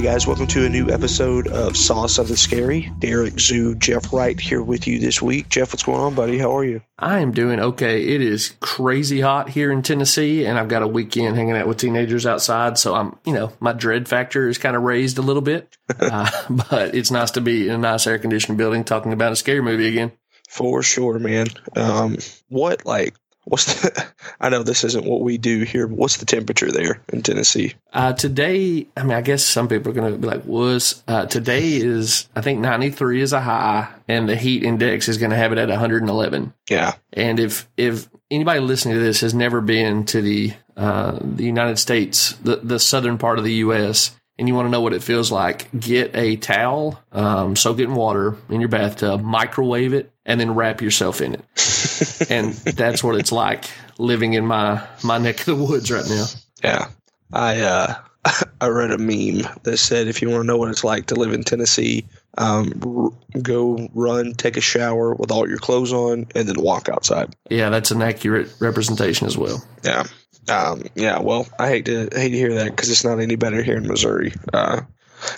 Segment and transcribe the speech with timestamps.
[0.00, 2.90] Hey guys, welcome to a new episode of Saw Something Scary.
[3.00, 5.50] Derek Zoo, Jeff Wright here with you this week.
[5.50, 6.38] Jeff, what's going on, buddy?
[6.38, 6.80] How are you?
[6.98, 8.02] I am doing okay.
[8.02, 11.76] It is crazy hot here in Tennessee, and I've got a weekend hanging out with
[11.76, 12.78] teenagers outside.
[12.78, 15.76] So I'm, you know, my dread factor is kind of raised a little bit.
[16.00, 19.36] uh, but it's nice to be in a nice air conditioned building talking about a
[19.36, 20.12] scary movie again.
[20.48, 21.48] For sure, man.
[21.76, 22.16] Um,
[22.48, 24.06] what like what's the?
[24.40, 25.86] I know this isn't what we do here.
[25.86, 27.74] But what's the temperature there in Tennessee?
[27.92, 31.26] Uh, today, I mean, I guess some people are going to be like, "Was uh,
[31.26, 35.36] today is I think 93 is a high, and the heat index is going to
[35.36, 40.04] have it at 111." Yeah, And if if anybody listening to this has never been
[40.06, 44.54] to the uh, the United States, the the southern part of the U.S., and you
[44.54, 48.36] want to know what it feels like, get a towel, um, soak it in water
[48.48, 52.30] in your bathtub, microwave it, and then wrap yourself in it.
[52.30, 53.64] and that's what it's like
[53.98, 56.26] living in my my neck of the woods right now.
[56.62, 56.88] yeah.
[57.32, 57.94] I uh,
[58.60, 61.16] I read a meme that said if you want to know what it's like to
[61.16, 62.06] live in Tennessee,
[62.38, 66.88] um, r- go run, take a shower with all your clothes on, and then walk
[66.88, 67.34] outside.
[67.50, 69.64] Yeah, that's an accurate representation as well.
[69.82, 70.04] Yeah.
[70.48, 71.18] Um, yeah.
[71.18, 73.88] Well, I hate to hate to hear that because it's not any better here in
[73.88, 74.32] Missouri.
[74.52, 74.82] Uh,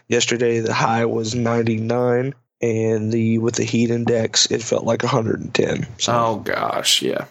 [0.09, 5.87] yesterday the high was 99, and the with the heat index it felt like 110.
[5.99, 7.27] So Oh gosh, yeah.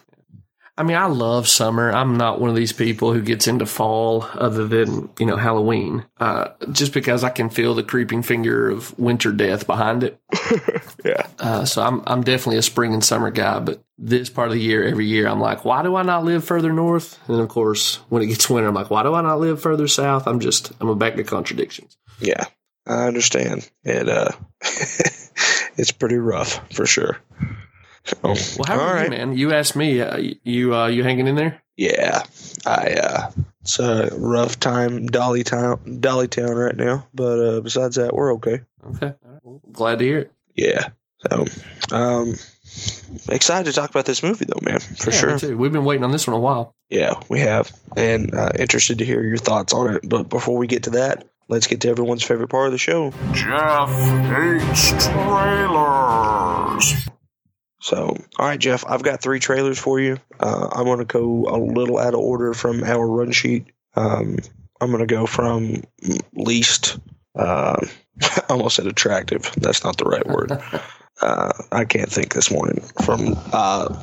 [0.78, 1.92] I mean, I love summer.
[1.92, 6.06] I'm not one of these people who gets into fall other than, you know, Halloween.
[6.18, 10.18] Uh, just because I can feel the creeping finger of winter death behind it.
[11.04, 14.54] yeah, Uh, so I'm I'm definitely a spring and summer guy, but this part of
[14.54, 17.18] the year, every year, I'm like, why do I not live further north?
[17.28, 19.86] And of course, when it gets winter, I'm like, why do I not live further
[19.86, 20.26] south?
[20.26, 21.98] I'm just I'm a bag of contradictions.
[22.18, 22.46] yeah.
[22.84, 23.70] I understand.
[23.84, 24.30] It uh,
[25.76, 27.18] it's pretty rough for sure.
[28.04, 29.04] So, Well, how are right.
[29.04, 29.36] you, man?
[29.36, 30.00] You asked me.
[30.00, 31.62] Uh, you uh, you hanging in there?
[31.76, 32.22] Yeah,
[32.66, 33.30] I uh,
[33.62, 37.06] it's a rough time, Dolly town, Dolly town right now.
[37.14, 38.60] But uh, besides that, we're okay.
[38.96, 39.40] Okay, right.
[39.42, 40.32] Well, glad to hear it.
[40.54, 40.88] Yeah.
[41.30, 41.46] So,
[41.92, 42.34] um,
[43.28, 44.80] excited to talk about this movie though, man.
[44.80, 45.38] For Yeah, sure.
[45.38, 45.56] too.
[45.56, 46.74] We've been waiting on this one a while.
[46.90, 50.06] Yeah, we have, and uh, interested to hear your thoughts on it.
[50.08, 53.12] But before we get to that, let's get to everyone's favorite part of the show.
[53.32, 53.90] Jeff
[54.30, 56.94] hates trailers.
[57.78, 60.16] So, all right, Jeff, I've got three trailers for you.
[60.40, 63.66] Uh, I'm going to go a little out of order from our run sheet.
[63.94, 64.38] Um,
[64.80, 65.82] I'm going to go from
[66.32, 66.98] least,
[67.36, 67.84] uh,
[68.22, 69.52] I almost said attractive.
[69.58, 70.52] That's not the right word.
[71.20, 72.82] uh, I can't think this morning.
[73.04, 73.94] From uh,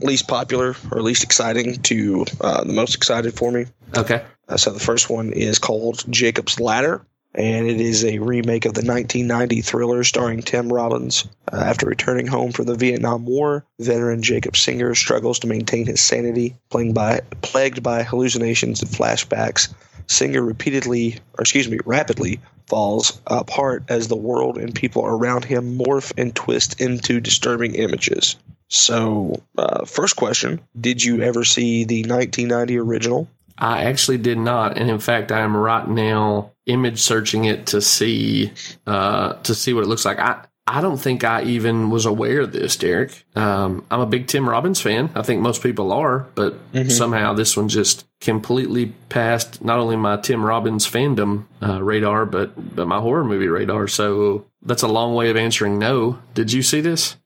[0.00, 3.66] least popular or least exciting to uh, the most excited for me.
[3.96, 4.24] Okay.
[4.50, 8.74] Uh, so the first one is called Jacob's Ladder, and it is a remake of
[8.74, 11.28] the 1990 thriller starring Tim Robbins.
[11.50, 16.00] Uh, after returning home from the Vietnam War, veteran Jacob Singer struggles to maintain his
[16.00, 16.56] sanity,
[16.92, 19.72] by, plagued by hallucinations and flashbacks.
[20.08, 25.78] Singer repeatedly, or excuse me, rapidly falls apart as the world and people around him
[25.78, 28.34] morph and twist into disturbing images.
[28.66, 33.28] So, uh, first question Did you ever see the 1990 original?
[33.60, 37.80] I actually did not, and in fact, I am right now image searching it to
[37.80, 38.52] see
[38.86, 40.18] uh, to see what it looks like.
[40.18, 43.24] I I don't think I even was aware of this, Derek.
[43.34, 45.10] Um, I'm a big Tim Robbins fan.
[45.16, 46.54] I think most people are, but
[46.88, 52.52] somehow this one just completely passed not only my Tim Robbins fandom uh, radar, but
[52.76, 53.88] but my horror movie radar.
[53.88, 56.20] So that's a long way of answering no.
[56.34, 57.16] Did you see this?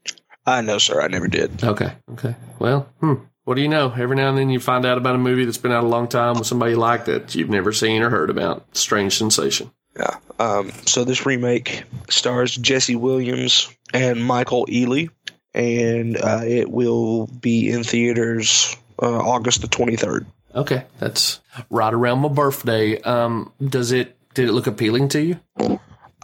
[0.46, 1.62] Uh, no, sir, I never did.
[1.62, 1.92] Okay.
[2.12, 2.36] Okay.
[2.58, 3.14] Well, hmm.
[3.44, 3.92] What do you know?
[3.96, 6.08] Every now and then you find out about a movie that's been out a long
[6.08, 8.64] time with somebody you like that you've never seen or heard about.
[8.76, 9.70] Strange sensation.
[9.98, 10.16] Yeah.
[10.38, 15.10] Um, so this remake stars Jesse Williams and Michael Ealy,
[15.52, 20.26] and uh, it will be in theaters uh, August the 23rd.
[20.54, 23.00] Okay, that's right around my birthday.
[23.02, 24.16] Um, does it?
[24.34, 25.40] Did it look appealing to you?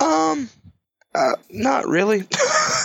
[0.01, 0.49] Um,
[1.15, 2.27] uh, not really.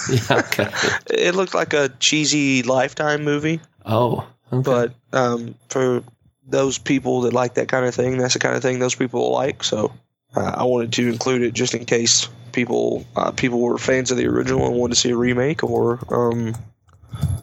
[0.07, 0.37] Yeah.
[0.37, 0.69] Okay.
[1.09, 4.27] it looked like a cheesy Lifetime movie, Oh.
[4.51, 4.61] Okay.
[4.61, 6.03] but um, for
[6.47, 9.31] those people that like that kind of thing, that's the kind of thing those people
[9.31, 9.63] like.
[9.63, 9.91] So
[10.35, 14.17] uh, I wanted to include it just in case people uh, people were fans of
[14.17, 16.55] the original and wanted to see a remake, or um,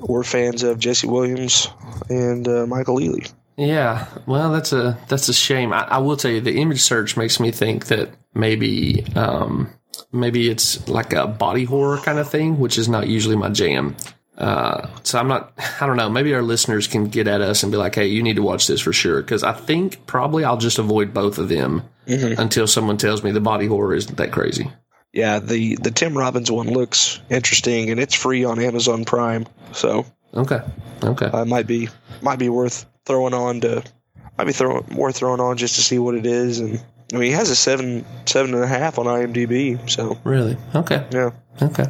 [0.00, 1.68] were fans of Jesse Williams
[2.08, 3.32] and uh, Michael Ealy.
[3.56, 5.72] Yeah, well, that's a that's a shame.
[5.72, 9.70] I, I will tell you, the image search makes me think that maybe um,
[10.10, 13.96] maybe it's like a body horror kind of thing, which is not usually my jam.
[14.42, 15.52] Uh, so I'm not.
[15.80, 16.10] I don't know.
[16.10, 18.66] Maybe our listeners can get at us and be like, "Hey, you need to watch
[18.66, 22.96] this for sure." Because I think probably I'll just avoid both of them until someone
[22.98, 24.70] tells me the body horror isn't that crazy.
[25.12, 30.04] Yeah, the the Tim Robbins one looks interesting, and it's free on Amazon Prime, so
[30.34, 30.60] Okay.
[31.04, 31.26] Okay.
[31.26, 31.88] uh, might be
[32.22, 33.82] might be worth throwing on to
[34.38, 37.24] might be throwing worth throwing on just to see what it is and I mean,
[37.24, 39.88] he has a seven seven and a half on IMDb.
[39.90, 40.56] So Really?
[40.74, 41.06] Okay.
[41.12, 41.30] yeah,
[41.60, 41.84] Okay.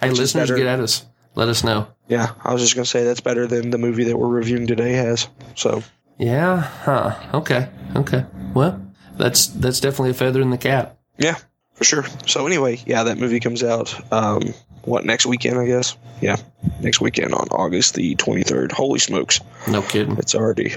[0.00, 1.04] Hey, Which listeners, get at us.
[1.34, 1.88] Let us know.
[2.08, 2.32] yeah.
[2.44, 5.28] I was just gonna say that's better than the movie that we're reviewing today has.
[5.54, 5.82] So
[6.18, 6.60] Yeah.
[6.60, 7.14] Huh.
[7.34, 7.68] Okay.
[7.96, 8.24] Okay.
[8.54, 8.80] Well,
[9.16, 10.98] that's that's definitely a feather in the cap.
[11.18, 11.36] yeah,
[11.74, 12.04] for sure.
[12.26, 13.94] So anyway, yeah, that movie comes out.
[14.12, 15.58] Um, what next weekend?
[15.58, 15.96] I guess.
[16.20, 16.36] Yeah,
[16.80, 18.72] next weekend on August the twenty third.
[18.72, 19.40] Holy smokes!
[19.68, 20.16] No kidding.
[20.18, 20.74] It's already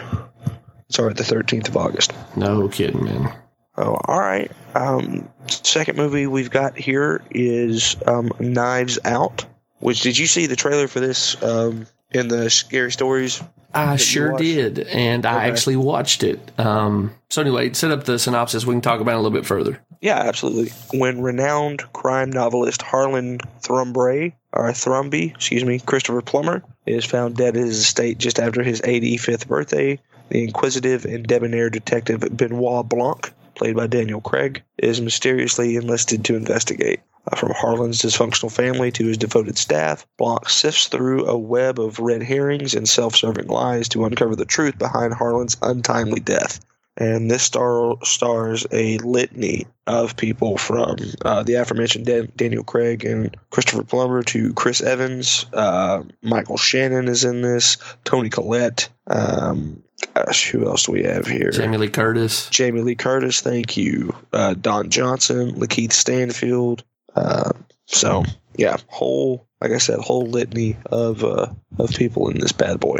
[0.89, 2.13] it's already the thirteenth of August.
[2.35, 3.33] No kidding, man.
[3.77, 4.49] Oh, all right.
[4.73, 9.45] Um, second movie we've got here is um, Knives Out.
[9.85, 13.39] Which did you see the trailer for this um, in the scary stories?
[13.71, 16.39] I sure did, and I actually watched it.
[16.59, 18.65] Um, so anyway, set up the synopsis.
[18.65, 19.79] We can talk about it a little bit further.
[20.01, 20.71] Yeah, absolutely.
[20.97, 27.55] When renowned crime novelist Harlan Thrumbray, or Thrombey, excuse me, Christopher Plummer, is found dead
[27.55, 29.99] at his estate just after his 85th birthday,
[30.29, 36.35] the inquisitive and debonair detective Benoit Blanc, played by Daniel Craig, is mysteriously enlisted to
[36.35, 37.01] investigate.
[37.31, 41.99] Uh, from Harlan's dysfunctional family to his devoted staff, Blanc sifts through a web of
[41.99, 46.59] red herrings and self serving lies to uncover the truth behind Harlan's untimely death
[46.97, 53.03] and this star stars a litany of people from uh, the aforementioned Dan- Daniel Craig
[53.05, 55.45] and Christopher Plummer to Chris Evans.
[55.53, 57.77] Uh, Michael Shannon is in this.
[58.03, 58.89] Toni Collette.
[59.07, 59.83] Um,
[60.13, 61.51] gosh, who else do we have here?
[61.51, 62.49] Jamie Lee Curtis.
[62.49, 64.15] Jamie Lee Curtis, thank you.
[64.31, 66.83] Uh, Don Johnson, Lakeith Stanfield.
[67.15, 67.51] Uh,
[67.85, 68.23] so
[68.57, 71.47] yeah, whole like I said, whole litany of uh,
[71.79, 72.99] of people in this bad boy,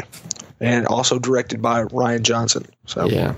[0.60, 2.66] and also directed by Rian Johnson.
[2.86, 3.34] So Yeah.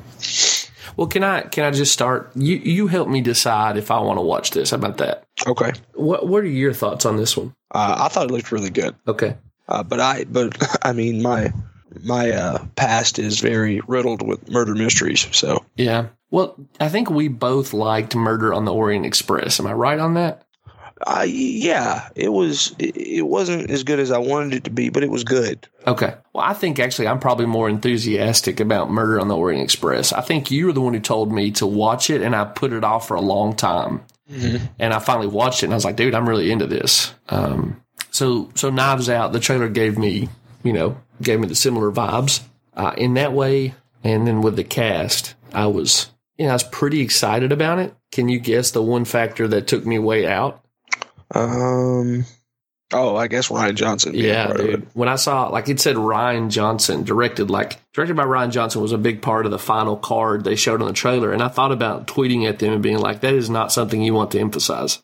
[0.95, 2.31] Well, can I can I just start?
[2.35, 4.71] You you help me decide if I want to watch this.
[4.71, 5.25] How about that?
[5.45, 7.53] okay, What What are your thoughts on this one?
[7.71, 9.35] uh, I thought it looked really good, Okay.
[9.67, 11.53] uh, but I but I mean my
[12.03, 15.27] my uh, past is very riddled with murder mysteries.
[15.31, 16.07] So Yeah.
[16.31, 19.59] Well, I think we both liked Murder on the Orient Express.
[19.61, 20.43] Am I right on that?
[21.05, 24.89] Uh, yeah, it was it, it wasn't as good as I wanted it to be,
[24.89, 25.67] but it was good.
[25.85, 26.15] Okay.
[26.33, 30.11] Well, I think actually I'm probably more enthusiastic about Murder on the Orient Express.
[30.11, 32.73] I think you were the one who told me to watch it, and I put
[32.73, 34.03] it off for a long time.
[34.79, 37.13] And I finally watched it, and I was like, dude, I'm really into this.
[37.29, 40.27] Um, so, so Knives Out, the trailer gave me,
[40.63, 42.41] you know, gave me the similar vibes
[42.75, 43.75] uh, in that way.
[44.03, 47.95] And then with the cast, I was, you know, I was pretty excited about it.
[48.11, 50.63] Can you guess the one factor that took me way out?
[51.31, 52.25] Um.
[52.93, 54.13] Oh, I guess Rian Johnson.
[54.15, 54.87] Yeah, dude.
[54.93, 58.93] When I saw, like, it said Rian Johnson directed, like, directed by Rian Johnson was
[58.93, 61.33] a big part of the final card they showed on the trailer.
[61.33, 64.13] And I thought about tweeting at them and being like, that is not something you
[64.13, 65.03] want to emphasize.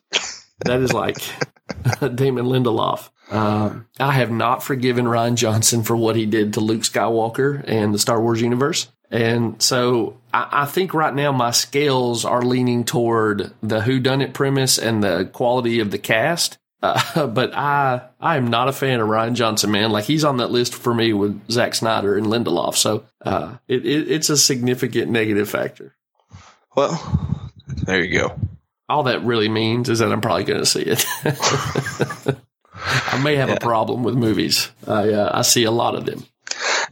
[0.64, 1.16] That is like
[2.14, 3.10] Damon Lindelof.
[3.30, 7.92] Um, I have not forgiven Rian Johnson for what he did to Luke Skywalker and
[7.92, 8.88] the Star Wars universe.
[9.14, 14.76] And so I, I think right now my scales are leaning toward the whodunit premise
[14.76, 16.58] and the quality of the cast.
[16.82, 19.92] Uh, but I I am not a fan of Rian Johnson, man.
[19.92, 22.74] Like he's on that list for me with Zack Snyder and Lindelof.
[22.74, 25.94] So uh, it, it, it's a significant negative factor.
[26.74, 28.36] Well, there you go.
[28.88, 31.06] All that really means is that I'm probably going to see it.
[32.74, 34.72] I may have a problem with movies.
[34.88, 36.26] I uh, I see a lot of them.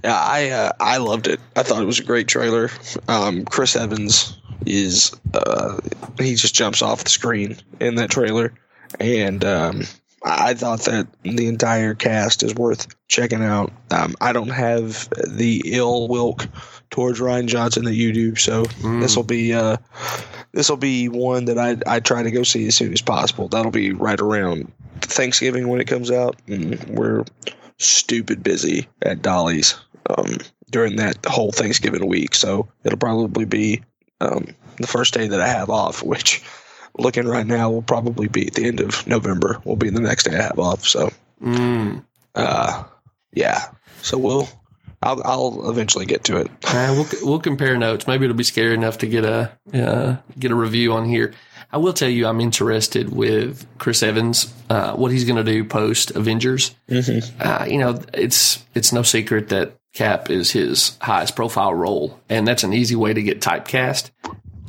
[0.05, 1.41] Yeah, I uh, I loved it.
[1.57, 2.71] I thought it was a great trailer.
[3.09, 5.81] Um, Chris Evans is uh,
[6.19, 8.53] he just jumps off the screen in that trailer,
[9.01, 9.83] and um,
[10.25, 13.73] I thought that the entire cast is worth checking out.
[13.91, 16.47] Um, I don't have the ill wilk
[16.91, 18.65] towards Rian Johnson that you do, so
[19.01, 19.79] this will be uh,
[20.53, 23.49] this will be one that I I try to go see as soon as possible.
[23.49, 27.25] That'll be right around Thanksgiving when it comes out, and we're
[27.79, 29.75] stupid busy at Dolly's
[30.09, 30.39] um,
[30.71, 32.35] during that whole Thanksgiving week.
[32.35, 33.83] So it'll probably be
[34.21, 36.43] um, the first day that I have off, which
[36.99, 39.61] looking right now will probably be at the end of November.
[39.65, 40.87] Will be the next day I have off.
[40.87, 41.11] So
[41.43, 42.05] Mm.
[42.37, 42.85] uh,
[43.33, 43.63] yeah.
[44.03, 44.49] So we'll
[45.03, 46.49] I'll, I'll eventually get to it.
[46.73, 48.07] We'll we'll compare notes.
[48.07, 51.35] Maybe it'll be scary enough to get a uh, get a review on here.
[51.73, 55.65] I will tell you, I'm interested with Chris Evans, uh, what he's going to do
[55.65, 56.75] post Avengers.
[57.41, 62.47] Uh, you know, it's it's no secret that Cap is his highest profile role, and
[62.47, 64.11] that's an easy way to get typecast.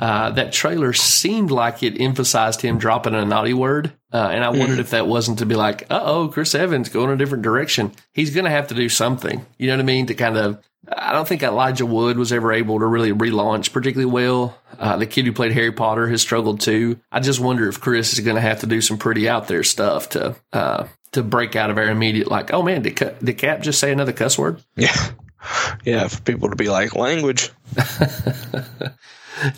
[0.00, 4.48] Uh, that trailer seemed like it emphasized him dropping a naughty word, uh, and I
[4.48, 7.92] wondered if that wasn't to be like, "Uh oh, Chris Evans going a different direction."
[8.12, 9.46] He's going to have to do something.
[9.56, 10.06] You know what I mean?
[10.06, 14.10] To kind of, I don't think Elijah Wood was ever able to really relaunch particularly
[14.10, 14.58] well.
[14.78, 16.98] Uh, the kid who played Harry Potter has struggled too.
[17.12, 19.62] I just wonder if Chris is going to have to do some pretty out there
[19.62, 23.62] stuff to uh, to break out of our immediate like, "Oh man, did, did Cap
[23.62, 24.94] just say another cuss word?" Yeah.
[25.84, 27.50] yeah, for people to be like language.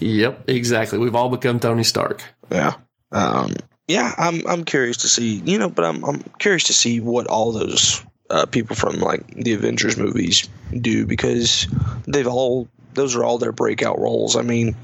[0.01, 0.99] Yep, exactly.
[0.99, 2.23] We've all become Tony Stark.
[2.51, 2.75] Yeah.
[3.13, 3.55] Um,
[3.89, 7.27] yeah, I'm I'm curious to see, you know, but I'm I'm curious to see what
[7.29, 11.69] all those uh, people from like the Avengers movies do because
[12.07, 14.35] they've all those are all their breakout roles.
[14.37, 14.75] I mean,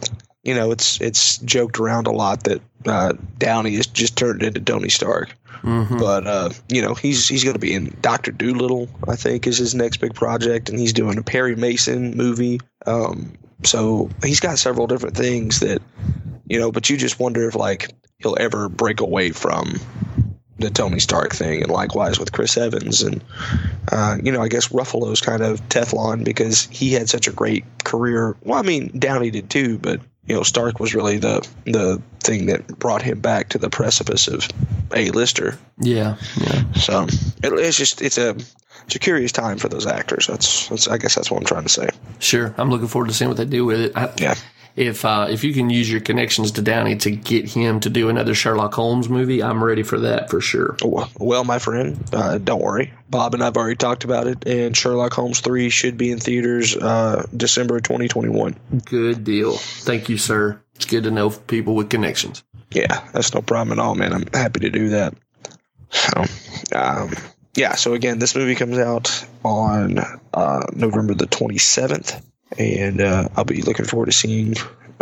[0.44, 4.60] you know, it's it's joked around a lot that uh, Downey has just turned into
[4.60, 5.98] Tony Stark, Mm-hmm.
[5.98, 8.88] but uh, you know he's he's going to be in Doctor Dolittle.
[9.08, 12.60] I think is his next big project, and he's doing a Perry Mason movie.
[12.86, 13.32] Um,
[13.64, 15.82] so he's got several different things that
[16.46, 19.80] you know, but you just wonder if like he'll ever break away from
[20.58, 23.22] the Tony Stark thing, and likewise with Chris Evans, and
[23.90, 27.64] uh, you know, I guess Ruffalo's kind of Teflon because he had such a great
[27.84, 28.36] career.
[28.42, 32.46] Well, I mean, Downey did too, but you know, Stark was really the the thing
[32.46, 34.48] that brought him back to the precipice of
[34.94, 35.58] a lister.
[35.78, 36.72] Yeah, yeah.
[36.74, 38.36] So it, it's just it's a
[38.86, 40.26] it's a curious time for those actors.
[40.26, 41.88] That's, that's I guess that's what I'm trying to say.
[42.18, 42.54] Sure.
[42.56, 43.92] I'm looking forward to seeing what they do with it.
[43.96, 44.34] I, Yeah.
[44.74, 48.08] If uh, if you can use your connections to Downey to get him to do
[48.08, 50.76] another Sherlock Holmes movie, I'm ready for that for sure.
[51.18, 52.92] Well, my friend, uh, don't worry.
[53.10, 56.74] Bob and I've already talked about it, and Sherlock Holmes 3 should be in theaters
[56.74, 58.56] uh, December 2021.
[58.86, 59.52] Good deal.
[59.52, 60.60] Thank you, sir.
[60.76, 62.42] It's good to know people with connections.
[62.70, 64.14] Yeah, that's no problem at all, man.
[64.14, 65.14] I'm happy to do that.
[65.90, 66.24] So,
[66.74, 67.10] um,
[67.54, 69.98] yeah, so again, this movie comes out on
[70.32, 72.22] uh, November the 27th,
[72.58, 74.54] and uh, I'll be looking forward to seeing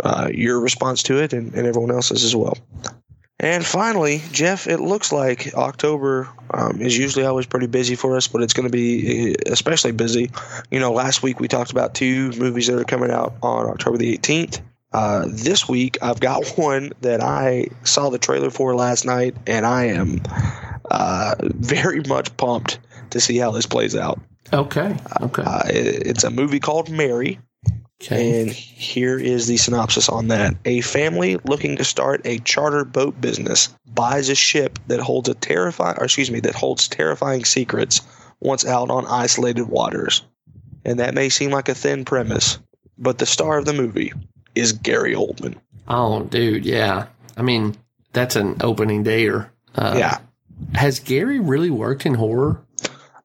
[0.03, 2.57] uh, your response to it and, and everyone else's as well.
[3.39, 8.27] And finally, Jeff, it looks like October um, is usually always pretty busy for us,
[8.27, 10.29] but it's going to be uh, especially busy.
[10.69, 13.97] You know, last week we talked about two movies that are coming out on October
[13.97, 14.61] the 18th.
[14.93, 19.65] Uh, this week, I've got one that I saw the trailer for last night, and
[19.65, 20.21] I am
[20.91, 22.77] uh, very much pumped
[23.11, 24.19] to see how this plays out.
[24.53, 24.95] Okay.
[25.21, 25.43] Okay.
[25.43, 27.39] Uh, it's a movie called Mary,
[28.01, 28.41] Okay.
[28.41, 30.55] and here is the synopsis on that.
[30.65, 35.35] A family looking to start a charter boat business buys a ship that holds a
[35.35, 38.01] terrifying, or excuse me, that holds terrifying secrets
[38.39, 40.23] once out on isolated waters.
[40.83, 42.57] And that may seem like a thin premise,
[42.97, 44.11] but the star of the movie
[44.55, 45.55] is Gary Oldman.
[45.87, 46.65] Oh, dude.
[46.65, 47.05] Yeah.
[47.37, 47.75] I mean,
[48.13, 49.51] that's an opening dare.
[49.75, 50.17] Uh, yeah.
[50.73, 52.61] Has Gary really worked in horror?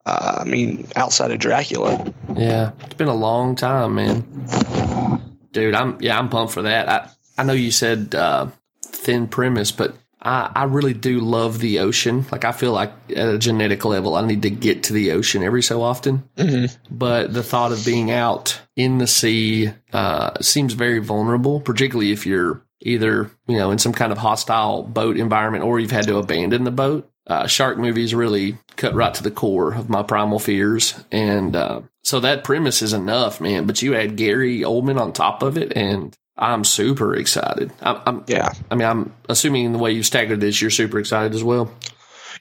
[0.07, 2.13] Uh, I mean, outside of Dracula.
[2.37, 5.19] Yeah, it's been a long time, man.
[5.51, 6.89] Dude, I'm yeah, I'm pumped for that.
[6.89, 8.47] I I know you said uh,
[8.83, 12.25] thin premise, but I I really do love the ocean.
[12.31, 15.43] Like I feel like at a genetic level, I need to get to the ocean
[15.43, 16.29] every so often.
[16.37, 16.95] Mm-hmm.
[16.95, 22.27] But the thought of being out in the sea uh, seems very vulnerable, particularly if
[22.27, 26.19] you're either you know in some kind of hostile boat environment or you've had to
[26.19, 27.11] abandon the boat.
[27.27, 31.81] Uh, shark movies really cut right to the core of my primal fears, and uh,
[32.05, 33.67] so that premise is enough, man.
[33.67, 37.73] But you add Gary Oldman on top of it, and I'm super excited.
[37.81, 38.53] I'm, I'm Yeah.
[38.71, 41.73] I mean, I'm assuming the way you staggered this, you're super excited as well.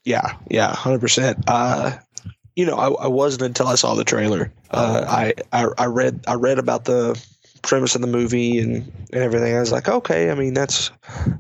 [0.04, 1.46] Yeah, yeah, hundred percent.
[1.48, 1.98] Uh,
[2.56, 4.54] you know, I, I wasn't until I saw the trailer.
[4.70, 7.20] Uh, I, I I read I read about the
[7.66, 9.56] premise of the movie and, and everything.
[9.56, 10.30] I was like, okay.
[10.32, 10.92] I mean, that's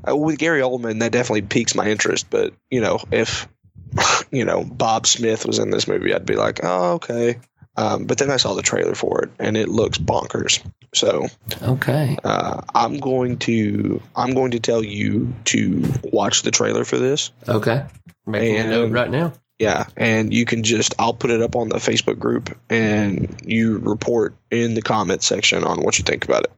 [0.07, 0.99] uh, with Gary Oldman.
[0.99, 2.27] That definitely piques my interest.
[2.29, 3.47] But you know, if
[4.31, 7.37] you know Bob Smith was in this movie, I'd be like, oh, okay.
[7.77, 10.63] Um, but then I saw the trailer for it, and it looks bonkers.
[10.93, 11.27] So
[11.61, 12.17] Okay.
[12.23, 17.31] uh, I'm going to I'm going to tell you to watch the trailer for this.
[17.49, 17.85] Okay.
[18.25, 19.33] Making a And- note right now.
[19.59, 23.77] Yeah, and you can just I'll put it up on the Facebook group and you
[23.77, 26.51] report in the comment section on what you think about it.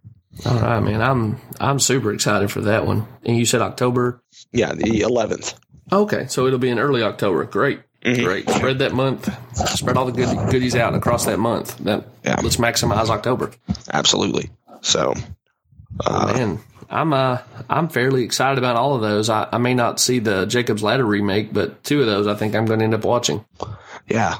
[0.45, 1.01] All right, man.
[1.01, 3.07] I'm I'm super excited for that one.
[3.23, 4.21] And you said October.
[4.51, 5.53] Yeah, the 11th.
[5.91, 7.43] Okay, so it'll be in early October.
[7.45, 8.23] Great, Mhm.
[8.23, 8.49] great.
[8.49, 9.29] Spread that month.
[9.77, 11.77] Spread all the good goodies out across that month.
[11.79, 12.39] That Yeah.
[12.43, 13.51] let's maximize October.
[13.93, 14.49] Absolutely.
[14.81, 15.13] So,
[16.05, 17.39] uh, Man, I'm uh
[17.69, 19.29] I'm fairly excited about all of those.
[19.29, 22.55] I, I may not see the Jacob's Ladder remake, but two of those I think
[22.55, 23.43] I'm going to end up watching.
[24.07, 24.35] yeah.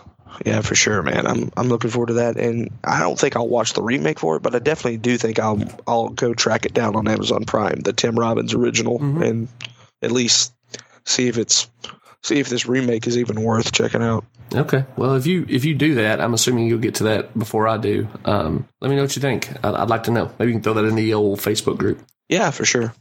[0.45, 1.25] Yeah, for sure, man.
[1.25, 4.35] I'm I'm looking forward to that and I don't think I'll watch the remake for
[4.35, 7.79] it, but I definitely do think I'll I'll go track it down on Amazon Prime,
[7.79, 9.27] the Tim Robbins original Mhm.
[9.27, 9.47] and
[10.03, 10.53] at least
[11.05, 11.67] see if it's
[12.21, 14.25] see if this remake is even worth checking out.
[14.53, 14.85] Okay.
[14.95, 17.77] Well, if you if you do that, I'm assuming you'll get to that before I
[17.77, 18.07] do.
[18.25, 19.49] Um, let me know what you think.
[19.63, 20.31] I'd, I'd like to know.
[20.39, 21.99] Maybe you can throw that in the old Facebook group.
[22.29, 22.93] Yeah, for sure.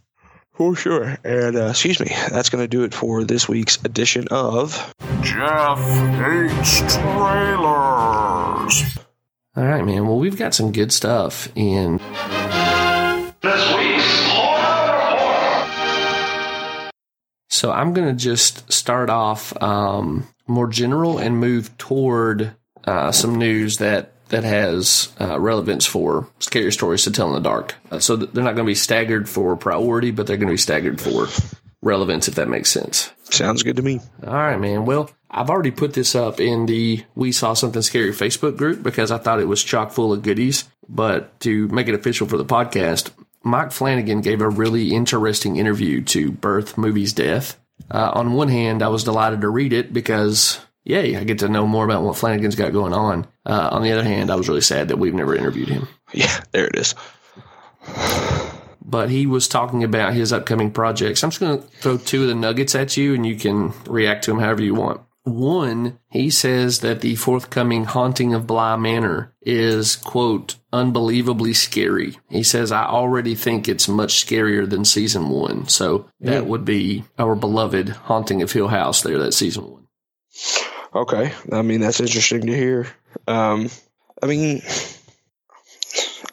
[0.54, 1.18] For sure.
[1.22, 4.94] And uh, excuse me, that's going to do it for this week's edition of.
[5.20, 8.98] Jeff hates trailers.
[9.54, 10.06] All right, man.
[10.06, 11.98] Well, we've got some good stuff in
[13.42, 15.18] This week's Horror
[17.50, 23.34] So I'm going to just start off um, more general and move toward uh, some
[23.34, 27.76] news that that has uh, relevance for scary stories to tell in the dark.
[27.90, 30.54] Uh, so th- they're not going to be staggered for priority, but they're going to
[30.54, 31.28] be staggered for
[31.80, 33.12] relevance, if that makes sense.
[33.24, 34.00] Sounds good to me.
[34.26, 34.84] All right, man.
[34.84, 39.10] Well, I've already put this up in the We Saw Something Scary Facebook group because
[39.10, 40.64] I thought it was chock full of goodies.
[40.88, 43.10] But to make it official for the podcast,
[43.42, 47.60] Mike Flanagan gave a really interesting interview to Birth Movies Death.
[47.90, 51.48] Uh, on one hand, I was delighted to read it because, yay, I get to
[51.48, 53.26] know more about what Flanagan's got going on.
[53.44, 55.88] Uh, on the other hand, I was really sad that we've never interviewed him.
[56.14, 56.94] Yeah, there it is.
[58.80, 61.24] But he was talking about his upcoming projects.
[61.24, 64.24] I'm just going to throw two of the nuggets at you and you can react
[64.24, 65.00] to them however you want.
[65.26, 72.16] One, he says that the forthcoming Haunting of Bly Manor is, quote, unbelievably scary.
[72.28, 75.66] He says, I already think it's much scarier than season one.
[75.66, 79.88] So that would be our beloved Haunting of Hill House there, that season one.
[80.94, 82.86] Okay, I mean that's interesting to hear.
[83.26, 83.68] Um,
[84.22, 84.62] I mean,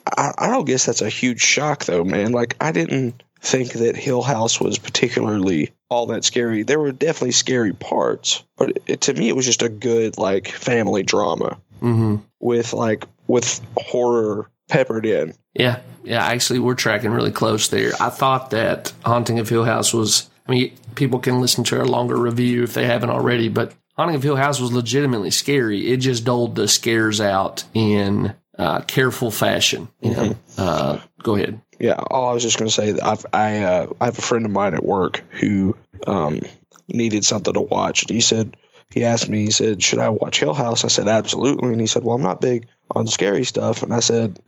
[0.06, 2.32] I, I don't guess that's a huge shock though, man.
[2.32, 6.64] Like I didn't think that Hill House was particularly all that scary.
[6.64, 10.48] There were definitely scary parts, but it, to me it was just a good like
[10.48, 12.16] family drama Mm-hmm.
[12.40, 15.34] with like with horror peppered in.
[15.54, 16.24] Yeah, yeah.
[16.26, 17.92] Actually, we're tracking really close there.
[18.00, 20.30] I thought that Haunting of Hill House was.
[20.48, 24.16] I mean, people can listen to our longer review if they haven't already, but Haunting
[24.16, 25.92] of Hill House was legitimately scary.
[25.92, 29.90] It just doled the scares out in uh, careful fashion.
[30.02, 30.36] You know.
[30.58, 31.60] Uh, go ahead.
[31.84, 34.22] Yeah, all I was just going to say that I've, I uh, I have a
[34.22, 35.76] friend of mine at work who
[36.08, 36.40] um,
[36.88, 38.56] needed something to watch, and he said
[38.90, 41.88] he asked me, he said, "Should I watch Hill House?" I said, "Absolutely," and he
[41.88, 44.40] said, "Well, I'm not big on scary stuff," and I said,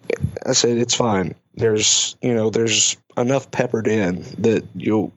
[0.45, 1.36] "I said it's fine.
[1.56, 5.12] There's you know there's enough peppered in that you'll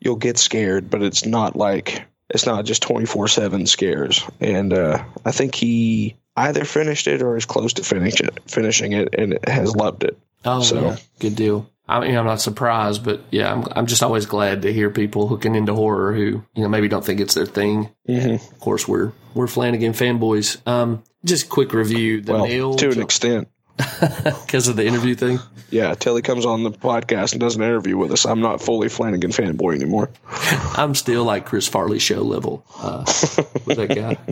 [0.00, 5.04] you'll get scared, but it's not like it's not just 24 seven scares." And uh,
[5.26, 9.38] I think he either finished it or is close to finish it, finishing it, and
[9.46, 10.16] has loved it.
[10.44, 10.96] Oh, So- yeah.
[11.20, 11.68] good deal.
[11.88, 15.26] I mean, I'm not surprised, but yeah, I'm, I'm just always glad to hear people
[15.28, 17.90] hooking into horror who, you know, maybe don't think it's their thing.
[18.08, 18.34] Mm-hmm.
[18.54, 20.64] Of course, we're we're Flanagan fanboys.
[20.66, 22.20] Um, just quick review.
[22.22, 23.48] The Well, nail to an extent.
[23.76, 25.38] because of the interview thing.
[25.70, 28.62] Yeah, till he comes on the podcast and does an interview with us, I'm not
[28.62, 30.10] fully Flanagan fanboy anymore.
[30.30, 33.04] I'm still like Chris Farley show level uh,
[33.66, 34.18] with that guy.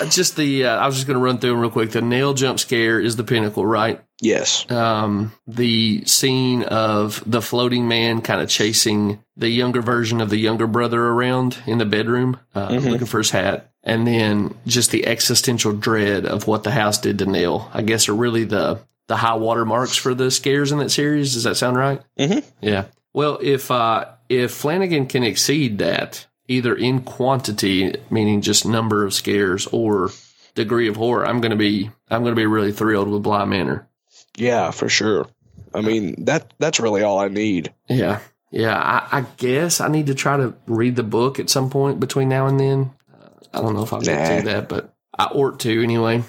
[0.00, 1.90] Uh, Just the uh, I was just going to run through them real quick.
[1.92, 4.00] The Nell jump scare is the pinnacle, right?
[4.20, 4.68] Yes.
[4.70, 10.36] Um, the scene of the floating man kind of chasing the younger version of the
[10.38, 15.06] younger brother around in the bedroom, uh, looking for his hat, and then just the
[15.06, 17.70] existential dread of what the house did to Nell.
[17.74, 21.34] I guess are really the the high water marks for the scares in that series.
[21.34, 22.00] Does that sound right?
[22.18, 22.42] Mhm.
[22.62, 22.86] Yeah.
[23.12, 29.14] Well, if uh, if Flanagan can exceed that, either in quantity, meaning just number of
[29.14, 30.10] scares, or
[30.54, 33.44] degree of horror, I'm going to be I'm going to be really thrilled with Bly
[33.44, 33.88] Manor.
[34.36, 35.26] Yeah, for sure.
[35.72, 37.72] I mean that that's really all I need.
[37.88, 38.20] Yeah.
[38.52, 38.76] Yeah.
[38.78, 42.28] I, I guess I need to try to read the book at some point between
[42.28, 42.92] now and then.
[43.12, 44.36] Uh, I don't know if I'll get Nah.
[44.38, 46.22] to that, but I ought to anyway.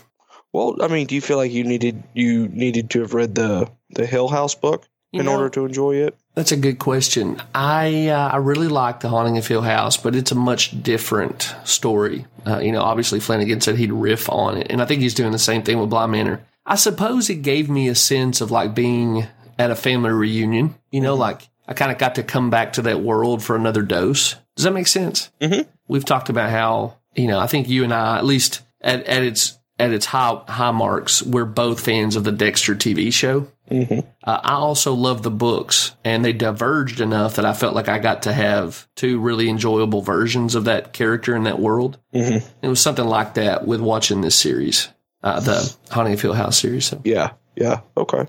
[0.52, 3.70] Well, I mean, do you feel like you needed you needed to have read the
[3.92, 6.16] the Hill House book You in know- order to enjoy it?
[6.36, 7.42] That's a good question.
[7.54, 11.56] I uh, I really like The Haunting of Hill House, but it's a much different
[11.64, 12.26] story.
[12.46, 15.32] Uh, you know, obviously Flanagan said he'd riff on it, and I think he's doing
[15.32, 16.46] the same thing with Bly Manor.
[16.66, 20.76] I suppose it gave me a sense of like being at a family reunion.
[20.92, 23.82] You know, like I kind of got to come back to that world for another
[23.82, 24.36] dose.
[24.56, 25.32] Does that make sense?
[25.42, 25.66] Mhm.
[25.88, 29.24] We've talked about how you know I think you and I, at least at, at
[29.24, 33.48] its at its high high marks, we're both fans of the Dexter TV show.
[33.72, 38.00] Uh, I also love the books, and they diverged enough that I felt like I
[38.00, 41.98] got to have two really enjoyable versions of that character in that world.
[42.14, 42.44] Mhm.
[42.62, 44.90] It was something like that with watching this series,
[45.24, 46.86] uh, the Haunting of Hill House series.
[46.86, 47.32] So, Yeah.
[47.56, 47.80] Yeah.
[47.98, 48.28] Okay.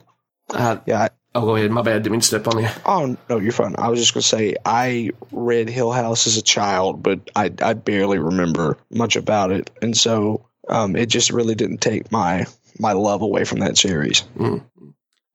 [0.54, 1.02] uh, Yeah.
[1.02, 1.70] I, oh, go ahead.
[1.70, 2.02] My bad.
[2.02, 2.68] Didn't mean to step on you.
[2.86, 3.74] oh no, you're fine.
[3.78, 7.74] I was just gonna say I read Hill House as a child, but I I
[7.74, 12.46] barely remember much about it, and so um, it just really didn't take my
[12.78, 14.22] my love away from that series.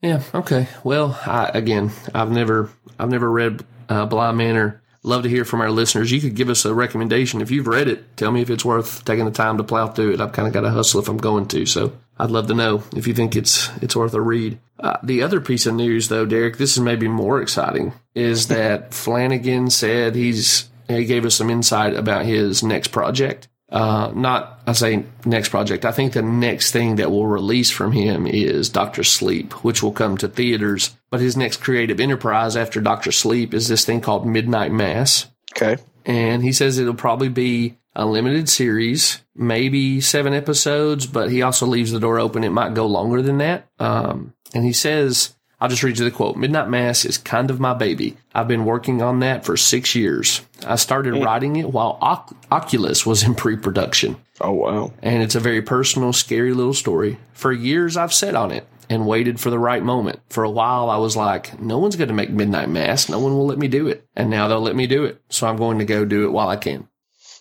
[0.02, 0.24] Yeah.
[0.34, 0.68] Okay.
[0.84, 4.82] Well, I, again, I've never, I've never read uh, Bly Manor.
[5.04, 6.12] Love to hear from our listeners.
[6.12, 8.18] You could give us a recommendation if you've read it.
[8.18, 10.22] Tell me if it's worth taking the time to plow through it.
[10.22, 12.84] I've kind of got to hustle if I'm going to, so I'd love to know
[12.96, 14.60] if you think it's it's worth a read.
[14.80, 18.94] Uh, the other piece of news, though, Derek, this is maybe more exciting, is that
[18.94, 23.48] Flanagan said he's he gave us some insight about his next project.
[23.72, 25.86] Uh, not, I say next project.
[25.86, 29.94] I think the next thing that will release from him is Doctor Sleep, which will
[29.94, 30.96] come to theaters.
[31.10, 35.28] But his next creative enterprise after Doctor Sleep is this thing called Midnight Mass.
[35.56, 35.82] Okay.
[36.06, 41.66] And he says it'll probably be a limited series, maybe seven episodes, but he also
[41.66, 42.44] leaves the door open.
[42.44, 43.68] It might go longer than that.
[43.80, 46.38] Um, and he says, I'll just read you the quote.
[46.38, 48.18] Midnight Mass is kind of my baby.
[48.34, 50.42] I've been working on that for six years.
[50.66, 54.94] I started writing it while Oc- Oculus was in pre-production Oh wow.
[55.02, 57.18] and it's a very personal, scary little story.
[57.34, 60.20] For years, I've sat on it and waited for the right moment.
[60.30, 63.08] For a while, I was like, no one's going to make Midnight Mass.
[63.10, 64.06] No one will let me do it.
[64.16, 65.22] And now they'll let me do it.
[65.30, 66.88] So I'm going to go do it while I can.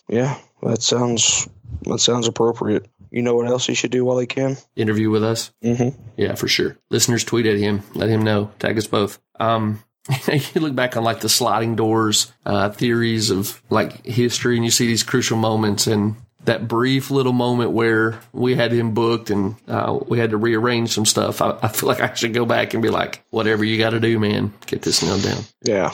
[0.07, 1.47] Yeah, that sounds
[1.83, 2.87] that sounds appropriate.
[3.11, 4.55] You know what else he should do while he can?
[4.75, 5.51] Interview with us.
[5.63, 6.01] Mm-hmm.
[6.15, 6.77] Yeah, for sure.
[6.89, 7.83] Listeners tweet at him.
[7.93, 8.51] Let him know.
[8.59, 9.19] Tag us both.
[9.39, 9.83] Um,
[10.27, 14.71] you look back on like the sliding doors, uh, theories of like history and you
[14.71, 19.55] see these crucial moments and that brief little moment where we had him booked and
[19.67, 21.41] uh, we had to rearrange some stuff.
[21.41, 23.99] I, I feel like I should go back and be like, whatever you got to
[23.99, 25.43] do, man, get this nailed down.
[25.63, 25.93] Yeah.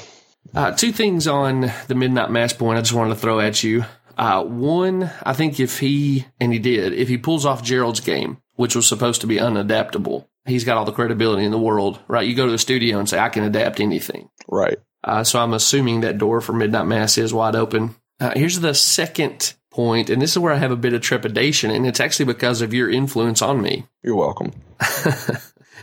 [0.55, 3.83] Uh, two things on the Midnight Mass point I just wanted to throw at you.
[4.17, 8.37] Uh, one, I think if he, and he did, if he pulls off Gerald's game,
[8.55, 12.27] which was supposed to be unadaptable, he's got all the credibility in the world, right?
[12.27, 14.29] You go to the studio and say, I can adapt anything.
[14.47, 14.77] Right.
[15.03, 17.95] Uh, so I'm assuming that door for Midnight Mass is wide open.
[18.19, 21.69] Uh, here's the second point, and this is where I have a bit of trepidation,
[21.69, 23.85] and it's actually because of your influence on me.
[24.03, 24.51] You're welcome.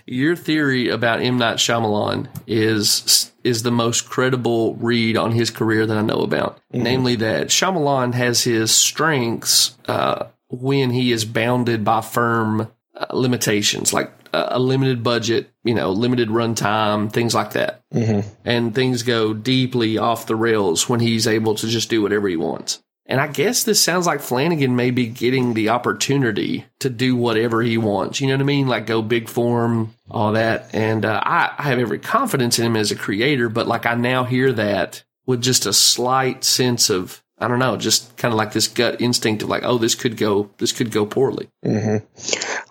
[0.06, 5.86] Your theory about M Night Shyamalan is is the most credible read on his career
[5.86, 6.60] that I know about.
[6.72, 13.92] Namely, that Shyamalan has his strengths uh, when he is bounded by firm uh, limitations,
[13.92, 17.82] like a, limited budget, you know, limited runtime, things like that.
[17.92, 18.28] Mm-hmm.
[18.44, 22.36] And things go deeply off the rails when he's able to just do whatever he
[22.36, 22.82] wants.
[23.06, 27.60] And I guess this sounds like Flanagan may be getting the opportunity to do whatever
[27.60, 28.20] he wants.
[28.20, 28.66] You know what I mean?
[28.66, 30.70] Like go big form, all that.
[30.74, 33.94] And uh, I, I have every confidence in him as a creator, but like I
[33.94, 38.38] now hear that with just a slight sense of, I don't know, just kind of
[38.38, 41.48] like this gut instinct of like, oh, this could go, this could go poorly.
[41.64, 42.04] Mm-hmm.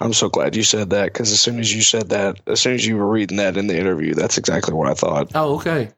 [0.01, 2.73] I'm so glad you said that because as soon as you said that, as soon
[2.73, 5.31] as you were reading that in the interview, that's exactly what I thought.
[5.35, 5.89] Oh, okay.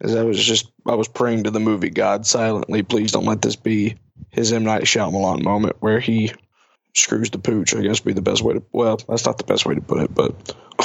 [0.00, 3.42] As I was just, I was praying to the movie God silently, please don't let
[3.42, 3.96] this be
[4.30, 6.32] his M Night Shyamalan moment where he
[6.94, 7.74] screws the pooch.
[7.74, 8.62] I guess would be the best way to.
[8.72, 10.54] Well, that's not the best way to put it, but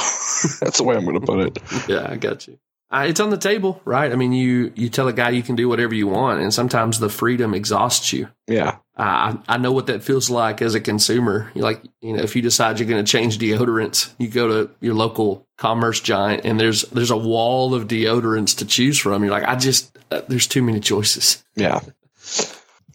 [0.60, 1.60] that's the way I'm going to put it.
[1.89, 2.60] Yeah, I got you.
[2.91, 4.12] Uh, it's on the table, right?
[4.12, 6.99] I mean, you you tell a guy you can do whatever you want, and sometimes
[6.99, 8.28] the freedom exhausts you.
[8.47, 11.52] Yeah, Uh, I I know what that feels like as a consumer.
[11.54, 14.71] You like, you know, if you decide you're going to change deodorants, you go to
[14.82, 19.23] your local commerce giant, and there's there's a wall of deodorants to choose from.
[19.23, 21.43] You're like, I just uh, there's too many choices.
[21.56, 21.82] yeah,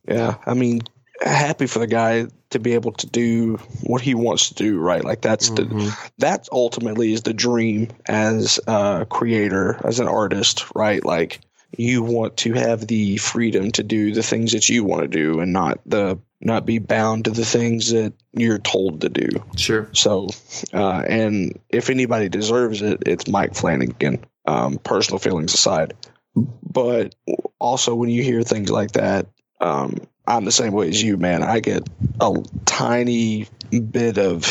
[0.09, 0.37] yeah.
[0.45, 0.81] I mean,
[1.21, 4.79] happy for the guy to be able to do what he wants to do.
[4.79, 10.75] Right, like that's the that ultimately is the dream as a creator, as an artist.
[10.75, 11.41] Right, like
[11.77, 15.41] you want to have the freedom to do the things that you want to do,
[15.41, 19.29] and not the not be bound to the things that you're told to do.
[19.57, 19.89] Sure.
[19.93, 20.29] So,
[20.73, 24.25] uh, and if anybody deserves it, it's Mike Flanagan.
[24.47, 25.95] Um, personal feelings aside,
[26.37, 27.15] but
[27.59, 29.27] also when you hear things like that,
[29.59, 31.43] um, I'm the same way as you, man.
[31.43, 31.89] I get
[32.21, 34.45] a tiny bit of,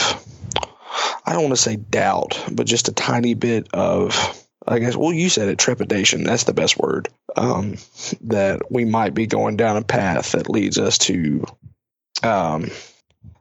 [1.26, 5.12] I don't want to say doubt, but just a tiny bit of, I guess, well,
[5.12, 6.24] you said it, trepidation.
[6.24, 7.10] That's the best word.
[7.36, 7.78] Um,
[8.22, 11.44] that we might be going down a path that leads us to,
[12.22, 12.70] um,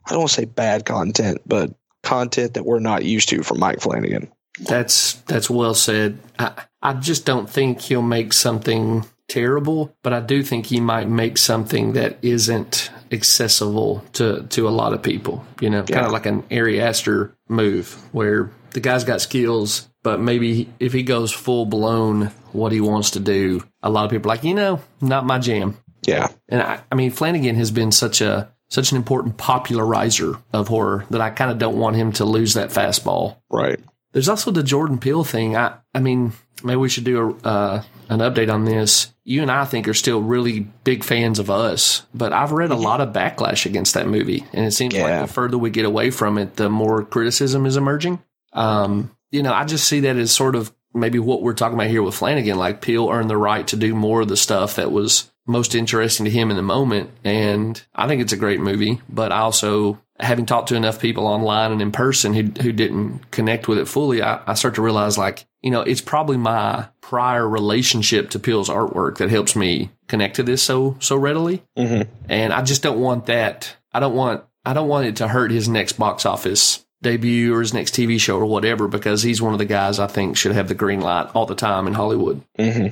[0.06, 3.60] I don't want to say bad content, but content that we're not used to from
[3.60, 4.32] Mike Flanagan.
[4.60, 6.18] That's that's well said.
[6.38, 11.08] I I just don't think he'll make something terrible, but I do think he might
[11.08, 15.44] make something that isn't accessible to to a lot of people.
[15.60, 20.20] You know, kind of like an Ari Aster move where the guy's got skills, but
[20.20, 24.30] maybe if he goes full blown what he wants to do, a lot of people
[24.30, 25.76] are like, you know, not my jam.
[26.06, 26.28] Yeah.
[26.48, 31.04] And I, I mean, Flanagan has been such a such an important popularizer of horror
[31.10, 33.36] that I kind of don't want him to lose that fastball.
[33.50, 33.78] Right.
[34.12, 35.56] There's also the Jordan Peele thing.
[35.56, 39.12] I, I mean, maybe we should do a, uh, an update on this.
[39.24, 42.76] You and I think are still really big fans of us, but I've read a
[42.76, 45.20] lot of backlash against that movie, and it seems Yeah.
[45.20, 48.18] like the further we get away from it, the more criticism is emerging.
[48.52, 51.86] Um, you know, I just see that as sort of maybe what we're talking about
[51.88, 52.58] here with Flanagan.
[52.58, 56.24] Like Peele earned the right to do more of the stuff that was most interesting
[56.24, 59.00] to him in the moment, and I think it's a great movie.
[59.08, 63.30] But I also, having talked to enough people online and in person who who didn't
[63.30, 66.88] connect with it fully, I, I start to realize like you know it's probably my
[67.00, 72.06] prior relationship to Peele's artwork that helps me connect to this so so readily, Mhm.
[72.28, 73.76] and I just don't want that.
[73.92, 77.60] I don't want I don't want it to hurt his next box office debut or
[77.60, 80.52] his next TV show or whatever because he's one of the guys I think should
[80.52, 82.42] have the green light all the time in Hollywood.
[82.56, 82.86] hmm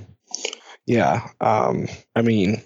[0.87, 1.29] Yeah.
[1.41, 2.61] Um, I mean,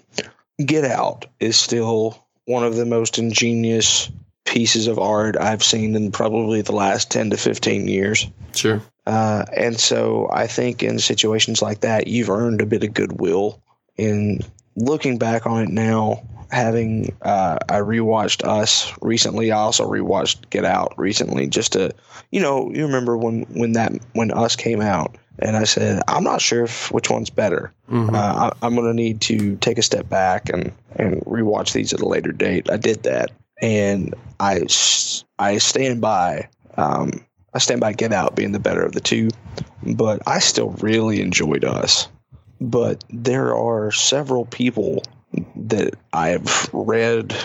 [0.63, 4.09] Get Out is still one of the most ingenious
[4.45, 8.27] pieces of art I've seen in probably the last 10 to 15 years.
[8.53, 8.81] Sure.
[9.05, 13.61] Uh, and so I think in situations like that, you've earned a bit of goodwill.
[13.97, 14.41] In
[14.75, 20.65] looking back on it now, having uh, I rewatched Us recently, I also rewatched Get
[20.65, 21.93] Out recently, just to,
[22.31, 26.23] you know, you remember when when that when Us came out, and I said I'm
[26.23, 27.71] not sure if which one's better.
[27.89, 28.13] Mhm.
[28.13, 31.93] Uh, I, I'm going to need to take a step back and and rewatch these
[31.93, 32.69] at a later date.
[32.69, 34.65] I did that, and I
[35.39, 36.49] I stand by.
[36.77, 39.29] Um, I stand by Get Out being the better of the two,
[39.95, 42.09] but I still really enjoyed Us.
[42.59, 45.03] But there are several people
[45.55, 47.35] that I've read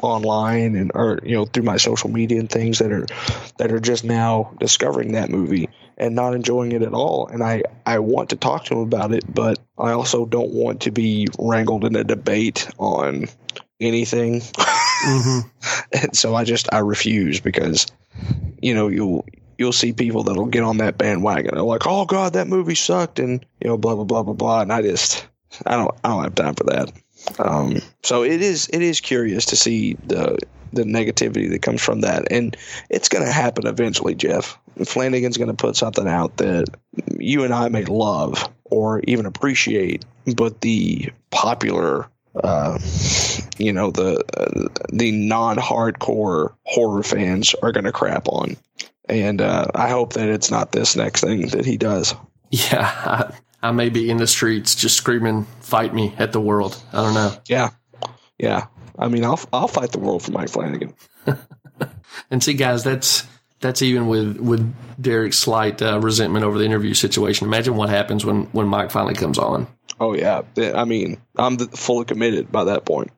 [0.00, 3.06] online and or you know through my social media and things that are
[3.58, 7.62] that are just now discovering that movie and not enjoying it at all and I
[7.86, 11.26] I want to talk to them about it but I also don't want to be
[11.38, 13.26] wrangled in a debate on
[13.80, 14.42] anything
[15.02, 15.40] hmm
[15.92, 17.86] and so I just I refuse because
[18.60, 19.24] you know you'll
[19.58, 21.54] you'll see people that'll get on that bandwagon.
[21.54, 24.60] They're like oh god that movie sucked and you know blah blah blah blah blah.
[24.62, 25.26] And I just
[25.66, 26.92] I don't I don't have time for that.
[27.38, 30.38] Um, so it is it is curious to see the
[30.72, 32.30] the negativity that comes from that.
[32.30, 32.56] And
[32.88, 34.56] it's going to happen eventually Jeff.
[34.84, 36.66] Flanagan's going to put something out that
[37.18, 40.04] you and I may love or even appreciate
[40.36, 42.78] but the popular uh,
[43.58, 48.56] you know the uh, the non-hardcore horror fans are going to crap on
[49.08, 52.14] and uh, I hope that it's not this next thing that he does.
[52.50, 52.80] Yeah.
[52.82, 53.34] I,
[53.68, 56.80] I may be in the streets just screaming, fight me at the world.
[56.92, 57.34] I don't know.
[57.46, 57.70] Yeah,
[58.38, 58.68] yeah.
[58.98, 60.94] I mean, I'll I'll fight the world for Mike Flanagan.
[62.30, 63.26] And see, guys, that's
[63.60, 67.46] that's even with with Derek's slight uh, resentment over the interview situation.
[67.46, 69.66] Imagine what happens when when Mike finally comes on.
[69.98, 73.10] Oh yeah, I mean, I'm fully committed by that point.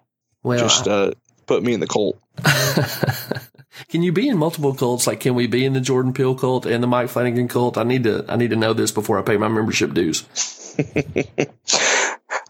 [0.43, 1.13] Well, Just uh,
[1.47, 2.21] put me in the cult.
[3.89, 5.07] can you be in multiple cults?
[5.07, 7.79] Like, can we be in the Jordan Peele cult and the Mike Flanagan cult?
[7.79, 10.25] I need to I need to know this before I pay my membership dues.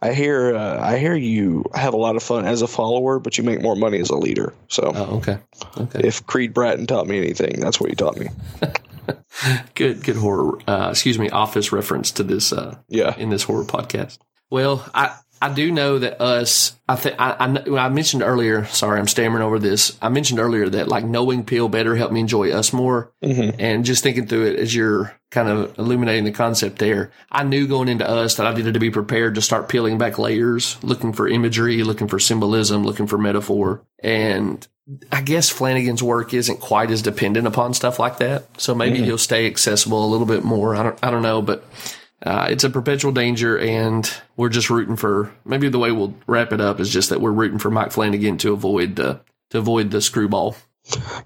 [0.00, 3.38] I hear uh, I hear you have a lot of fun as a follower, but
[3.38, 4.52] you make more money as a leader.
[4.68, 5.38] So Oh, okay,
[5.76, 8.28] okay, if Creed Bratton taught me anything, that's what he taught me.
[9.74, 10.58] good, good horror.
[10.66, 14.18] Uh, excuse me, office reference to this uh, Yeah, in this horror podcast.
[14.50, 16.76] Well, I I do know that us.
[16.88, 17.34] I think I,
[17.76, 18.64] I mentioned earlier.
[18.66, 19.98] Sorry, I'm stammering over this.
[20.00, 23.56] I mentioned earlier that like knowing Peele better helped me enjoy us more, Mhm.
[23.58, 27.10] and just thinking through it as you're kind of illuminating the concept there.
[27.30, 30.16] I knew going into us that I needed to be prepared to start peeling back
[30.18, 34.64] layers, looking for imagery, looking for symbolism, looking for metaphor, and
[35.12, 38.60] I guess Flanagan's work isn't quite as dependent upon stuff like that.
[38.60, 40.74] So maybe he'll stay accessible a little bit more.
[40.74, 41.64] I don't, I don't know, but
[42.24, 45.32] uh, it's a perpetual danger, and we're just rooting for.
[45.44, 48.38] Maybe the way we'll wrap it up is just that we're rooting for Mike Flanagan
[48.38, 50.56] to avoid the to avoid the screwball.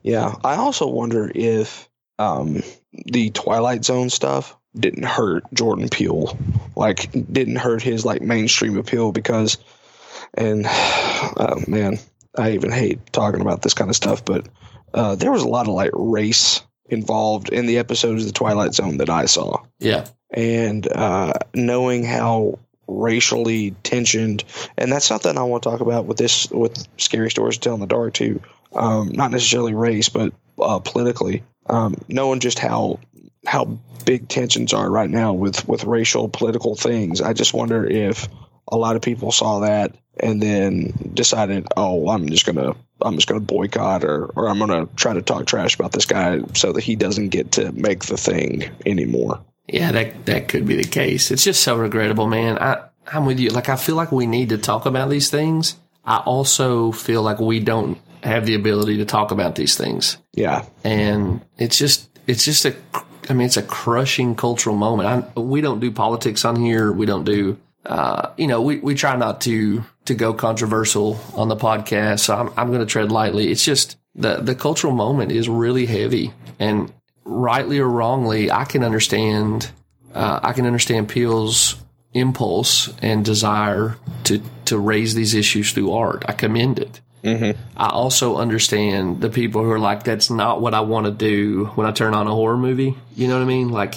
[0.03, 0.35] yeah.
[0.45, 1.89] I also wonder if
[2.19, 6.39] um, the Twilight Zone stuff didn't hurt Jordan Peele,
[6.75, 9.59] like didn't hurt his like mainstream appeal because,
[10.35, 11.99] and oh man,
[12.39, 14.49] I even hate talking about this kind of stuff, but
[14.95, 18.75] uh, there was a lot of like race involved in the episodes of the Twilight
[18.75, 19.63] Zone that I saw.
[19.79, 24.45] Yeah, and uh, knowing how racially tensioned,
[24.77, 27.75] and that's something I want to talk about with this with scary stories to tell
[27.75, 28.41] in the dark too.
[28.73, 33.01] Um, not necessarily race, but uh, politically, um, knowing just how
[33.47, 37.21] how big tensions are right now with with racial political things.
[37.21, 38.29] I just wonder if
[38.69, 43.29] a lot of people saw that and then decided, oh, I'm just gonna I'm just
[43.29, 46.83] gonna boycott or or I'm gonna try to talk trash about this guy so that
[46.83, 49.41] he doesn't get to make the thing anymore.
[49.69, 51.31] yeah, that that could be the case.
[51.31, 52.59] It's just so regrettable, man.
[52.59, 53.51] I I'm with you.
[53.51, 55.77] Like I feel like we need to talk about these things.
[56.05, 60.19] I also feel like we don't have the ability to talk about these things.
[60.33, 62.75] Yeah, and it's just it's just a
[63.29, 65.31] I mean it's a crushing cultural moment.
[65.37, 66.93] I, we don't do politics on here.
[66.93, 71.49] We don't do uh, you know we, we try not to to go controversial on
[71.49, 72.21] the podcast.
[72.21, 73.51] So I'm I'm going to tread lightly.
[73.51, 76.93] It's just the the cultural moment is really heavy, and
[77.25, 79.71] rightly or wrongly, I can understand
[80.15, 81.77] uh, I can understand Peele's
[82.13, 86.25] impulse and desire to to raise these issues through art.
[86.29, 87.01] I commend it.
[87.77, 91.67] I also understand the people who are like, that's not what I want to do
[91.75, 92.97] when I turn on a horror movie.
[93.17, 93.71] You know what I mean?
[93.71, 93.97] Like,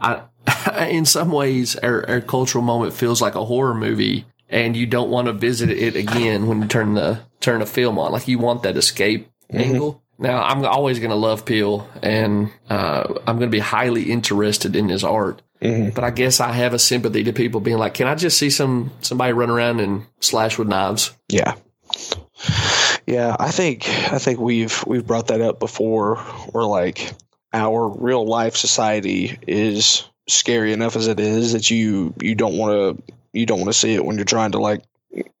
[0.00, 0.22] I,
[0.88, 5.10] in some ways, our, our cultural moment feels like a horror movie and you don't
[5.10, 8.12] want to visit it again when you turn the, turn a film on.
[8.12, 10.02] Like you want that escape angle.
[10.18, 14.74] Now, I'm always going to love Peele and, uh, I'm going to be highly interested
[14.76, 15.42] in his art.
[15.94, 18.50] But I guess I have a sympathy to people being like, "Can I just see
[18.50, 21.54] some somebody run around and slash with knives?" Yeah.
[23.06, 26.16] Yeah, I think I think we've we've brought that up before
[26.50, 27.12] where like
[27.52, 32.72] our real life society is scary enough as it is that you you don't want
[32.72, 34.82] to you don't want to see it when you're trying to like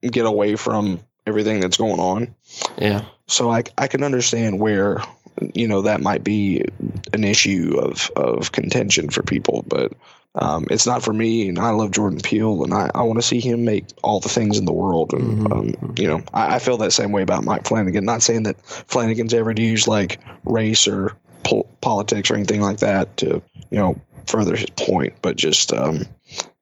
[0.02, 2.34] get away from everything that's going on.
[2.78, 5.02] Yeah, So I I can understand where
[5.54, 6.64] you know that might be
[7.12, 9.92] an issue of of contention for people, but
[10.34, 11.48] um, it's not for me.
[11.48, 14.28] And I love Jordan Peele, and I, I want to see him make all the
[14.28, 15.14] things in the world.
[15.14, 18.04] And um, you know, I, I feel that same way about Mike Flanagan.
[18.04, 23.16] Not saying that Flanagan's ever used like race or pol- politics or anything like that
[23.18, 26.06] to you know further his point, but just um,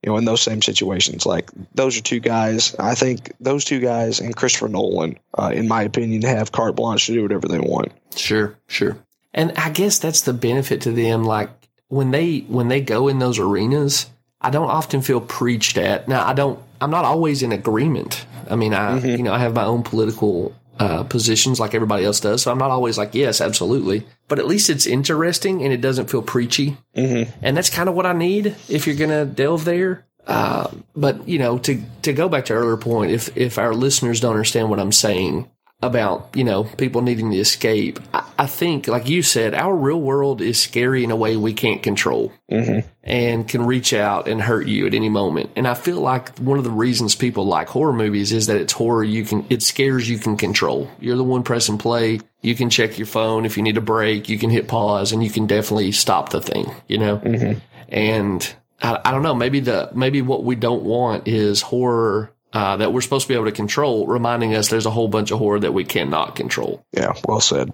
[0.04, 2.74] you know, in those same situations, like those are two guys.
[2.78, 7.06] I think those two guys and Christopher Nolan, uh, in my opinion, have carte blanche
[7.06, 7.92] to do whatever they want.
[8.14, 8.98] sure, sure.
[9.32, 11.24] And I guess that's the benefit to them.
[11.24, 11.50] Like
[11.88, 14.06] when they when they go in those arenas,
[14.40, 16.06] I don't often feel preached at.
[16.06, 16.60] Now I don't.
[16.80, 18.26] I'm not always in agreement.
[18.50, 22.20] I mean, I you know I have my own political uh, positions like everybody else
[22.20, 24.06] does, so I'm not always like yes, absolutely.
[24.28, 26.76] But at least it's interesting and it doesn't feel preachy.
[26.96, 27.30] Mm-hmm.
[27.42, 30.06] and that's kind of what I need if you're gonna delve there.
[30.26, 34.20] Uh, but you know, to to go back to earlier point, if if our listeners
[34.20, 35.48] don't understand what I'm saying
[35.82, 40.00] about you know people needing to escape, I, I think like you said, our real
[40.00, 42.86] world is scary in a way we can't control Mm-hmm.
[43.02, 45.50] and can reach out and hurt you at any moment.
[45.56, 48.72] And I feel like one of the reasons people like horror movies is that it's
[48.72, 50.88] horror you can it scares you can control.
[51.00, 52.20] You're the one pressing play.
[52.42, 54.28] You can check your phone if you need a break.
[54.28, 56.70] You can hit pause and you can definitely stop the thing.
[56.86, 57.56] You know,
[57.88, 59.34] and I, I don't know.
[59.34, 62.30] Maybe the maybe what we don't want is horror.
[62.54, 65.32] Uh, that we're supposed to be able to control, reminding us there's a whole bunch
[65.32, 66.86] of horror that we cannot control.
[66.92, 67.72] Yeah, well said.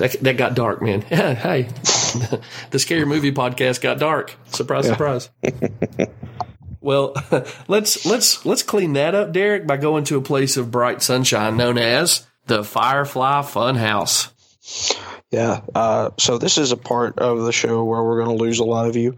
[0.00, 1.02] That, that got dark, man.
[1.02, 1.62] hey,
[2.70, 4.34] the scary movie podcast got dark.
[4.46, 5.28] Surprise, surprise.
[6.80, 7.14] well,
[7.68, 11.58] let's let's let's clean that up, Derek, by going to a place of bright sunshine
[11.58, 14.30] known as the Firefly Funhouse.
[15.30, 15.60] Yeah.
[15.74, 18.64] Uh, so this is a part of the show where we're going to lose a
[18.64, 19.16] lot of you.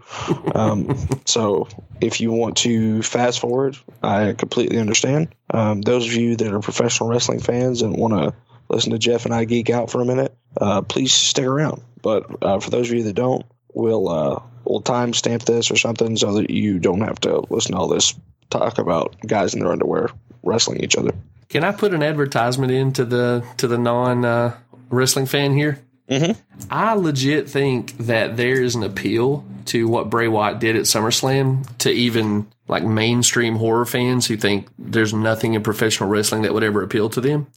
[0.53, 0.95] Um,
[1.25, 1.67] so
[2.01, 5.33] if you want to fast forward, I completely understand.
[5.49, 8.33] Um, those of you that are professional wrestling fans and want to
[8.69, 11.81] listen to Jeff and I geek out for a minute, uh, please stick around.
[12.01, 16.15] But uh, for those of you that don't, we'll uh, we'll timestamp this or something
[16.17, 18.13] so that you don't have to listen to all this
[18.49, 20.09] talk about guys in their underwear
[20.43, 21.11] wrestling each other.
[21.49, 24.57] Can I put an advertisement into the to the non uh,
[24.89, 25.79] wrestling fan here?
[26.09, 26.35] Mhm.
[26.69, 31.65] I legit think that there is an appeal to what Bray Wyatt did at SummerSlam
[31.79, 36.63] to even like mainstream horror fans who think there's nothing in professional wrestling that would
[36.63, 37.47] ever appeal to them.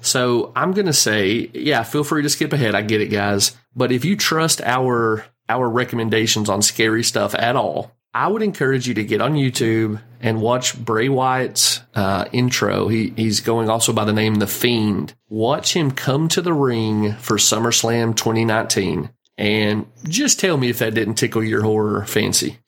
[0.00, 2.74] So I'm gonna say, yeah, feel free to skip ahead.
[2.74, 3.56] I get it, guys.
[3.76, 8.86] But if you trust our our recommendations on scary stuff at all, I would encourage
[8.86, 12.86] you to get on YouTube and watch Bray Wyatt's uh, intro.
[12.86, 15.14] He he's going also by the name The Fiend.
[15.28, 20.94] Watch him come to the ring for SummerSlam 2019, and just tell me if that
[20.94, 22.58] didn't tickle your horror fancy.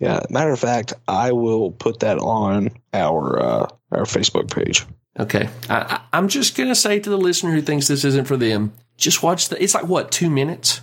[0.00, 4.84] Yeah, matter of fact, I will put that on our uh, our Facebook page.
[5.18, 8.36] Okay, I, I, I'm just gonna say to the listener who thinks this isn't for
[8.36, 9.62] them, just watch the.
[9.62, 10.80] It's like what two minutes.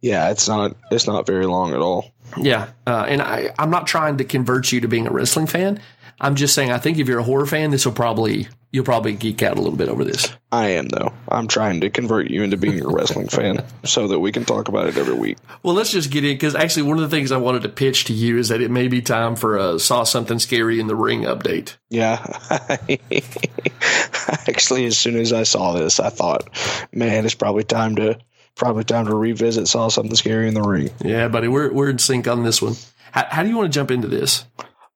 [0.00, 2.13] Yeah, it's not it's not very long at all.
[2.36, 5.80] Yeah, uh, and I, I'm not trying to convert you to being a wrestling fan.
[6.20, 9.12] I'm just saying I think if you're a horror fan, this will probably you'll probably
[9.12, 10.32] geek out a little bit over this.
[10.50, 11.12] I am though.
[11.28, 14.68] I'm trying to convert you into being a wrestling fan so that we can talk
[14.68, 15.38] about it every week.
[15.62, 18.06] Well, let's just get in because actually one of the things I wanted to pitch
[18.06, 20.96] to you is that it may be time for a saw something scary in the
[20.96, 21.76] ring update.
[21.90, 22.24] Yeah.
[24.48, 26.48] Actually, as soon as I saw this, I thought,
[26.92, 28.18] man, it's probably time to
[28.54, 30.90] probably time to revisit saw something scary in the ring.
[31.04, 32.74] Yeah, buddy, we're we're in sync on this one.
[33.12, 34.44] How, how do you want to jump into this?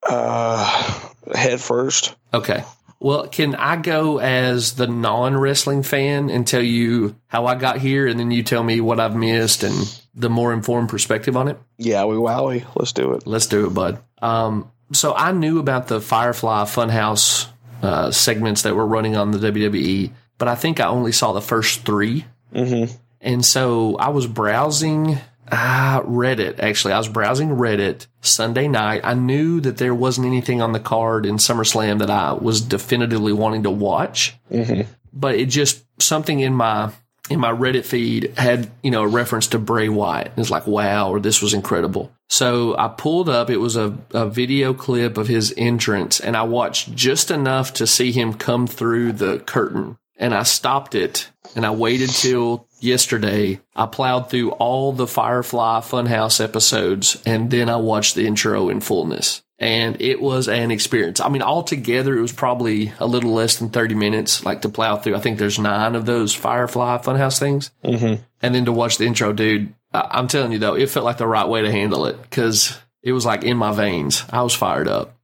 [0.07, 2.15] Uh head first.
[2.33, 2.63] Okay.
[3.01, 7.77] Well, can I go as the non wrestling fan and tell you how I got
[7.77, 11.47] here, and then you tell me what I've missed and the more informed perspective on
[11.47, 11.57] it?
[11.77, 12.65] Yeah, we wowie.
[12.75, 13.25] Let's do it.
[13.25, 13.99] Let's do it, bud.
[14.21, 17.47] Um, so I knew about the Firefly Funhouse
[17.81, 21.41] uh, segments that were running on the WWE, but I think I only saw the
[21.41, 22.91] first 3 Mm-hmm.
[23.21, 25.17] And so I was browsing
[25.51, 26.59] uh, Reddit.
[26.59, 29.01] Actually, I was browsing Reddit Sunday night.
[29.03, 33.33] I knew that there wasn't anything on the card in SummerSlam that I was definitively
[33.33, 34.89] wanting to watch, Mm-hmm.
[35.11, 36.91] but it just something in my
[37.29, 40.31] in my Reddit feed had you know a reference to Bray Wyatt.
[40.37, 42.11] It's like wow, or this was incredible.
[42.27, 43.49] So I pulled up.
[43.49, 47.87] It was a, a video clip of his entrance, and I watched just enough to
[47.87, 49.97] see him come through the curtain.
[50.21, 55.79] And I stopped it, and I waited till yesterday, I plowed through all the Firefly
[55.81, 59.43] Funhouse episodes and then I watched the intro in fullness.
[59.61, 61.19] And it was an experience.
[61.19, 64.95] I mean, altogether, it was probably a little less than 30 minutes, like to plow
[64.95, 65.17] through.
[65.17, 67.69] I think there's nine of those Firefly Funhouse things.
[67.83, 68.23] Mm-hmm.
[68.41, 71.17] And then to watch the intro, dude, I- I'm telling you though, it felt like
[71.17, 74.23] the right way to handle it because it was like in my veins.
[74.29, 75.17] I was fired up.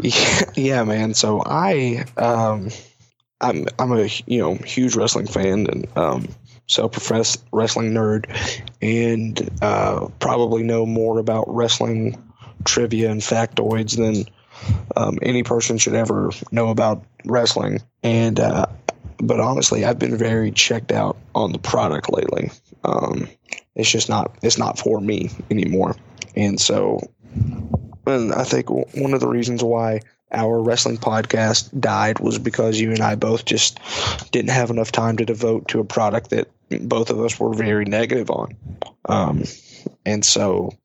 [0.00, 1.14] Yeah, yeah, man.
[1.14, 2.70] So I, um,
[3.40, 6.28] I'm, I'm a you know huge wrestling fan and um,
[6.66, 8.26] self-professed wrestling nerd,
[8.82, 12.22] and uh, probably know more about wrestling
[12.64, 14.24] trivia and factoids than
[14.96, 17.80] um, any person should ever know about wrestling.
[18.02, 18.66] And uh,
[19.20, 22.50] but honestly, I've been very checked out on the product lately.
[22.84, 23.28] Um,
[23.74, 25.94] it's just not it's not for me anymore,
[26.34, 27.00] and so
[28.06, 30.00] and I think one of the reasons why
[30.30, 33.80] our wrestling podcast died was because you and I both just
[34.30, 37.84] didn't have enough time to devote to a product that both of us were very
[37.84, 38.56] negative on.
[39.06, 39.44] Um,
[40.04, 40.76] and so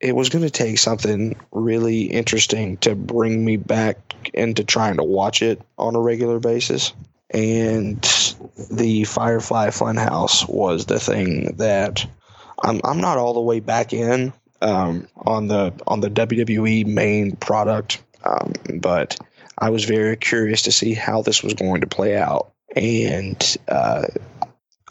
[0.00, 5.04] it was going to take something really interesting to bring me back into trying to
[5.04, 6.92] watch it on a regular basis.
[7.30, 8.00] And
[8.70, 12.06] the Firefly Funhouse was the thing that
[12.62, 14.32] I'm, I'm not all the way back in
[14.62, 19.16] um, on the on the WWE main product, um, but
[19.58, 24.06] I was very curious to see how this was going to play out, and uh,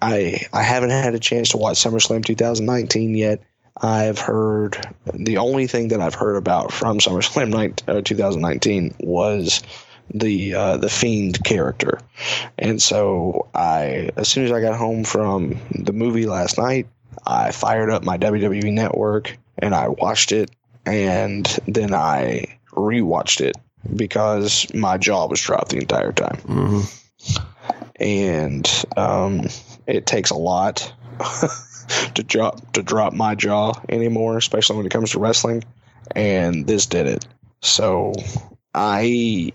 [0.01, 3.41] I I haven't had a chance to watch SummerSlam 2019 yet.
[3.81, 4.77] I've heard
[5.13, 9.61] the only thing that I've heard about from SummerSlam 19, uh, 2019 was
[10.13, 11.99] the uh, the Fiend character,
[12.57, 16.87] and so I as soon as I got home from the movie last night,
[17.25, 20.51] I fired up my WWE network and I watched it,
[20.85, 23.55] and then I rewatched it
[23.95, 26.81] because my jaw was dropped the entire time, hmm
[27.97, 29.47] and um,
[29.87, 30.93] it takes a lot
[32.15, 35.63] to drop to drop my jaw anymore, especially when it comes to wrestling,
[36.15, 37.27] and this did it.
[37.61, 38.13] So
[38.73, 39.53] I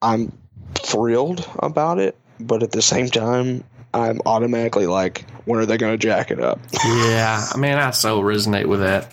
[0.00, 0.32] I'm
[0.74, 5.92] thrilled about it, but at the same time, I'm automatically like, when are they going
[5.92, 6.60] to jack it up?
[6.84, 9.12] Yeah, I mean, I so resonate with that.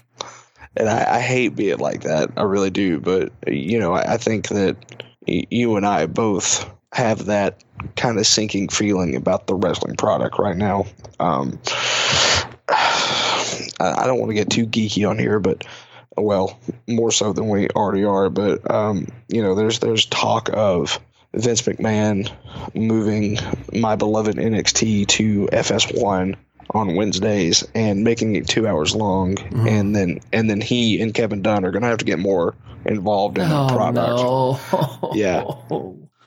[0.77, 2.31] And I, I hate being like that.
[2.37, 2.99] I really do.
[2.99, 4.77] But you know, I, I think that
[5.27, 7.63] y- you and I both have that
[7.95, 10.85] kind of sinking feeling about the wrestling product right now.
[11.19, 11.59] Um,
[12.69, 15.65] I, I don't want to get too geeky on here, but
[16.17, 18.29] well, more so than we already are.
[18.29, 20.99] But um, you know, there's there's talk of
[21.33, 22.31] Vince McMahon
[22.73, 23.37] moving
[23.73, 26.35] my beloved NXT to FS1
[26.71, 29.37] on Wednesdays and making it two hours long,
[29.67, 32.55] and then and then he and Kevin Dunn are going to have to get more
[32.85, 34.07] involved in the product.
[34.09, 35.11] Oh, no.
[35.15, 35.43] Yeah.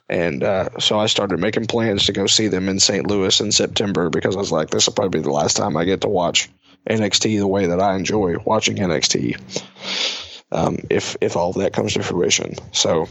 [0.09, 3.05] And uh, so I started making plans to go see them in St.
[3.05, 5.85] Louis in September because I was like, this will probably be the last time I
[5.85, 6.49] get to watch
[6.89, 9.63] NXT the way that I enjoy watching NXT.
[10.51, 13.07] Um, if if all of that comes to fruition, so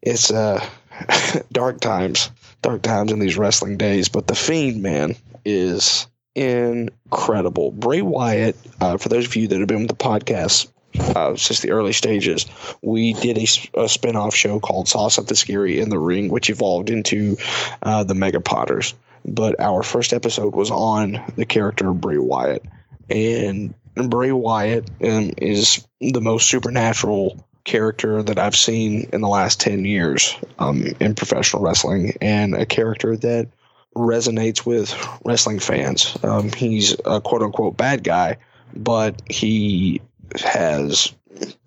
[0.00, 0.64] it's uh,
[1.52, 2.30] dark times,
[2.62, 4.08] dark times in these wrestling days.
[4.08, 7.70] But the Fiend man is incredible.
[7.70, 10.68] Bray Wyatt, uh, for those of you that have been with the podcast
[10.98, 12.46] uh, since the early stages,
[12.82, 13.38] we did
[13.74, 17.36] a spin-off show called Saw Something Scary in the Ring, which evolved into
[17.82, 18.94] uh, the Mega Potters.
[19.24, 22.64] But our first episode was on the character Bray Wyatt.
[23.08, 29.60] And Bray Wyatt um, is the most supernatural character that I've seen in the last
[29.60, 33.48] 10 years um, in professional wrestling, and a character that
[33.94, 36.16] resonates with wrestling fans.
[36.22, 38.38] Um, he's a quote unquote bad guy,
[38.74, 40.00] but he
[40.40, 41.12] has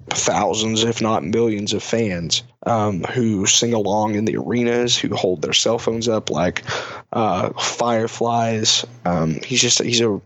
[0.09, 5.41] thousands, if not millions, of fans um, who sing along in the arenas, who hold
[5.41, 6.63] their cell phones up like
[7.11, 8.86] uh, fireflies.
[9.03, 10.21] Um, he's just he's a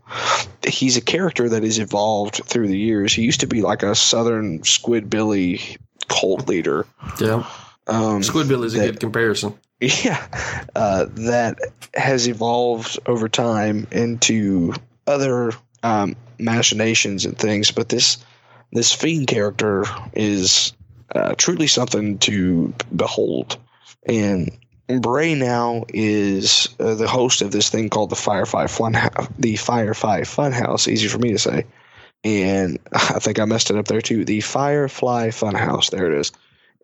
[0.66, 3.12] he's a character that has evolved through the years.
[3.12, 5.78] He used to be like a Southern Squidbilly
[6.08, 6.86] cult leader.
[7.20, 7.46] Yeah.
[7.86, 9.58] Um, Squidbill is a that- good comparison.
[10.04, 10.26] yeah,
[10.74, 11.58] uh, that
[11.94, 14.74] has evolved over time into
[15.06, 15.52] other
[15.82, 17.70] um, machinations and things.
[17.70, 18.18] But this
[18.72, 20.74] this fiend character is
[21.14, 23.56] uh, truly something to behold.
[24.06, 24.56] And
[25.00, 28.96] Bray now is uh, the host of this thing called the Firefly Fun
[29.38, 30.88] the Firefly Funhouse.
[30.88, 31.64] Easy for me to say.
[32.22, 34.24] And I think I messed it up there too.
[34.24, 35.90] The Firefly Funhouse.
[35.90, 36.32] There it is.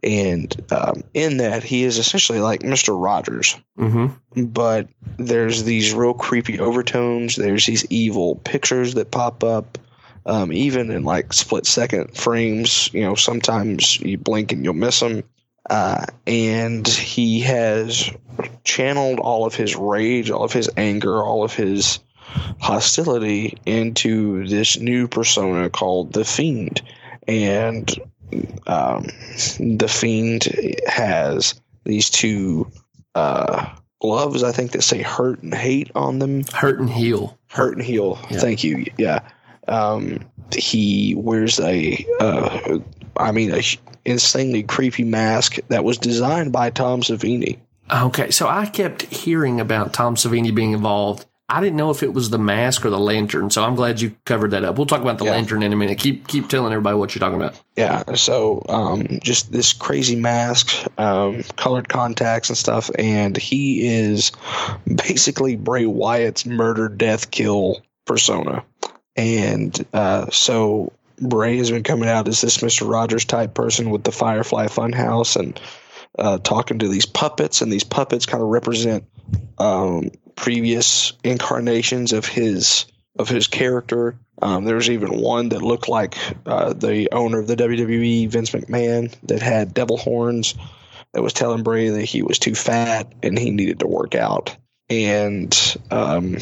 [0.03, 3.01] And um, in that, he is essentially like Mr.
[3.01, 4.44] Rogers, Mm-hmm.
[4.44, 4.88] but
[5.18, 7.34] there's these real creepy overtones.
[7.36, 9.78] There's these evil pictures that pop up,
[10.26, 12.90] um, even in like split second frames.
[12.92, 15.24] You know, sometimes you blink and you'll miss them.
[15.70, 18.11] uh, and he has
[18.64, 21.99] channeled all of his rage, all of his anger, all of his
[22.61, 26.82] hostility into this new persona called the Fiend,
[27.26, 27.88] and
[28.66, 29.07] um,
[29.59, 30.49] the Fiend
[30.87, 32.70] has these two
[33.14, 36.45] uh, gloves, I think, that say "hurt" and "hate" on them.
[36.53, 37.39] Hurt and heal.
[37.49, 38.18] Hurt and heal.
[38.31, 38.39] Yeah.
[38.39, 38.87] Thank you.
[38.99, 39.20] Yeah.
[39.68, 40.20] Um,
[40.55, 42.79] he wears a, uh,
[43.16, 43.62] I mean, a
[44.05, 47.59] insanely creepy mask that was designed by Tom Savini.
[47.93, 51.27] Okay, so I kept hearing about Tom Savini being involved.
[51.49, 54.16] I didn't know if it was the mask or the lantern, so I'm glad you
[54.24, 54.76] covered that up.
[54.76, 55.30] We'll talk about the Yeah.
[55.30, 55.99] lantern in a minute.
[55.99, 57.55] Keep keep telling everybody what you're talking about.
[57.76, 58.03] Yeah.
[58.16, 64.32] So, um, just this crazy mask, um, colored contacts and stuff, and he is
[64.92, 68.64] basically Bray Wyatt's murder, death, kill persona.
[69.14, 74.03] And uh, so Bray has been coming out as this Mister Rogers type person with
[74.03, 75.61] the Firefly Funhouse and
[76.18, 79.05] uh, talking to these puppets, and these puppets kind of represent
[79.59, 82.87] um, previous incarnations of his
[83.18, 84.18] of his character.
[84.41, 88.51] Um, there was even one that looked like uh, the owner of the WWE, Vince
[88.51, 90.55] McMahon, that had devil horns.
[91.14, 94.55] That was telling Bray that he was too fat and he needed to work out.
[94.91, 95.57] And
[95.91, 96.37] um,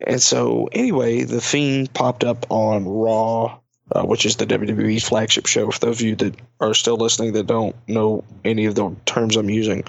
[0.00, 3.60] and so anyway, the Fiend popped up on Raw,
[3.92, 5.70] uh, which is the WWE flagship show.
[5.70, 9.36] For those of you that are still listening that don't know any of the terms
[9.36, 9.84] I'm using,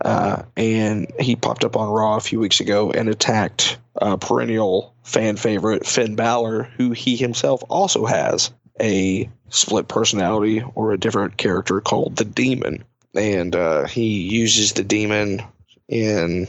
[0.00, 4.94] uh, and he popped up on Raw a few weeks ago and attacked uh, perennial
[5.02, 11.36] fan favorite Finn Balor, who he himself also has a split personality or a different
[11.36, 12.84] character called the Demon,
[13.14, 15.42] and uh, he uses the Demon
[15.88, 16.48] in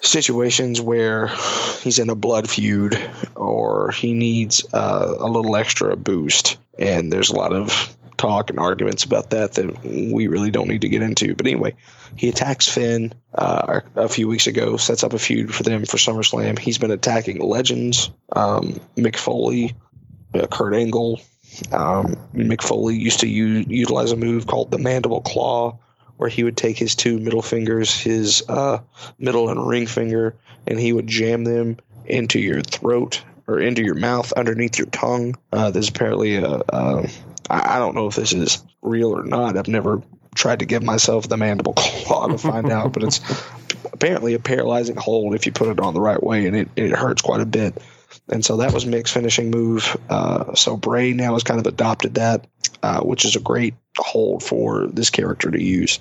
[0.00, 1.28] situations where
[1.82, 2.98] he's in a blood feud
[3.34, 8.58] or he needs uh, a little extra boost, and there's a lot of talk and
[8.58, 11.34] arguments about that that we really don't need to get into.
[11.34, 11.74] But anyway,
[12.16, 15.96] he attacks Finn uh, a few weeks ago, sets up a feud for them for
[15.96, 16.58] SummerSlam.
[16.58, 19.74] He's been attacking legends, um, Mick Foley,
[20.34, 21.20] uh, Kurt Angle.
[21.72, 25.78] Um, Mick Foley used to u- utilize a move called the Mandible Claw,
[26.16, 28.80] where he would take his two middle fingers, his uh,
[29.18, 30.36] middle and ring finger,
[30.66, 35.36] and he would jam them into your throat or into your mouth underneath your tongue.
[35.52, 37.08] Uh, there's apparently a, a
[37.48, 39.56] I I don't know if this is real or not.
[39.56, 40.02] I've never
[40.34, 43.20] tried to give myself the mandible claw to find out, but it's
[43.92, 46.92] apparently a paralyzing hold if you put it on the right way, and it, it
[46.92, 47.82] hurts quite a bit.
[48.28, 49.96] And so that was Mick's finishing move.
[50.08, 52.46] Uh, so Bray now has kind of adopted that,
[52.82, 56.00] uh, which is a great hold for this character to use.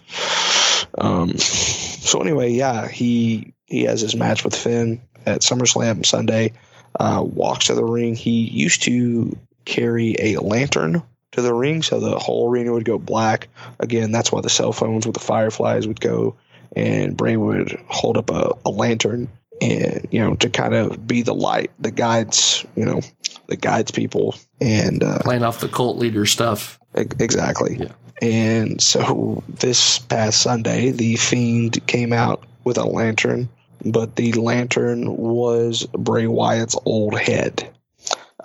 [0.98, 6.54] Um, so anyway, yeah, he he has his match with Finn at SummerSlam Sunday.
[6.98, 8.16] Uh, walks to the ring.
[8.16, 11.04] He used to carry a lantern
[11.36, 13.47] to the ring, so the whole arena would go black.
[13.79, 16.36] Again, that's why the cell phones with the fireflies would go,
[16.75, 19.29] and Bray would hold up a, a lantern
[19.61, 22.99] and you know to kind of be the light that guides you know
[23.47, 26.79] that guides people and uh, Playing off the cult leader stuff.
[26.93, 27.77] Exactly.
[27.77, 27.91] Yeah.
[28.21, 33.49] And so this past Sunday, the Fiend came out with a lantern,
[33.83, 37.69] but the lantern was Bray Wyatt's old head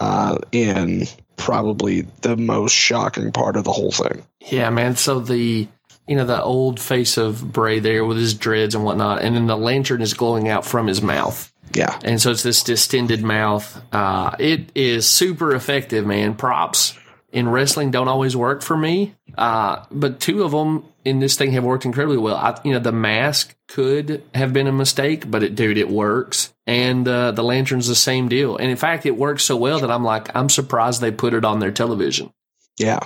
[0.01, 1.07] uh, in
[1.41, 4.23] probably the most shocking part of the whole thing.
[4.41, 4.95] Yeah, man.
[4.95, 5.67] So the
[6.07, 9.47] you know the old face of Bray there with his dreads and whatnot, and then
[9.47, 11.53] the lantern is glowing out from his mouth.
[11.73, 11.97] Yeah.
[12.03, 13.81] and so it's this distended mouth.
[13.93, 16.35] Uh, it is super effective, man.
[16.35, 16.99] Props
[17.33, 21.53] in wrestling don't always work for me, uh, but two of them in this thing
[21.53, 22.37] have worked incredibly well.
[22.37, 26.53] I, you know, the mask could have been a mistake, but it, dude, it works,
[26.67, 28.57] and uh, the lantern's the same deal.
[28.57, 31.45] And in fact, it works so well that I'm like, I'm surprised they put it
[31.45, 32.33] on their television.
[32.79, 33.01] Yeah.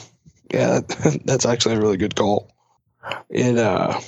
[0.53, 0.81] Yeah.
[1.25, 2.51] That's actually a really good call.
[3.29, 4.01] It, uh,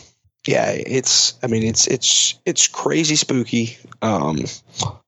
[0.46, 3.76] yeah, it's, I mean, it's, it's, it's crazy spooky.
[4.00, 4.44] Um,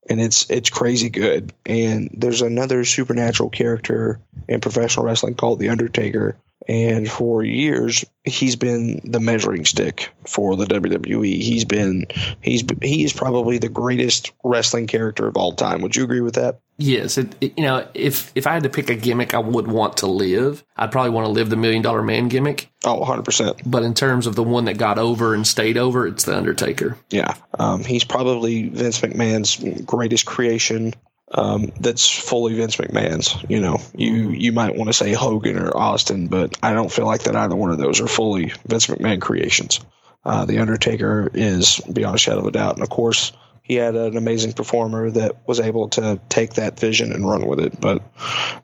[0.09, 1.53] and it's, it's crazy good.
[1.65, 6.37] And there's another supernatural character in professional wrestling called The Undertaker.
[6.69, 11.41] And for years, he's been the measuring stick for the WWE.
[11.41, 12.05] He's been,
[12.41, 15.81] he's, he is probably the greatest wrestling character of all time.
[15.81, 16.59] Would you agree with that?
[16.77, 19.67] Yes, it, it- you know, if if I had to pick a gimmick I would
[19.67, 22.71] want to live, I'd probably want to live the Million Dollar Man gimmick.
[22.85, 23.63] Oh, 100%.
[23.65, 26.97] But in terms of the one that got over and stayed over, it's the Undertaker.
[27.09, 30.93] Yeah, um, he's probably Vince McMahon's greatest creation.
[31.31, 33.37] Um, that's fully Vince McMahon's.
[33.49, 37.05] You know, you you might want to say Hogan or Austin, but I don't feel
[37.05, 39.79] like that either one of those are fully Vince McMahon creations.
[40.25, 43.95] Uh, the Undertaker is beyond a shadow of a doubt, and of course, he had
[43.95, 47.79] an amazing performer that was able to take that vision and run with it.
[47.79, 48.01] But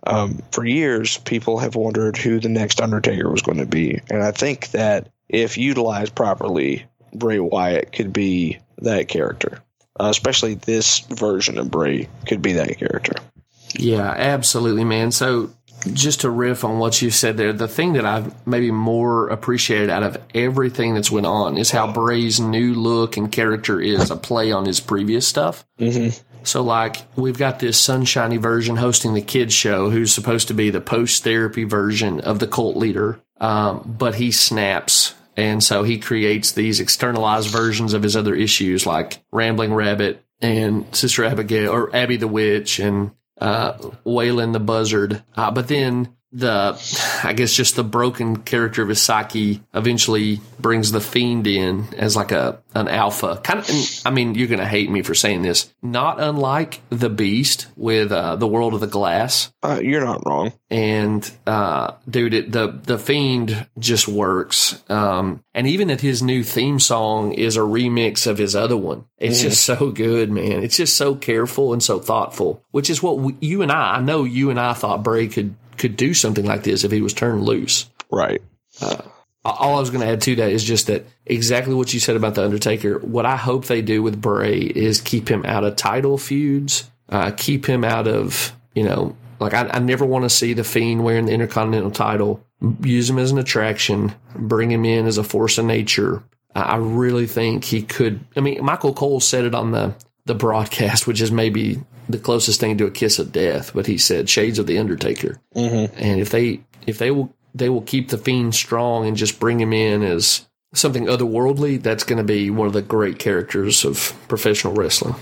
[0.06, 4.24] um, for years, people have wondered who the next Undertaker was going to be, and
[4.24, 9.62] I think that if utilized properly, Bray Wyatt could be that character.
[9.98, 13.14] Uh, especially this version of Bray could be that character.
[13.74, 15.12] Yeah, absolutely, man.
[15.12, 15.52] So
[15.94, 19.90] just to riff on what you said there, the thing that I've maybe more appreciated
[19.90, 24.16] out of everything that's went on is how Bray's new look and character is a
[24.16, 25.66] play on his previous stuff.
[25.80, 26.18] Mm-hmm.
[26.44, 30.70] So, like, we've got this sunshiny version hosting the kids show, who's supposed to be
[30.70, 35.16] the post therapy version of the cult leader, um, but he snaps.
[35.38, 40.86] And so he creates these externalized versions of his other issues, like Rambling Rabbit and
[40.96, 43.74] Sister Abigail, or Abby the Witch, and uh,
[44.06, 45.24] Waylon the Buzzard.
[45.36, 50.92] Uh, but then the, I guess, just the broken character of his psyche eventually brings
[50.92, 53.40] the fiend in as like a an alpha.
[53.42, 53.70] Kind of,
[54.06, 55.74] I mean, you're gonna hate me for saying this.
[55.82, 59.54] Not unlike the Beast with uh, the World of the Glass.
[59.64, 60.52] Uh, you're not wrong.
[60.70, 64.84] And uh, dude, it, the the fiend just works.
[64.90, 69.06] Um, and even that his new theme song is a remix of his other one.
[69.18, 70.64] It's just so good, man.
[70.64, 73.96] It's just so careful and so thoughtful, which is what we, you and I.
[73.96, 77.02] I know you and I thought Bray could could do something like this if he
[77.02, 77.90] was turned loose.
[78.12, 78.42] Right.
[79.44, 82.16] All I was going to add to that is just that exactly what you said
[82.16, 82.98] about the Undertaker.
[83.00, 87.32] What I hope they do with Bray is keep him out of title feuds, uh,
[87.32, 91.04] keep him out of you know, like I, I never want to see the Fiend
[91.04, 92.46] wearing the Intercontinental title.
[92.82, 96.24] Use him as an attraction, bring him in as a force of nature.
[96.54, 98.20] I I really think he could.
[98.36, 99.96] I mean, Michael Cole said it on the
[100.26, 103.74] the broadcast, which is maybe the closest thing to a kiss of death.
[103.74, 105.42] But he said shades of the Undertaker.
[105.56, 105.96] Mm-hmm.
[105.98, 109.60] And if they if they will they will keep the fiend strong and just bring
[109.60, 114.14] him in as something otherworldly, that's going to be one of the great characters of
[114.28, 115.16] professional wrestling.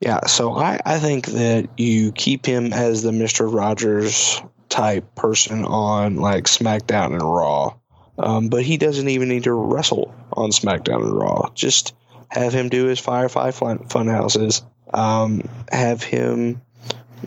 [0.00, 5.64] Yeah, so I, I think that you keep him as the Mister Rogers type person
[5.64, 7.74] on like SmackDown and Raw,
[8.18, 11.50] um, but he doesn't even need to wrestle on SmackDown and Raw.
[11.54, 11.94] Just
[12.30, 14.62] have him do his Firefly fun, fun houses.
[14.92, 16.60] Um, have him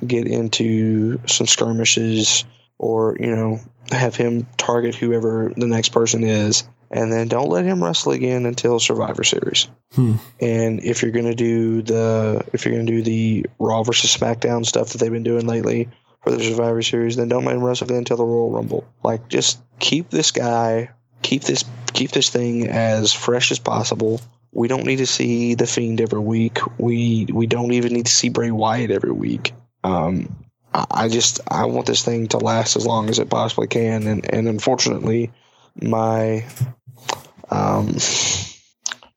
[0.05, 2.45] get into some skirmishes,
[2.78, 3.59] or you know,
[3.91, 8.45] have him target whoever the next person is, and then don't let him wrestle again
[8.45, 9.68] until Survivor Series.
[10.39, 14.89] And if you're gonna do the if you're gonna do the Raw versus SmackDown stuff
[14.89, 15.89] that they've been doing lately
[16.24, 18.88] for the Survivor Series, then don't let him wrestle again until the Royal Rumble.
[19.03, 20.91] Like just keep this guy,
[21.22, 21.63] keep this
[21.93, 24.22] keep this thing as fresh as possible.
[24.56, 26.60] We don't need to see the Fiend every week.
[26.80, 29.53] We we don't even need to see Bray Wyatt every week.
[29.84, 33.68] Um, I, I just I want this thing to last as long as it possibly
[33.68, 35.34] can, and and unfortunately,
[35.82, 36.45] my
[37.49, 37.97] um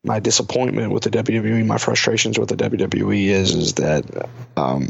[0.03, 4.89] my disappointment with the WWE, my frustrations with the WWE is is that um,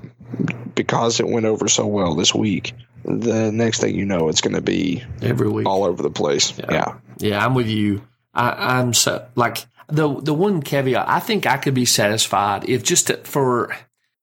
[0.74, 2.74] because it went over so well this week,
[3.06, 5.68] the next thing you know, it's going to be Every week.
[5.68, 6.58] all over the place.
[6.58, 8.02] Yeah, Yeah, I'm with you.
[8.34, 11.08] I, I'm so like the the one caveat.
[11.08, 13.76] I think I could be satisfied if just to, for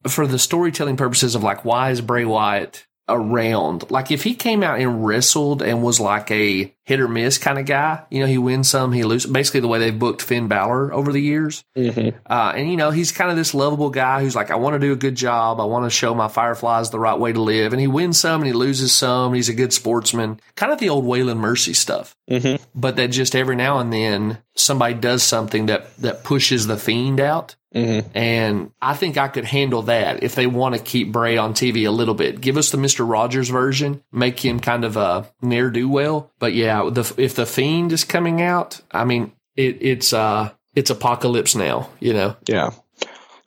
[0.08, 3.90] for the storytelling purposes of like why is Bray Wyatt around?
[3.90, 7.58] Like if he came out and wrestled and was like a hit or miss kind
[7.58, 9.30] of guy, you know, he wins some, he loses.
[9.30, 11.64] Basically, the way they've booked Finn Balor over the years.
[11.76, 12.16] Mm-hmm.
[12.26, 14.78] Uh, and you know, he's kind of this lovable guy who's like, I want to
[14.78, 15.60] do a good job.
[15.60, 17.72] I want to show my Fireflies the right way to live.
[17.72, 19.34] And he wins some and he loses some.
[19.34, 20.40] He's a good sportsman.
[20.54, 22.16] Kind of the old Waylon Mercy stuff.
[22.30, 22.62] Mm-hmm.
[22.74, 27.20] But that just every now and then somebody does something that, that pushes the fiend
[27.20, 27.56] out.
[27.76, 28.08] Mm-hmm.
[28.16, 31.86] And I think I could handle that if they want to keep Bray on TV
[31.86, 32.40] a little bit.
[32.40, 33.06] Give us the Mr.
[33.08, 36.32] Rogers version, make him kind of a ne'er do well.
[36.38, 40.88] But yeah, the, if the Fiend is coming out, I mean, it, it's uh, it's
[40.88, 41.90] apocalypse now.
[42.00, 42.70] You know, Yeah.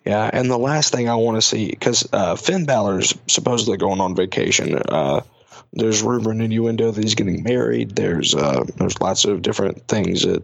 [0.05, 3.99] Yeah, and the last thing I want to see because uh, Finn Balor's supposedly going
[3.99, 4.75] on vacation.
[4.77, 5.21] Uh,
[5.73, 7.95] there's rumor and innuendo that he's getting married.
[7.95, 10.43] There's uh, there's lots of different things that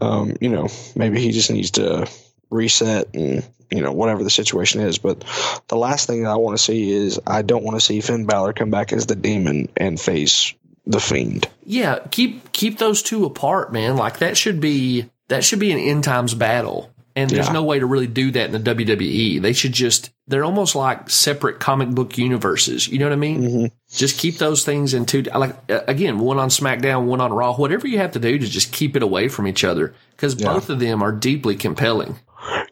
[0.00, 2.08] um, you know maybe he just needs to
[2.50, 4.98] reset and you know whatever the situation is.
[4.98, 5.24] But
[5.68, 8.26] the last thing that I want to see is I don't want to see Finn
[8.26, 10.54] Balor come back as the demon and face
[10.86, 11.48] the fiend.
[11.64, 11.98] yeah.
[12.10, 13.96] Keep keep those two apart, man.
[13.96, 16.90] Like that should be that should be an end times battle.
[17.14, 17.52] And there's Yeah.
[17.52, 19.42] no way to really do that in the WWE.
[19.42, 22.86] They should just, they're almost like separate comic book universes.
[22.86, 23.42] You know what I mean?
[23.42, 23.64] Mm-hmm.
[23.96, 27.88] Just keep those things in two, like, again, one on SmackDown, one on Raw, whatever
[27.88, 29.94] you have to do to just keep it away from each other.
[30.12, 30.52] Because Yeah.
[30.52, 32.16] both of them are deeply compelling.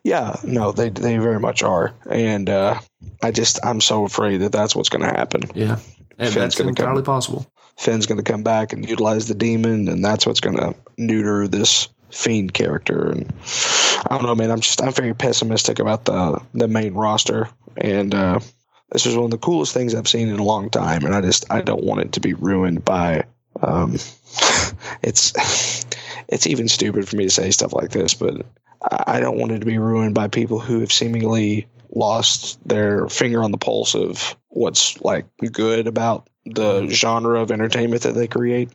[0.04, 2.78] Yeah, no, they they very much are, and uh,
[3.22, 5.42] I just I'm so afraid that that's what's going to happen.
[5.54, 5.78] Yeah.
[6.18, 6.84] And Finn's that's gonna come.
[6.84, 7.46] entirely possible.
[7.76, 11.46] Finn's going to come back and utilize the demon, and that's what's going to neuter
[11.46, 13.10] this fiend character.
[13.10, 13.32] And
[14.08, 14.50] I don't know, man.
[14.50, 18.40] I'm just I'm very pessimistic about the the main roster, and uh,
[18.92, 21.04] this is one of the coolest things I've seen in a long time.
[21.04, 23.24] And I just I don't want it to be ruined by
[23.60, 23.92] Um,
[25.02, 25.32] it's
[26.28, 28.46] it's even stupid for me to say stuff like this, but
[28.90, 33.42] I don't want it to be ruined by people who have seemingly lost their finger
[33.42, 38.70] on the pulse of what's like good about the genre of entertainment that they create.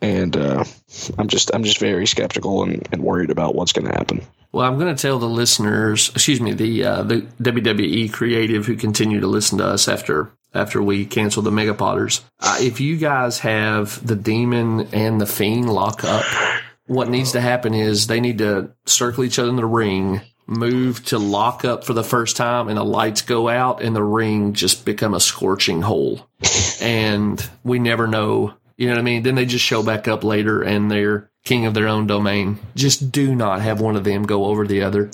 [0.00, 0.64] And uh,
[1.16, 4.22] I'm just I'm just very skeptical and, and worried about what's going to happen.
[4.52, 8.76] Well, I'm going to tell the listeners, excuse me, the uh, the WWE creative who
[8.76, 12.22] continue to listen to us after after we cancel the Mega Potters.
[12.40, 16.24] Uh, if you guys have the Demon and the Fiend lock up,
[16.86, 21.04] what needs to happen is they need to circle each other in the ring, move
[21.06, 24.52] to lock up for the first time, and the lights go out, and the ring
[24.52, 26.28] just become a scorching hole,
[26.80, 28.54] and we never know.
[28.76, 29.22] You know what I mean?
[29.22, 32.58] Then they just show back up later, and they're king of their own domain.
[32.74, 35.10] Just do not have one of them go over the other.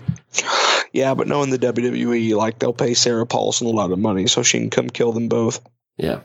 [0.93, 4.43] Yeah, but knowing the WWE, like they'll pay Sarah Paulson a lot of money so
[4.43, 5.61] she can come kill them both.
[5.97, 6.21] Yeah.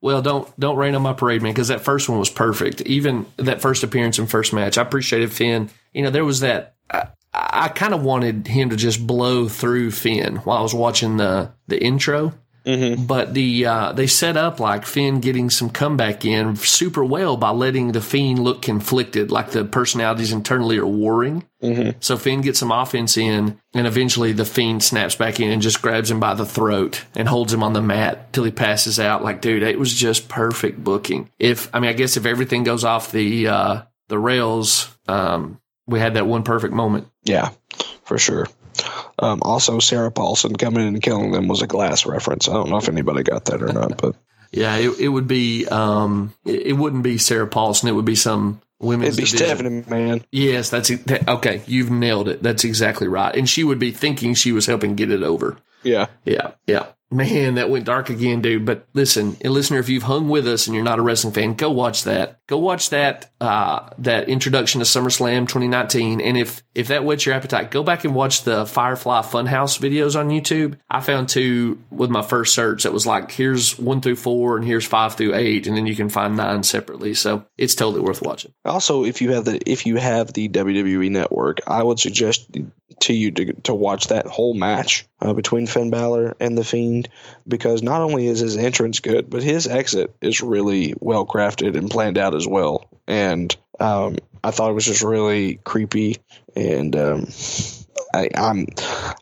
[0.00, 2.82] Well, don't don't rain on my parade, man, because that first one was perfect.
[2.82, 5.70] Even that first appearance and first match, I appreciated Finn.
[5.92, 6.76] You know, there was that.
[6.90, 11.16] I, I kind of wanted him to just blow through Finn while I was watching
[11.16, 12.34] the the intro.
[13.06, 17.50] But the uh, they set up like Finn getting some comeback in super well by
[17.50, 21.44] letting the Fiend look conflicted, like the personalities internally are warring.
[22.00, 25.82] So Finn gets some offense in, and eventually the Fiend snaps back in and just
[25.82, 29.24] grabs him by the throat and holds him on the mat till he passes out.
[29.24, 31.30] Like, dude, it was just perfect booking.
[31.38, 36.00] If I mean, I guess if everything goes off the uh, the rails, um, we
[36.00, 37.08] had that one perfect moment.
[37.24, 37.50] Yeah,
[38.04, 38.46] for sure.
[39.18, 42.48] Um, also, Sarah Paulson coming in and killing them was a glass reference.
[42.48, 44.14] I don't know if anybody got that or not, but
[44.52, 45.66] Yeah, it, it would be.
[45.66, 47.88] Um, it, it wouldn't be Sarah Paulson.
[47.88, 49.18] It would be some women's.
[49.18, 49.82] it'd be division.
[49.82, 50.24] Stephanie, man.
[50.32, 50.88] Yes, that's.
[50.88, 51.62] That- okay.
[51.66, 52.42] You've nailed it.
[52.42, 53.34] That's exactly right.
[53.36, 55.58] And she would be thinking she was helping get it over.
[55.82, 56.06] Yeah.
[56.24, 56.86] Yeah, yeah.
[57.10, 58.66] Man, that went dark again, dude.
[58.66, 61.70] But listen, listener, if you've hung with us and you're not a wrestling fan, go
[61.70, 62.38] watch that.
[62.46, 66.20] Go watch that uh, that introduction to SummerSlam 2019.
[66.20, 70.18] And if if that whets your appetite, go back and watch the Firefly Funhouse videos
[70.18, 70.78] on YouTube.
[70.90, 74.66] I found two with my first search that was like here's one through four and
[74.66, 77.14] here's five through eight, and then you can find nine separately.
[77.14, 78.52] So it's totally worth watching.
[78.66, 82.50] Also, if you have the if you have the WWE Network, I would suggest
[83.00, 87.08] to you to to watch that whole match uh, between Finn Balor and the Fiend
[87.46, 91.90] because not only is his entrance good, but his exit is really well crafted and
[91.90, 92.88] planned out as well.
[93.06, 96.16] And um, I thought it was just really creepy,
[96.54, 97.28] and um,
[98.14, 98.66] I, I'm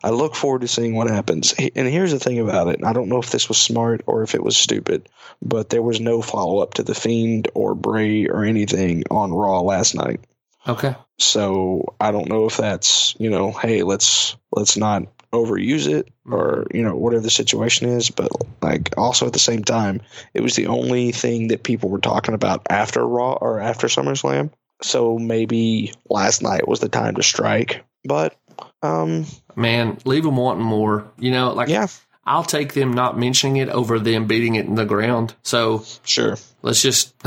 [0.03, 1.55] I look forward to seeing what happens.
[1.75, 4.35] And here's the thing about it: I don't know if this was smart or if
[4.35, 5.09] it was stupid,
[5.41, 9.61] but there was no follow up to the Fiend or Bray or anything on Raw
[9.61, 10.21] last night.
[10.69, 10.95] Okay.
[11.19, 15.05] So I don't know if that's you know, hey, let's let's not
[15.37, 18.11] overuse it or you know whatever the situation is.
[18.11, 18.31] But
[18.63, 20.03] like also at the same time,
[20.35, 24.51] it was the only thing that people were talking about after Raw or after SummerSlam.
[24.83, 27.85] So maybe last night was the time to strike.
[28.05, 28.37] But
[28.83, 31.11] um, Man, leave them wanting more.
[31.19, 31.87] You know, like yeah,
[32.27, 35.35] I'll take them not mentioning it over them beating it in the ground.
[35.43, 36.37] So sure.
[36.63, 37.15] let's just,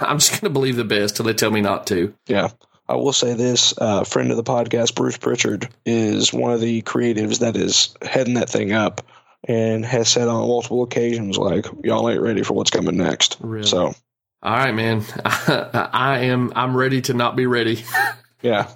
[0.00, 2.14] I'm just going to believe the best till they tell me not to.
[2.26, 2.50] Yeah.
[2.86, 6.82] I will say this uh, friend of the podcast, Bruce Pritchard, is one of the
[6.82, 9.02] creatives that is heading that thing up
[9.46, 13.38] and has said on multiple occasions, like, y'all ain't ready for what's coming next.
[13.40, 13.66] Really?
[13.66, 13.94] So,
[14.42, 15.02] All right, man.
[15.24, 17.84] I am, I'm ready to not be ready.
[18.42, 18.68] yeah.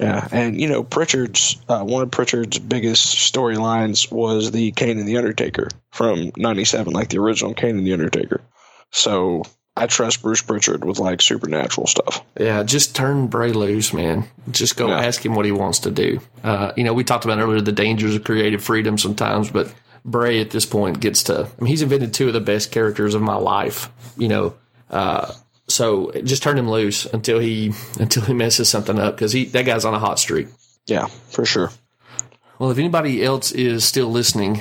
[0.00, 0.28] yeah.
[0.32, 5.16] And, you know, Pritchard's, uh, one of Pritchard's biggest storylines was the Kane and the
[5.16, 8.40] Undertaker from 97, like the original Kane and the Undertaker.
[8.90, 9.44] So
[9.78, 12.24] I trust Bruce Pritchard with like supernatural stuff.
[12.40, 14.24] Yeah, just turn Bray loose, man.
[14.50, 15.00] Just go Yeah.
[15.00, 16.20] ask him what he wants to do.
[16.42, 19.70] Uh, you know, we talked about earlier the dangers of creative freedom sometimes, but
[20.04, 21.40] Bray at this point gets to.
[21.46, 23.90] I mean, he's invented two of the best characters of my life.
[24.16, 24.54] You know,
[24.90, 25.32] uh,
[25.68, 29.66] so just turn him loose until he until he messes something up because he that
[29.66, 30.46] guy's on a hot streak.
[30.86, 31.70] Yeah, for sure.
[32.58, 34.54] Well, if anybody else is still listening,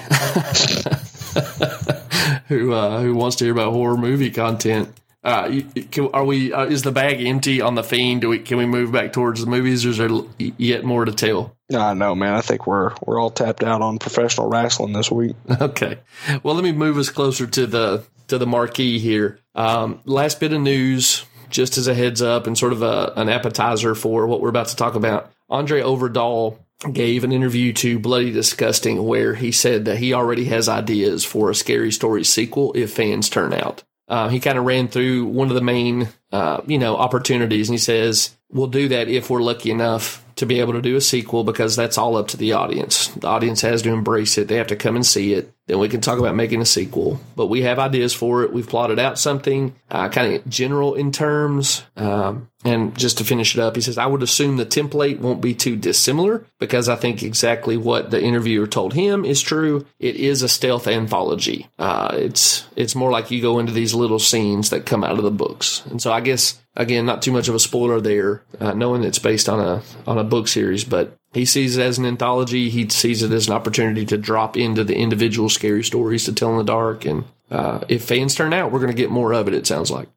[2.48, 4.90] who uh, who wants to hear about horror movie content,
[5.26, 6.54] uh, you- can, are we?
[6.54, 8.22] Uh, is the bag empty on the fiend?
[8.22, 8.40] Do we?
[8.40, 10.10] Can we move back towards the movies, or is there
[10.58, 11.56] yet more to tell?
[11.76, 12.34] I know, man.
[12.36, 15.36] I think we're we're all tapped out on professional wrestling this week.
[15.62, 16.00] Okay.
[16.44, 19.40] Well, let me move us closer to the to the marquee here.
[19.56, 23.30] Um, last bit of news, just as a heads up and sort of a, an
[23.30, 25.32] appetizer for what we're about to talk about.
[25.50, 26.58] Andre Øvredal
[26.92, 31.50] gave an interview to Bloody Disgusting where he said that he already has ideas for
[31.50, 33.84] a Scary Story sequel if fans turn out.
[34.08, 37.74] Uh, he kind of ran through one of the main, uh, you know, opportunities, and
[37.74, 41.02] he says we'll do that if we're lucky enough to be able to do a
[41.02, 43.08] sequel because that's all up to the audience.
[43.08, 45.55] The audience has to embrace it; they have to come and see it.
[45.68, 47.20] Then we can talk about making a sequel.
[47.36, 48.54] But we have ideas for it.
[48.54, 51.84] We've plotted out something, uh, kind of general in terms.
[51.96, 55.42] Um, and just to finish it up, he says, I would assume the template won't
[55.42, 59.86] be too dissimilar because I think exactly what the interviewer told him is true.
[60.00, 61.68] It is a stealth anthology.
[61.78, 65.24] Uh, it's, it's more like you go into these little scenes that come out of
[65.24, 65.84] the books.
[65.88, 69.20] And so I guess, again, not too much of a spoiler there, uh, knowing it's
[69.20, 72.70] based on a, on a book series, but he sees it as an anthology.
[72.70, 76.52] He sees it as an opportunity to drop into the individual scary stories to tell
[76.52, 77.04] in the dark.
[77.04, 79.54] And uh, if fans turn out, we're going to get more of it.
[79.54, 80.08] It sounds like.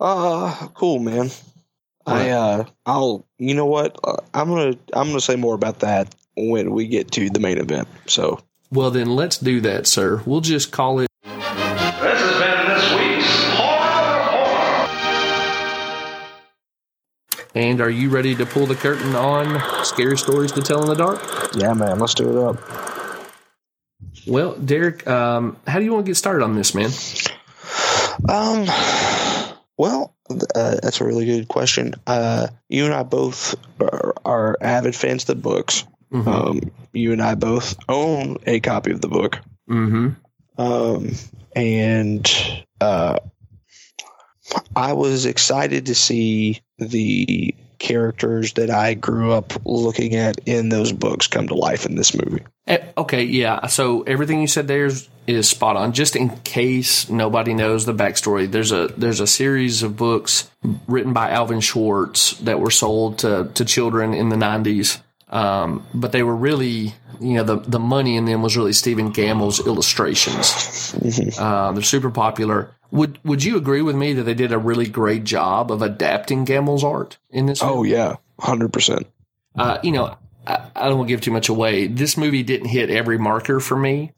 [0.00, 1.30] Uh, cool, man.
[2.06, 3.24] I uh, I'll.
[3.38, 3.98] You know what?
[4.02, 7.58] Uh, I'm gonna I'm gonna say more about that when we get to the main
[7.58, 7.88] event.
[8.06, 10.22] So Well, then let's do that, sir.
[10.26, 11.05] We'll just call it.
[17.56, 20.94] And are you ready to pull the curtain on scary stories to tell in the
[20.94, 21.22] dark?
[21.54, 22.58] yeah, man, let's do it up.
[24.26, 26.90] Well, Derek, um, how do you want to get started on this, man?
[28.28, 28.66] Um,
[29.78, 30.14] well,
[30.54, 31.94] uh, that's a really good question.
[32.06, 35.84] Uh, you and I both are, are avid fans of the books.
[36.12, 36.26] Mhm.
[36.26, 36.60] Um,
[36.92, 39.38] you and I both own a copy of the book.
[39.70, 40.60] Mm-hmm.
[40.60, 41.12] Um,
[41.54, 42.30] and
[42.82, 43.18] uh,
[44.74, 50.92] I was excited to see the characters that I grew up looking at in those
[50.92, 52.42] books come to life in this movie.
[52.66, 53.66] Eh, Okay, yeah.
[53.66, 55.92] So everything you said there is, is spot on.
[55.92, 60.50] Just in case nobody knows the backstory, there's a there's a series of books
[60.88, 65.00] written by Alvin Schwartz that were sold to to children in the '90s.
[65.28, 69.12] Um, but they were really, you know, the the money in them was really Stephen
[69.12, 70.94] Gammell's illustrations.
[71.38, 72.70] Uh, they're super popular.
[72.90, 76.44] Would Would you agree with me that they did a really great job of adapting
[76.46, 77.60] Gammell's art in this?
[77.62, 79.06] Oh yeah, hundred percent.
[79.56, 80.16] uh, you know,
[80.46, 81.86] I, I don't want to give too much away.
[81.88, 84.12] This movie didn't hit every marker for me,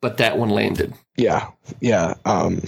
[0.00, 0.94] but that one landed.
[1.16, 1.50] Yeah,
[1.80, 2.14] yeah.
[2.24, 2.62] Um,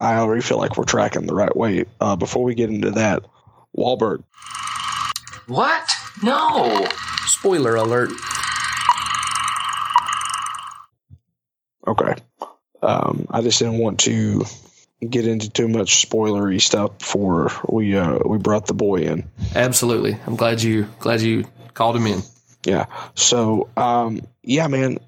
[0.00, 1.84] I already feel like we're tracking the right way.
[2.00, 3.24] Uh, before we get into that,
[3.76, 4.22] Wahlberg.
[5.48, 5.90] What?
[6.22, 6.86] No.
[7.26, 8.10] Spoiler alert.
[11.86, 12.14] Okay.
[12.82, 14.44] Um, I just didn't want to
[15.06, 19.28] get into too much spoilery stuff before we uh, we brought the boy in.
[19.54, 20.18] Absolutely.
[20.26, 22.22] I'm glad you glad you called him in.
[22.64, 22.86] Yeah.
[23.14, 24.98] So, um, yeah, man.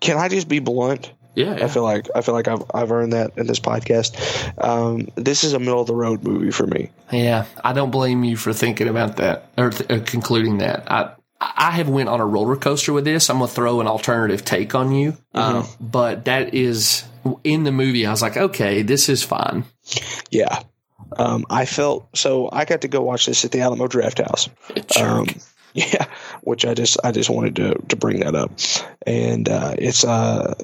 [0.00, 1.12] Can I just be blunt?
[1.34, 1.52] Yeah.
[1.62, 4.62] I feel like I feel like I've I've earned that in this podcast.
[4.62, 6.90] Um, this is a middle of the road movie for me.
[7.12, 10.90] Yeah, I don't blame you for thinking about that or th- uh, concluding that.
[10.90, 13.30] I I have went on a roller coaster with this.
[13.30, 17.04] I'm gonna throw an alternative take on you, um, but that is
[17.44, 18.04] in the movie.
[18.04, 19.64] I was like, okay, this is fine.
[20.30, 20.62] Yeah.
[21.16, 22.48] Um, I felt so.
[22.52, 24.48] I got to go watch this at the Alamo Drafthouse.
[25.00, 25.26] Um,
[25.74, 26.06] yeah,
[26.42, 28.52] which I just I just wanted to to bring that up,
[29.06, 30.54] and uh, it's uh,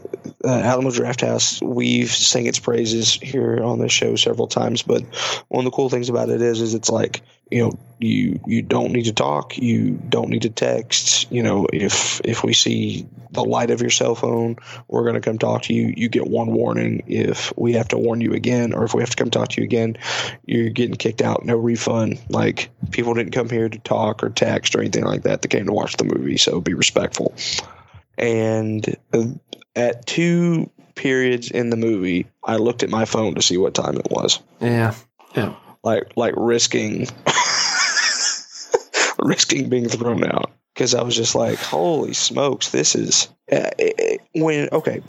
[0.44, 1.62] uh, Alamo Drafthouse.
[1.62, 5.02] We've sang its praises here on this show several times, but
[5.48, 8.62] one of the cool things about it is is it's like you know you you
[8.62, 11.30] don't need to talk, you don't need to text.
[11.30, 14.56] You know if if we see the light of your cell phone,
[14.88, 15.92] we're going to come talk to you.
[15.96, 17.04] You get one warning.
[17.06, 19.60] If we have to warn you again, or if we have to come talk to
[19.60, 19.96] you again,
[20.44, 21.44] you're getting kicked out.
[21.44, 22.20] No refund.
[22.28, 25.42] Like people didn't come here to talk or text or anything like that.
[25.42, 27.34] They came to watch the movie, so be respectful.
[28.18, 28.96] And
[29.74, 33.96] at two periods in the movie, I looked at my phone to see what time
[33.96, 34.40] it was.
[34.60, 34.94] Yeah,
[35.34, 35.54] yeah.
[35.86, 37.06] Like like risking
[39.20, 43.94] risking being thrown out because I was just like, holy smokes, this is uh, it-
[43.98, 45.00] it- when okay.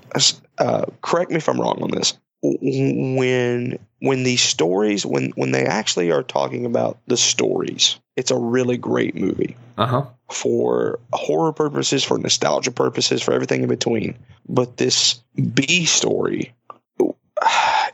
[0.59, 2.13] Uh, correct me if I'm wrong on this.
[2.43, 8.37] When when these stories when when they actually are talking about the stories, it's a
[8.37, 10.05] really great movie Uh huh.
[10.31, 14.15] for horror purposes, for nostalgia purposes, for everything in between.
[14.47, 15.15] But this
[15.55, 16.53] B story,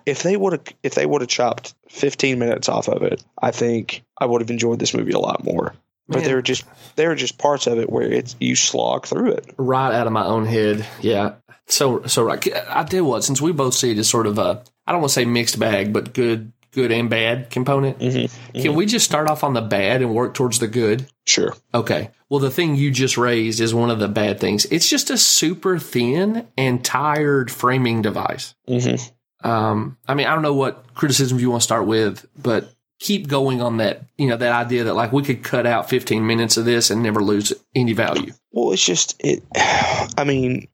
[0.05, 3.51] if they would have if they would have chopped 15 minutes off of it, I
[3.51, 5.73] think I would have enjoyed this movie a lot more.
[6.07, 6.25] But Man.
[6.25, 9.53] there are just there are just parts of it where it's you slog through it.
[9.57, 10.85] Right out of my own head.
[11.01, 11.35] Yeah.
[11.67, 12.45] So so right.
[12.69, 13.23] I tell you what.
[13.23, 15.59] Since we both see it as sort of a I don't want to say mixed
[15.59, 17.99] bag, but good good and bad component.
[17.99, 21.07] Can we just start off on the bad and work towards the good?
[21.25, 21.55] Sure.
[21.73, 22.09] Okay.
[22.29, 24.65] Well, the thing you just raised is one of the bad things.
[24.65, 28.55] It's just a super thin and tired framing device.
[28.67, 29.13] Mm-hmm.
[29.43, 33.27] Um, I mean, I don't know what criticism you want to start with, but keep
[33.27, 36.57] going on that, you know, that idea that like we could cut out 15 minutes
[36.57, 38.33] of this and never lose any value.
[38.51, 39.43] Well, it's just it.
[39.55, 40.67] I mean,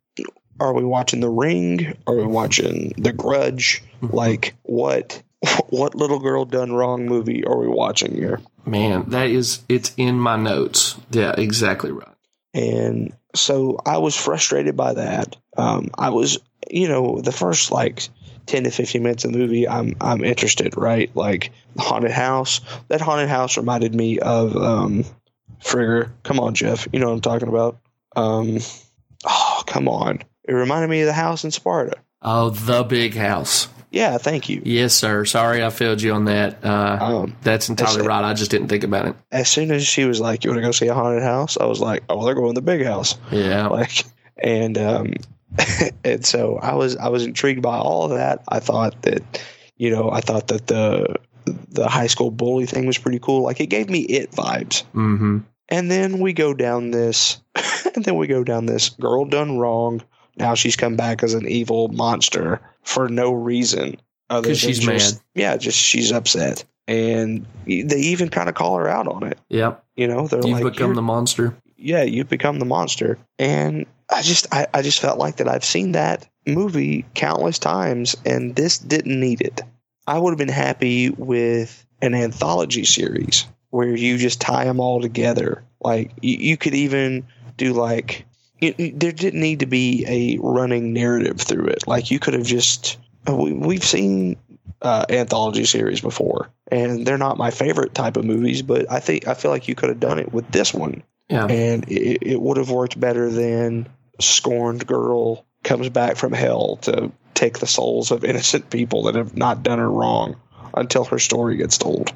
[0.59, 1.97] are we watching The Ring?
[2.05, 3.83] Are we watching The Grudge?
[4.01, 5.21] Like what?
[5.69, 8.41] What little girl done wrong movie are we watching here?
[8.65, 10.97] Man, that is, it's in my notes.
[11.11, 12.15] Yeah, exactly right.
[12.53, 15.35] And so I was frustrated by that.
[15.55, 16.39] Um, I was,
[16.69, 18.09] you know, the first like
[18.49, 21.09] ten to fifteen minutes of the movie, I'm I'm interested, right?
[21.15, 22.61] Like haunted house.
[22.89, 25.05] That haunted house reminded me of um,
[25.61, 26.11] Frigger.
[26.23, 26.87] Come on, Jeff.
[26.91, 27.77] You know what I'm talking about.
[28.15, 28.57] Um,
[29.25, 30.19] oh, come on.
[30.47, 31.93] It reminded me of the house in Sparta.
[32.21, 33.67] Oh, the big house.
[33.91, 34.61] Yeah, thank you.
[34.65, 35.25] Yes, sir.
[35.25, 36.63] Sorry, I failed you on that.
[36.63, 38.23] Uh, Um, that's entirely right.
[38.23, 39.15] I just didn't think about it.
[39.31, 41.65] as soon as she was like, "You want to go see a haunted house?" I
[41.65, 43.67] was like, "Oh, they're going to the big house." Yeah.
[43.67, 44.03] like
[44.41, 45.13] and um
[46.03, 49.41] and so i was i was intrigued by all of that i thought that
[49.77, 51.15] you know i thought that the
[51.69, 55.39] the high school bully thing was pretty cool like it gave me it vibes Mm-hmm.
[55.69, 57.39] and then we go down this
[57.95, 60.01] and then we go down this girl done wrong
[60.37, 63.95] now she's come back as an evil monster for no reason
[64.29, 65.23] other than she's just- mad.
[65.33, 69.83] yeah just she's upset and they even kind of call her out on it Yep.
[69.95, 71.55] you know they're You've like become "You're- the monster.
[71.77, 73.17] yeah, you've become the monster.
[73.39, 78.15] And I just I, I just felt like that I've seen that movie countless times
[78.25, 79.61] and this didn't need it.
[80.07, 84.99] I would have been happy with an anthology series where you just tie them all
[85.01, 85.63] together.
[85.79, 88.25] Like you, you could even do like
[88.59, 91.87] you, there didn't need to be a running narrative through it.
[91.87, 92.97] Like you could have just
[93.27, 94.37] we, we've seen
[94.81, 98.61] uh, anthology series before, and they're not my favorite type of movies.
[98.61, 101.45] But I think I feel like you could have done it with this one Yeah.
[101.45, 103.87] and it, it would have worked better than
[104.19, 109.35] scorned girl comes back from hell to take the souls of innocent people that have
[109.35, 110.35] not done her wrong
[110.73, 112.13] until her story gets told.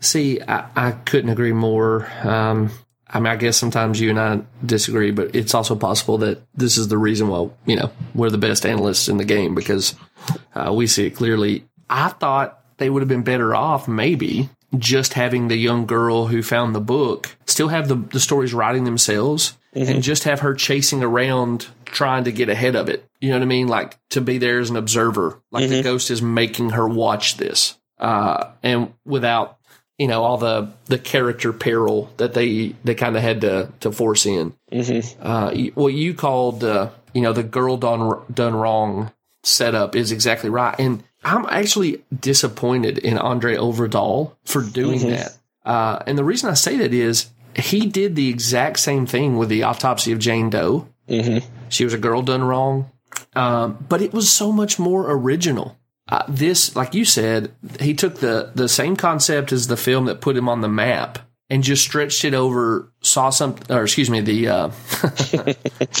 [0.00, 2.08] See, I, I couldn't agree more.
[2.22, 2.70] Um,
[3.10, 6.76] I mean, I guess sometimes you and I disagree, but it's also possible that this
[6.76, 9.94] is the reason why, you know, we're the best analysts in the game because
[10.54, 11.64] uh, we see it clearly.
[11.88, 16.42] I thought they would have been better off, maybe, just having the young girl who
[16.42, 21.02] found the book still have the, the stories writing themselves and just have her chasing
[21.02, 23.04] around trying to get ahead of it.
[23.20, 23.68] You know what I mean?
[23.68, 27.76] Like to be there as an observer, like the ghost is making her watch this.
[27.98, 29.58] Uh, and without
[29.98, 33.92] you know all the the character peril that they they kind of had to to
[33.92, 34.54] force in.
[34.72, 35.20] Mm-hmm.
[35.20, 39.12] Uh, what you called uh, you know the girl done done wrong
[39.42, 45.36] setup is exactly right, and I'm actually disappointed in Andre Øvredal for doing that.
[45.64, 47.26] Uh, and the reason I say that is
[47.58, 50.88] he did the exact same thing with the autopsy of Jane Doe.
[51.08, 51.46] Mm-hmm.
[51.68, 52.90] She was a girl done wrong,
[53.34, 55.76] um, but it was so much more original.
[56.08, 60.20] Uh, this, like you said, he took the the same concept as the film that
[60.20, 61.18] put him on the map
[61.50, 62.92] and just stretched it over.
[63.00, 64.70] Saw some, or excuse me, the uh,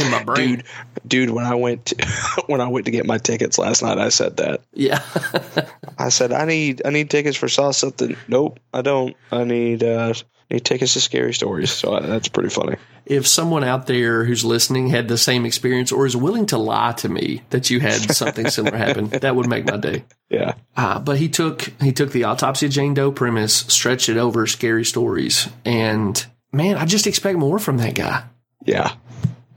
[0.00, 0.56] in my brain.
[0.56, 0.64] Dude,
[1.06, 2.06] dude, when I went to,
[2.46, 4.62] when I went to get my tickets last night, I said that.
[4.72, 5.02] Yeah,
[5.98, 8.16] I said I need I need tickets for saw something.
[8.26, 9.16] Nope, I don't.
[9.30, 10.14] I need uh
[10.50, 11.70] need tickets to scary stories.
[11.70, 12.76] So I, that's pretty funny.
[13.06, 16.92] if someone out there who's listening had the same experience or is willing to lie
[16.98, 20.04] to me that you had something similar happen, that would make my day.
[20.30, 20.54] Yeah.
[20.76, 24.46] Uh, but he took he took the autopsy of Jane Doe premise, stretched it over
[24.46, 28.24] scary stories, and man, I just expect more from that guy.
[28.64, 28.92] Yeah.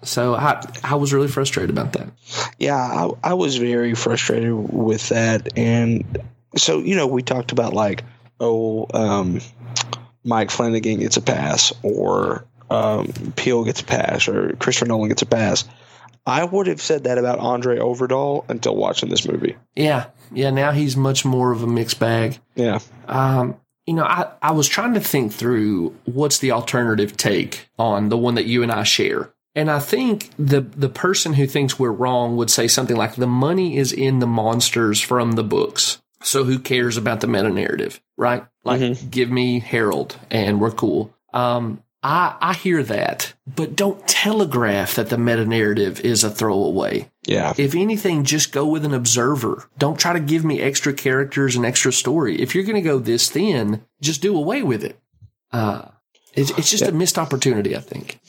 [0.03, 2.09] So I I was really frustrated about that.
[2.57, 5.57] Yeah, I, I was very frustrated with that.
[5.57, 6.19] And
[6.57, 8.03] so, you know, we talked about like,
[8.39, 9.41] oh, um,
[10.23, 15.21] Mike Flanagan gets a pass, or um, Peele gets a pass, or Christopher Nolan gets
[15.21, 15.65] a pass.
[16.25, 19.55] I would have said that about Andre Øvredal until watching this movie.
[19.75, 20.51] Yeah, yeah.
[20.51, 22.39] Now he's much more of a mixed bag.
[22.55, 22.79] Yeah.
[23.07, 23.57] Um,
[23.91, 28.15] you know, I, I was trying to think through what's the alternative take on the
[28.15, 29.33] one that you and I share.
[29.53, 33.27] And I think the the person who thinks we're wrong would say something like the
[33.27, 36.01] money is in the monsters from the books.
[36.23, 38.45] So who cares about the meta narrative, right?
[38.63, 41.13] Like give me Harold and we're cool.
[41.33, 47.09] Um I I hear that, but don't telegraph that the meta narrative is a throwaway
[47.27, 47.53] Yeah.
[47.57, 49.69] if anything, just go with an observer.
[49.77, 52.41] Don't try to give me extra characters and extra story.
[52.41, 54.97] If you're going to go this thin, just do away with it.
[55.51, 55.89] Uh,
[56.33, 58.19] it's, it's just a missed opportunity, I think.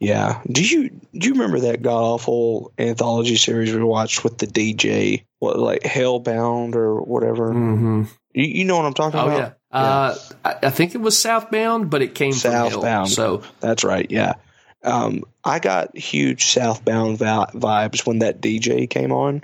[0.00, 0.42] Yeah.
[0.50, 5.24] Do you do you remember that god awful anthology series we watched with the DJ?
[5.38, 7.50] What like Hellbound or whatever?
[7.54, 8.02] Mm-hmm.
[8.34, 9.38] You, you know what I'm talking Oh about?
[9.38, 12.32] yeah, uh, I, I think it was Southbound, but it came.
[12.32, 13.10] Southbound.
[13.10, 14.10] So That's right.
[14.10, 14.34] Yeah.
[14.82, 19.42] Um, I got huge Southbound vi- vibes when that DJ came on.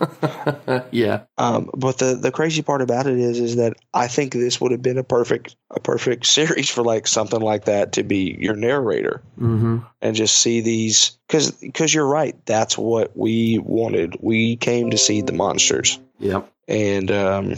[0.90, 4.60] yeah, Um, but the, the crazy part about it is, is that I think this
[4.60, 8.36] would have been a perfect, a perfect series for like something like that to be
[8.38, 11.16] your narrator hmm and just see these.
[11.28, 12.34] Cause, cause you're right.
[12.44, 14.16] That's what we wanted.
[14.20, 16.50] We came to see the monsters yep.
[16.66, 17.54] and, um,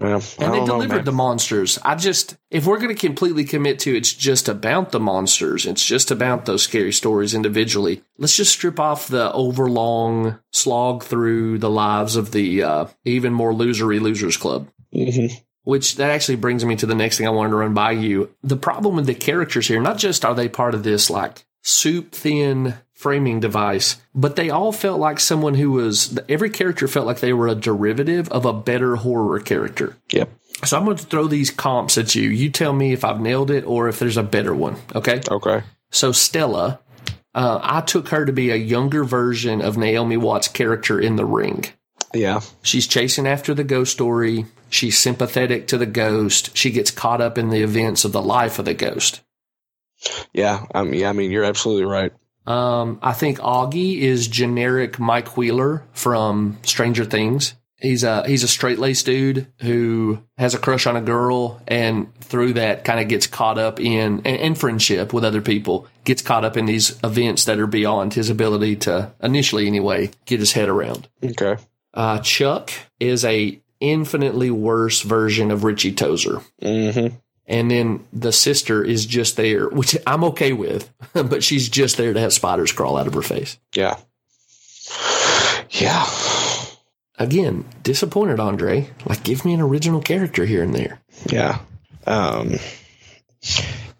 [0.00, 1.76] Well, and they don't know, delivered the monsters.
[1.82, 5.84] I just, if we're going to completely commit to it's just about the monsters, it's
[5.84, 8.02] just about those scary stories individually.
[8.16, 13.52] Let's just strip off the overlong slog through the lives of the uh, even more
[13.52, 14.68] losery losers club.
[14.94, 15.32] Mhm.
[15.64, 18.30] Which that actually brings me to the next thing I wanted to run by you.
[18.42, 22.12] The problem with the characters here, not just are they part of this like soup
[22.12, 27.20] thin framing device, but they all felt like someone who was every character felt like
[27.20, 29.96] they were a derivative of a better horror character.
[30.10, 30.28] Yep.
[30.64, 32.28] So I'm going to throw these comps at you.
[32.28, 34.74] You tell me if I've nailed it or if there's a better one.
[34.96, 35.20] Okay.
[35.30, 35.62] Okay.
[35.92, 36.80] So Stella,
[37.36, 41.24] uh, I took her to be a younger version of Naomi Watts' character in The
[41.24, 41.66] Ring.
[42.12, 42.40] Yeah.
[42.62, 44.46] She's chasing after the ghost story.
[44.70, 46.56] She's sympathetic to the ghost.
[46.56, 49.20] She gets caught up in the events of the life of the ghost.
[50.32, 50.66] Yeah.
[50.74, 52.12] I mean, yeah, I mean, you're absolutely right.
[52.48, 57.54] Um, I think Augie is generic Mike Wheeler from Stranger Things.
[57.76, 62.12] He's a he's a straight laced dude who has a crush on a girl, and
[62.20, 65.86] through that, kind of gets caught up in and, and friendship with other people.
[66.04, 70.40] Gets caught up in these events that are beyond his ability to initially, anyway, get
[70.40, 71.06] his head around.
[71.22, 71.56] Okay.
[71.92, 76.42] Uh, Chuck is a infinitely worse version of Richie Tozier.
[76.62, 77.14] Mm-hmm.
[77.48, 82.12] And then the sister is just there, which I'm okay with, but she's just there
[82.12, 83.58] to have spiders crawl out of her face.
[83.74, 83.96] Yeah.
[85.70, 86.06] Yeah.
[87.18, 88.90] Again, disappointed, Andre.
[89.06, 91.00] Like, give me an original character here and there.
[91.26, 91.58] Yeah.
[92.06, 92.56] Um,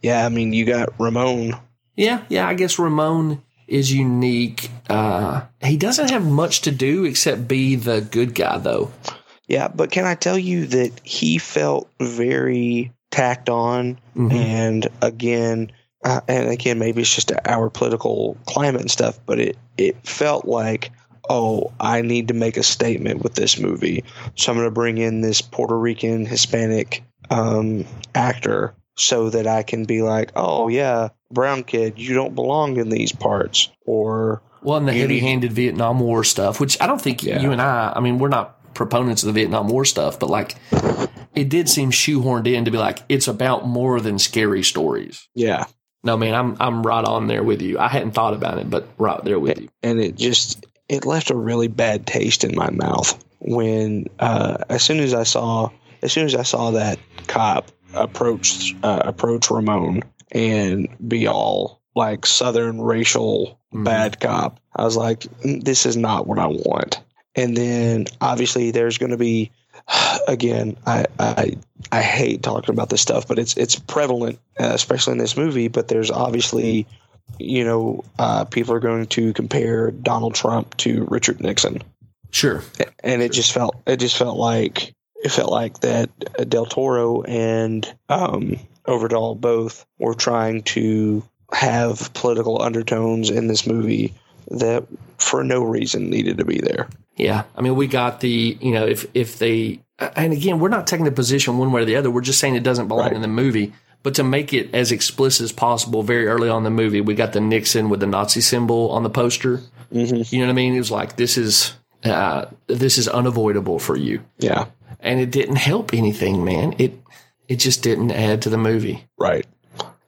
[0.02, 1.56] yeah, I mean, you got Ramon.
[1.96, 4.70] Yeah, yeah, I guess Ramon is unique.
[4.88, 8.92] Uh, he doesn't have much to do except be the good guy, though.
[9.46, 14.32] Yeah, but can I tell you that he felt very tacked on, Mhm.
[14.32, 15.72] and again,
[16.04, 20.44] uh, and again, maybe it's just our political climate and stuff, but it it felt
[20.44, 20.90] like,
[21.30, 24.02] oh, I need to make a statement with this movie,
[24.34, 27.84] so I'm going to bring in this Puerto Rican Hispanic um,
[28.14, 32.88] actor so that I can be like, oh yeah, brown kid, you don't belong in
[32.88, 37.22] these parts, or Well, and the heavy handed Vietnam War stuff, which I don't think
[37.22, 37.40] Yeah.
[37.40, 40.56] you and I, I mean, we're not proponents of the Vietnam War stuff, but like,
[41.38, 45.28] it did seem shoehorned in to be like, it's about more than scary stories.
[45.34, 45.64] yeah,
[46.04, 47.78] No, man, I'm I'm right on there with you.
[47.78, 49.68] I hadn't thought about it, but right there with you.
[49.82, 54.82] and it just it left a really bad taste in my mouth when uh, as
[54.82, 55.70] soon as I saw
[56.02, 62.26] as soon as I saw that cop approach uh, approach Ramon and be all like
[62.26, 63.84] southern racial Mhm.
[63.84, 67.00] bad cop, I was like, "Mm, this is not what I want.
[67.34, 69.50] And then obviously there's going to be
[70.28, 71.56] again I, I
[71.90, 75.68] I hate talking about this stuff, but it's it's prevalent, uh, especially in this movie.
[75.68, 76.86] But there's obviously
[77.38, 81.82] you know, uh, people are going to compare Donald Trump to Richard Nixon,
[82.30, 82.62] Sure.
[83.02, 86.10] and it just felt it just felt like it felt like that
[86.48, 91.22] Del Toro and um, Øvredal both were trying to
[91.52, 94.14] have political undertones in this movie
[94.50, 94.86] that
[95.18, 96.88] for no reason needed to be there.
[97.18, 97.44] Yeah.
[97.56, 101.04] I mean, we got the, you know, if, if they, and again, we're not taking
[101.04, 102.10] the position one way or the other.
[102.10, 103.12] We're just saying it doesn't belong Right.
[103.12, 103.72] in the movie.
[104.04, 107.14] But to make it as explicit as possible, very early on in the movie, we
[107.14, 109.60] got the Nixon with the Nazi symbol on the poster.
[109.92, 110.22] Mm-hmm.
[110.34, 110.74] You know what I mean?
[110.74, 114.20] It was like, this is, uh, this is unavoidable for you.
[114.38, 114.66] Yeah,
[115.00, 116.76] And it didn't help anything, man.
[116.78, 116.94] It,
[117.48, 119.04] it just didn't add to the movie.
[119.18, 119.44] right.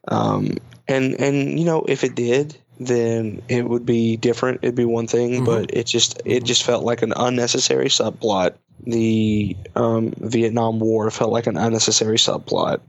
[0.09, 0.57] Um,
[0.89, 4.61] and and you know, if it did, then it would be different.
[4.62, 5.47] It'd be one thing, Mhm.
[5.47, 8.55] but it just it just felt like an unnecessary subplot.
[8.86, 12.81] The um, Vietnam War felt like an unnecessary subplot.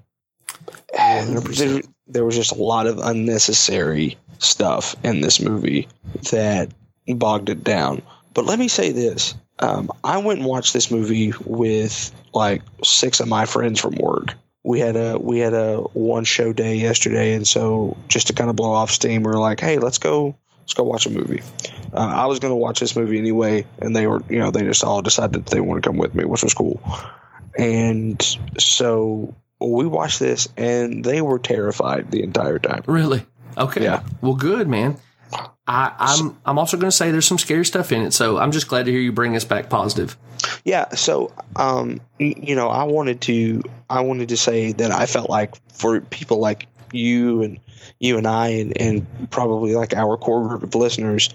[0.97, 5.87] And there, there was just a lot of unnecessary stuff in this movie
[6.31, 6.69] that
[7.07, 8.01] bogged it down.
[8.33, 13.19] But let me say this: um, I went and watched this movie with like six
[13.19, 14.35] of my friends from work.
[14.63, 18.49] We had a we had a one show day yesterday, and so just to kind
[18.49, 21.41] of blow off steam, we were like, "Hey, let's go, let's go watch a movie."
[21.93, 24.61] Uh, I was going to watch this movie anyway, and they were, you know, they
[24.61, 26.81] just all decided that they want to come with me, which was cool.
[27.57, 28.21] And
[28.57, 32.83] so we watched this, and they were terrified the entire time.
[32.87, 33.25] Really?
[33.57, 33.83] Okay.
[33.83, 34.03] Yeah.
[34.21, 34.97] Well, good, man.
[35.67, 38.51] I, I'm I'm also going to say there's some scary stuff in it, so I'm
[38.51, 40.17] just glad to hear you bring us back positive.
[40.65, 45.29] Yeah, so um, you know, I wanted to I wanted to say that I felt
[45.29, 47.59] like for people like you and
[47.99, 51.29] you and I and, and probably like our core group of listeners,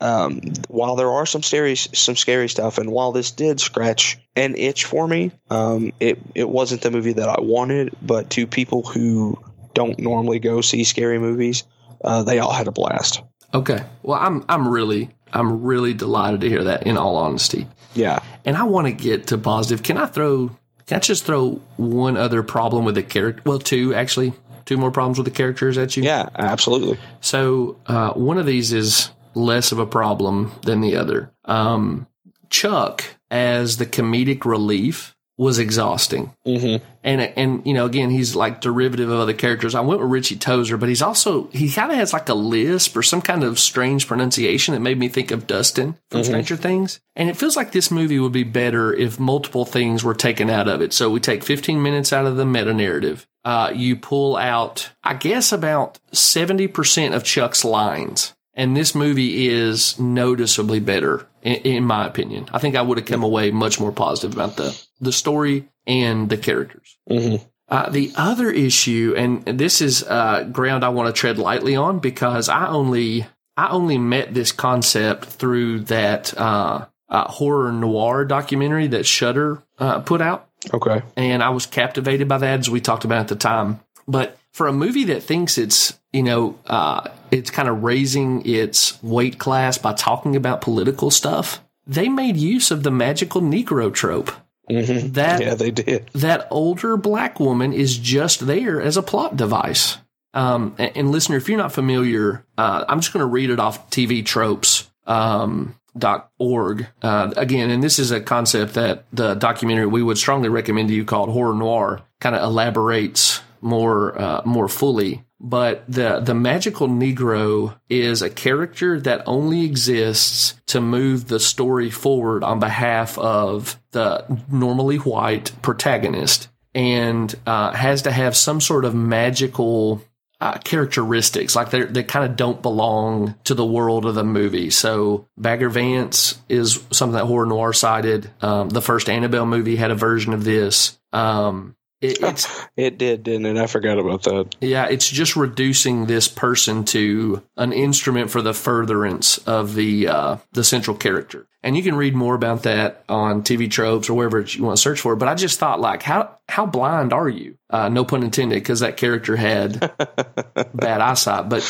[0.00, 4.56] um, while there are some scary some scary stuff, and while this did scratch an
[4.56, 7.94] itch for me, um, it it wasn't the movie that I wanted.
[8.02, 9.38] But to people who
[9.74, 11.64] don't normally go see scary movies,
[12.04, 13.22] uh, they all had a blast.
[13.54, 13.82] Okay.
[14.02, 16.86] Well, I'm I'm really I'm really delighted to hear that.
[16.86, 19.82] In all honesty, Yeah, and I want to get to positive.
[19.82, 20.50] Can I throw
[20.86, 23.42] Can I just throw one other problem with the character?
[23.44, 24.32] Well, two actually,
[24.64, 26.02] two more problems with the characters at you.
[26.02, 26.98] Yeah, absolutely.
[27.20, 31.30] So uh, one of these is less of a problem than the other.
[31.44, 32.06] Um,
[32.50, 36.34] Chuck as the comedic relief was exhausting.
[36.46, 36.84] Mm-hmm.
[37.02, 39.74] And and you know, again, he's like derivative of other characters.
[39.74, 42.94] I went with Richie Tozier, but he's also he kind of has like a lisp
[42.94, 47.00] or some kind of strange pronunciation that made me think of Dustin from Stranger Things.
[47.16, 50.68] And it feels like this movie would be better if multiple things were taken out
[50.68, 50.92] of it.
[50.92, 53.26] So we take 15 minutes out of the meta narrative.
[53.42, 58.34] Uh, you pull out, I guess, about 70% of Chuck's lines.
[58.52, 62.46] And this movie is noticeably better, in, in my opinion.
[62.52, 66.28] I think I would have come away much more positive about the, the story and
[66.28, 66.96] the characters.
[67.08, 67.44] Mm-hmm.
[67.68, 72.00] Uh, the other issue, and this is uh, ground I want to tread lightly on
[72.00, 78.88] because I only I only met this concept through that uh, uh, horror noir documentary
[78.88, 81.02] that Shutter uh, put out Okay.
[81.16, 83.80] and I was captivated by that as we talked about at the time.
[84.08, 89.00] But for a movie that thinks it's you know uh, it's kind of raising its
[89.02, 94.32] weight class by talking about political stuff, they made use of the magical Negro trope.
[94.70, 95.12] Mm-hmm.
[95.12, 96.08] That Yeah, they did.
[96.14, 99.98] that older black woman is just there as a plot device.
[100.32, 103.58] Um, and, and listener, if you're not familiar, uh, I'm just going to read it
[103.58, 104.88] off TV tropes.
[105.06, 110.16] Um, dot org uh, again and this is a concept that the documentary we would
[110.16, 115.84] strongly recommend to you called horror noir kind of elaborates more uh, more fully but
[115.88, 122.44] the the magical negro is a character that only exists to move the story forward
[122.44, 128.94] on behalf of the normally white protagonist and uh, has to have some sort of
[128.94, 130.02] magical
[130.40, 134.70] uh, characteristics like they they kind of don't belong to the world of the movie.
[134.70, 138.30] So Bagger Vance is something that horror noir cited.
[138.42, 140.98] Um, the first Annabelle movie had a version of this.
[141.12, 142.46] Um, it,
[142.76, 143.56] It did, didn't it?
[143.56, 144.54] I forgot about that.
[144.60, 150.36] yeah, it's just reducing this person to an instrument for the furtherance of the uh,
[150.52, 151.46] the central character.
[151.62, 154.82] And you can read more about that on TV tropes or wherever you want to
[154.82, 155.14] search for.
[155.14, 157.58] But I just thought, like, how how blind are you?
[157.68, 159.78] Uh, no pun intended, because that character had
[160.74, 161.50] bad eyesight.
[161.50, 161.62] But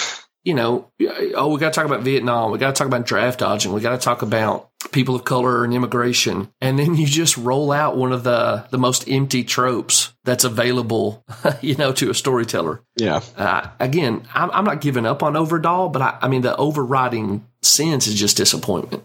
[0.45, 0.91] you know,
[1.35, 2.51] oh, we got to talk about Vietnam.
[2.51, 3.73] We got to talk about draft dodging.
[3.73, 6.51] We got to talk about people of color and immigration.
[6.61, 11.25] And then you just roll out one of the the most empty tropes that's available,
[11.61, 12.83] you know, to a storyteller.
[12.97, 13.21] Yeah.
[13.37, 17.45] Uh, again, I'm, I'm not giving up on Øvredal, but I, I mean, the overriding
[17.63, 19.05] sense is just disappointment.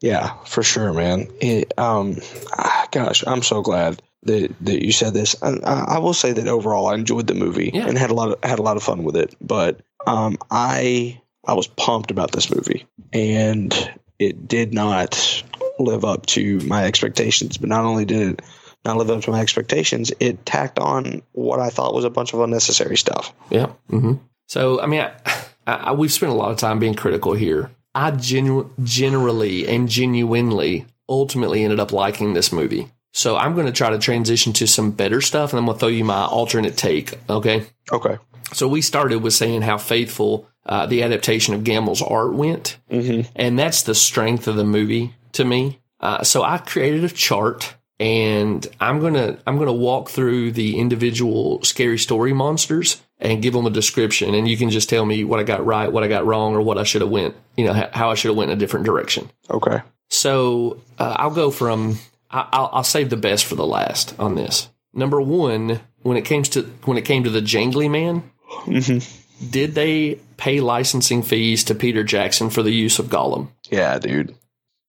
[0.00, 1.28] Yeah, for sure, man.
[1.40, 2.16] It, um,
[2.58, 5.36] ah, gosh, I'm so glad that that you said this.
[5.42, 7.86] I, I will say that overall, I enjoyed the movie Yeah.
[7.86, 9.34] and had a lot of had a lot of fun with it.
[9.40, 15.44] But um, I I was pumped about this movie, and it did not
[15.78, 17.58] live up to my expectations.
[17.58, 18.42] But not only did it
[18.84, 22.32] not live up to my expectations, it tacked on what I thought was a bunch
[22.34, 23.32] of unnecessary stuff.
[23.50, 23.66] Yeah.
[23.88, 24.14] hmm
[24.48, 27.70] So, I mean, I, I, we've spent a lot of time being critical here.
[27.94, 32.88] I genu- generally and genuinely ultimately ended up liking this movie.
[33.12, 35.80] So I'm going to try to transition to some better stuff and I'm going to
[35.80, 37.14] throw you my alternate take.
[37.30, 37.64] Okay.
[37.92, 38.18] Okay.
[38.52, 42.78] So we started with saying how faithful uh, the adaptation of Gammell's art went.
[42.90, 43.28] Mm-hmm.
[43.36, 45.80] and that's the strength of the movie to me.
[46.00, 51.62] Uh, so I created a chart, and I'm gonna I'm gonna walk through the individual
[51.62, 55.40] scary story monsters and give them a description, and you can just tell me what
[55.40, 57.72] I got right, what I got wrong, or what I should have went, you know,
[57.92, 59.30] how, I should have went in a different direction.
[59.50, 59.80] Okay.
[60.10, 61.98] So uh, I'll go from
[62.30, 64.68] I, I'll, I'll save the best for the last on this.
[64.92, 68.30] Number one, when it came to when it came to the Jangly Man,
[68.62, 69.50] Mm-hmm.
[69.50, 73.48] did they pay licensing fees to Peter Jackson for the use of Gollum?
[73.70, 74.34] Yeah, dude.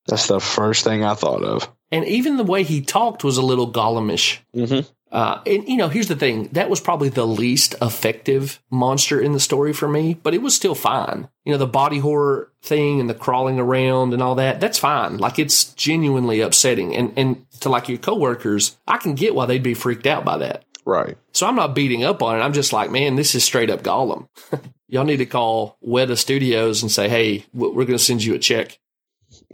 [0.08, 1.72] That's the first thing I thought of.
[1.92, 4.40] And even the way he talked was a little Gollumish.
[4.56, 4.88] Mm-hmm.
[5.12, 9.32] Uh, and you know, here's the thing: that was probably the least effective monster in
[9.32, 11.30] the story for me, but it was still fine.
[11.46, 15.18] You know, the body horror thing and the crawling around and all that—that's fine.
[15.18, 19.64] Like it's genuinely upsetting, and and to like your coworkers, I can get why they'd
[19.64, 20.66] be freaked out by that.
[20.86, 21.18] Right.
[21.32, 22.44] So I'm not beating up on it.
[22.44, 24.28] I'm just like, man, this is straight up Gollum.
[24.88, 28.40] Y'all need to call Weta Studios and say, hey, we're going to send you a
[28.40, 28.78] check.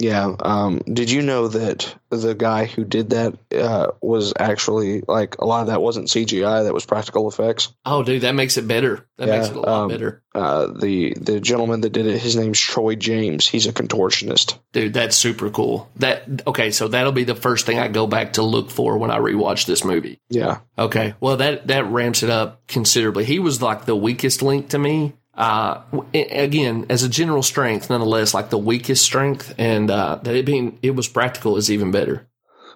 [0.01, 0.35] Yeah.
[0.39, 5.45] Um, did you know that the guy who did that uh, was actually like a
[5.45, 6.63] lot of that wasn't CGI?
[6.63, 7.71] That was practical effects.
[7.85, 9.05] Oh, dude, that makes it better.
[9.17, 10.23] That Yeah, makes it a lot um, better.
[10.33, 13.47] Uh, the the gentleman that did it, his name's Troy James.
[13.47, 14.57] He's a contortionist.
[14.71, 15.89] Dude, that's super cool.
[15.97, 19.11] That okay, so that'll be the first thing I go back to look for when
[19.11, 20.19] I rewatch this movie.
[20.29, 20.59] Yeah.
[20.79, 23.25] Okay, well that that ramps it up considerably.
[23.25, 25.13] He was like the weakest link to me.
[25.33, 25.81] Uh,
[26.13, 30.77] again, as a general strength, nonetheless, like the weakest strength, and uh, that it being
[30.81, 32.27] it was practical is even better.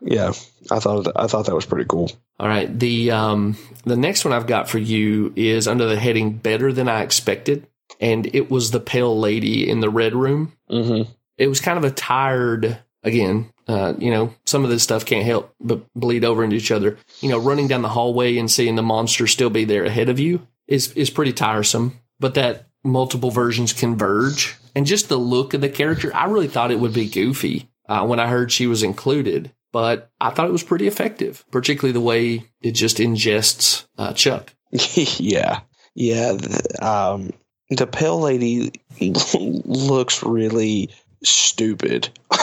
[0.01, 0.31] yeah,
[0.71, 2.11] I thought I thought that was pretty cool.
[2.39, 2.79] All right.
[2.79, 6.89] The um the next one I've got for you is under the heading better than
[6.89, 7.67] I expected.
[7.99, 10.53] And it was the pale lady in the red room.
[10.69, 11.11] Mm-hmm.
[11.37, 15.25] It was kind of a tired again, uh, you know, some of this stuff can't
[15.25, 16.97] help but bleed over into each other.
[17.21, 20.19] You know, running down the hallway and seeing the monster still be there ahead of
[20.19, 21.99] you is is pretty tiresome.
[22.19, 26.71] But that multiple versions converge and just the look of the character, I really thought
[26.71, 30.53] it would be goofy uh, when I heard she was included but I thought it
[30.53, 34.53] was pretty effective, particularly the way it just ingests uh, Chuck.
[34.71, 35.59] yeah,
[35.93, 36.31] yeah.
[36.31, 37.33] The, um,
[37.69, 38.71] the pale lady
[39.35, 40.91] looks really
[41.23, 42.07] stupid.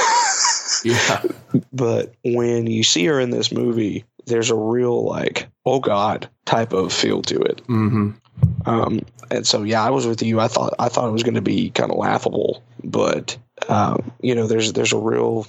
[0.85, 1.23] Yeah.
[1.73, 6.73] but when you see her in this movie, there's a real like, oh god, type
[6.73, 7.63] of feel to it.
[7.69, 8.11] Mm-hmm.
[8.67, 10.41] Um, and so yeah, I was with you.
[10.41, 13.37] I thought I thought it was going to be kind of laughable, but
[13.69, 15.47] um, you know, there's there's a real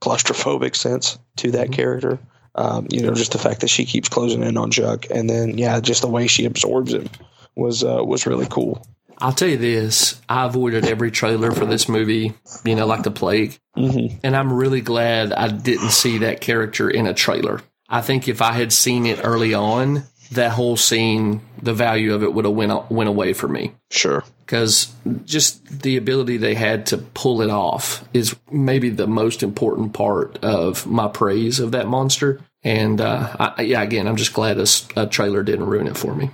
[0.00, 2.18] claustrophobic sense to that character.
[2.54, 5.58] Um, you know, just the fact that she keeps closing in on Chuck, and then
[5.58, 7.08] yeah, just the way she absorbs him
[7.54, 8.86] was uh, was really cool.
[9.18, 12.32] I'll tell you this: I avoided every trailer for this movie,
[12.64, 14.18] you know, like the plague, Mm-hmm.
[14.24, 17.60] and I'm really glad I didn't see that character in a trailer.
[17.90, 22.22] I think if I had seen it early on, that whole scene, the value of
[22.22, 23.72] it would have went went away for me.
[23.90, 24.24] Sure.
[24.44, 24.92] because
[25.24, 30.38] just the ability they had to pull it off is maybe the most important part
[30.44, 32.40] of my praise of that monster.
[32.62, 36.14] And uh, I, yeah, again, I'm just glad this a trailer didn't ruin it for
[36.14, 36.30] me.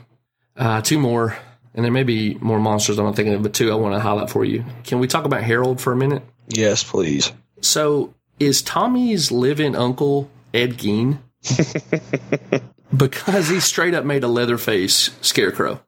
[0.56, 1.36] Uh, two more,
[1.74, 4.00] and there may be more monsters I'm not thinking of, but two I want to
[4.00, 4.64] highlight for you.
[4.84, 6.22] Can we talk about Harold for a minute?
[6.48, 7.32] Yes, please.
[7.60, 11.18] So, is Tommy's live-in uncle Ed Gein?
[12.96, 15.80] because he straight up made a Leatherface scarecrow.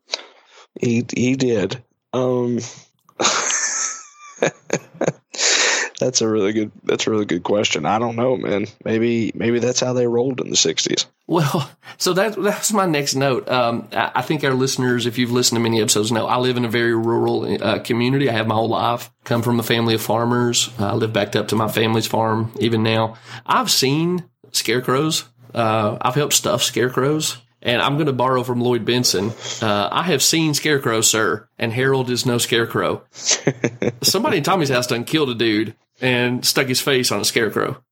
[0.80, 1.82] He he did.
[2.12, 2.58] Um,
[6.00, 6.72] that's a really good.
[6.82, 7.86] That's a really good question.
[7.86, 8.66] I don't know, man.
[8.84, 11.06] Maybe maybe that's how they rolled in the '60s.
[11.26, 13.48] Well, so that that's my next note.
[13.48, 16.56] Um, I, I think our listeners, if you've listened to many episodes, know I live
[16.56, 18.28] in a very rural uh, community.
[18.28, 19.10] I have my whole life.
[19.24, 20.70] Come from a family of farmers.
[20.78, 22.52] I live backed up to my family's farm.
[22.60, 23.16] Even now,
[23.46, 25.24] I've seen scarecrows.
[25.54, 27.38] Uh, I've helped stuff scarecrows.
[27.62, 29.62] And I'm going to borrow from Lloyd Bentsen.
[29.62, 33.02] Uh, I have seen Scarecrow, sir, and Harold is no Scarecrow.
[34.02, 37.82] Somebody in Tommy's house done killed a dude and stuck his face on a scarecrow.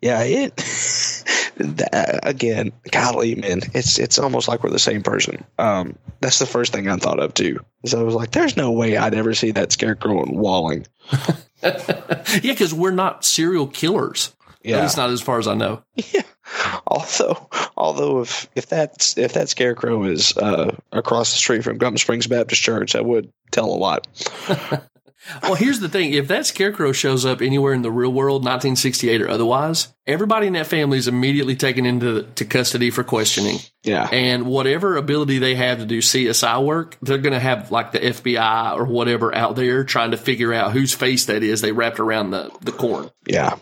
[0.00, 0.56] Yeah, it.
[1.56, 5.44] that, again, golly, man, it's it's almost like we're the same person.
[5.58, 7.60] Um, that's the first thing I thought of too.
[7.86, 10.86] So I was like, "There's no way I'd ever see that scarecrow in Walling."
[11.62, 14.34] yeah, because we're not serial killers.
[14.66, 14.82] At Yeah.
[14.82, 15.82] least not as far as I know.
[16.12, 16.22] Yeah.
[16.86, 21.96] Although, although if if that if that scarecrow is uh, across the street from Gum
[21.98, 24.06] Springs Baptist Church, that would tell a lot.
[25.42, 29.22] Well, here's the thing: if that scarecrow shows up anywhere in the real world, 1968
[29.22, 33.58] or otherwise, everybody in that family is immediately taken into to custody for questioning.
[33.82, 34.08] Yeah.
[34.12, 37.98] And whatever ability they have to do CSI work, they're going to have like the
[37.98, 41.98] FBI or whatever out there trying to figure out whose face that is they wrapped
[41.98, 43.10] around the the corn.
[43.26, 43.56] Yeah.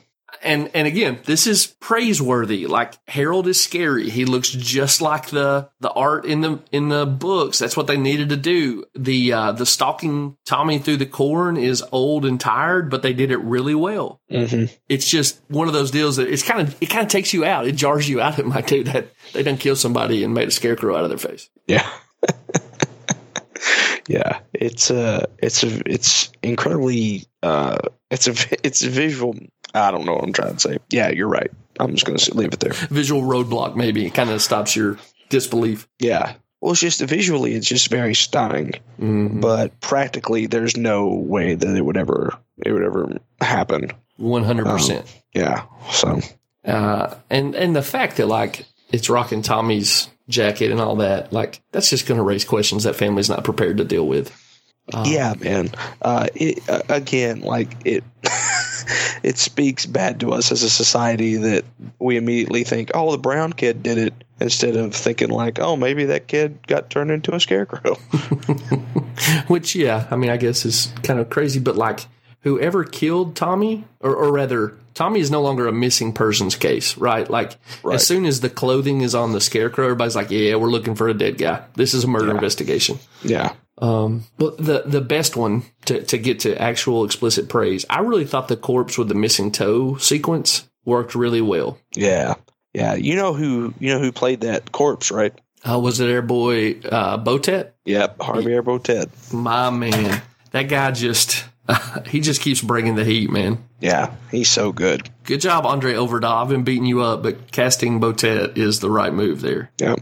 [0.45, 2.67] And and again, this is praiseworthy.
[2.67, 4.11] Like Harold is scary.
[4.11, 7.59] He looks just like the the art in the in the books.
[7.59, 8.85] That's what they needed to do.
[8.95, 13.31] The uh, the stalking Tommy through the corn is old and tired, but they did
[13.31, 14.21] it really well.
[14.31, 17.33] hmm It's just one of those deals that it's kind of it kind of takes
[17.33, 17.67] you out.
[17.67, 18.39] It jars you out.
[18.45, 19.09] It might do that.
[19.33, 21.49] They done killed somebody and made a scarecrow out of their face.
[21.67, 21.89] Yeah.
[24.09, 24.41] yeah.
[24.53, 27.79] It's uh it's a it's incredibly uh
[28.11, 28.35] it's a
[28.67, 29.35] it's a visual
[29.75, 30.79] I don't know what I'm trying to say.
[30.91, 31.51] Yeah, you're right.
[31.81, 32.73] I'm just going to leave it there.
[32.73, 34.99] Visual roadblock maybe It kind of stops your
[35.31, 35.89] disbelief.
[35.99, 36.35] Yeah.
[36.61, 39.41] Well, it's just visually, it's just very stunning, Mhm.
[39.41, 42.33] but practically, there's no way that it would ever
[42.65, 43.91] it would ever happen.
[44.17, 45.05] One hundred percent.
[45.35, 45.65] Yeah.
[45.91, 46.21] So
[46.65, 51.61] Uh, and and the fact that like it's rocking Tommy's jacket and all that, like
[51.73, 54.31] that's just going to raise questions that family's not prepared to deal with.
[54.93, 55.71] Um, yeah, man.
[56.03, 58.05] Uh, it, uh, again, like it,
[59.23, 61.65] it speaks bad to us as a society that
[61.99, 66.05] we immediately think, "Oh, the brown kid did it," instead of thinking like, "Oh, maybe
[66.07, 67.95] that kid got turned into a scarecrow."
[69.49, 72.01] Which, yeah, I mean, I guess is kind of crazy, but like
[72.43, 77.29] whoever killed Tommy, or, or rather, Tommy is no longer a missing persons case, right?
[77.31, 77.95] Like Right.
[77.95, 81.09] as soon as the clothing is on the scarecrow, everybody's like, yeah, we're looking for
[81.09, 81.63] a dead guy.
[81.75, 82.99] This is a murder investigation.
[83.23, 83.53] yeah.
[83.79, 88.25] Um, but the the best one to to get to actual explicit praise, I really
[88.25, 91.79] thought the corpse with the missing toe sequence worked really well.
[91.95, 92.35] Yeah.
[92.73, 92.95] Yeah.
[92.95, 95.33] You know who you know who played that corpse, right?
[95.67, 97.71] Uh, was it Airboy uh, Botet?
[97.87, 99.33] Yep, Javier Botet.
[99.33, 100.21] My man,
[100.51, 101.45] that guy just
[102.07, 103.59] he just keeps bringing the heat, man.
[103.81, 105.09] Yeah, he's so good.
[105.25, 106.43] Good job, Andre Øvredal.
[106.43, 109.71] I've been beating you up, but casting Botet is the right move there.
[109.81, 110.01] Yep.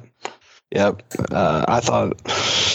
[0.72, 1.02] Yep.
[1.30, 2.20] Uh, I thought,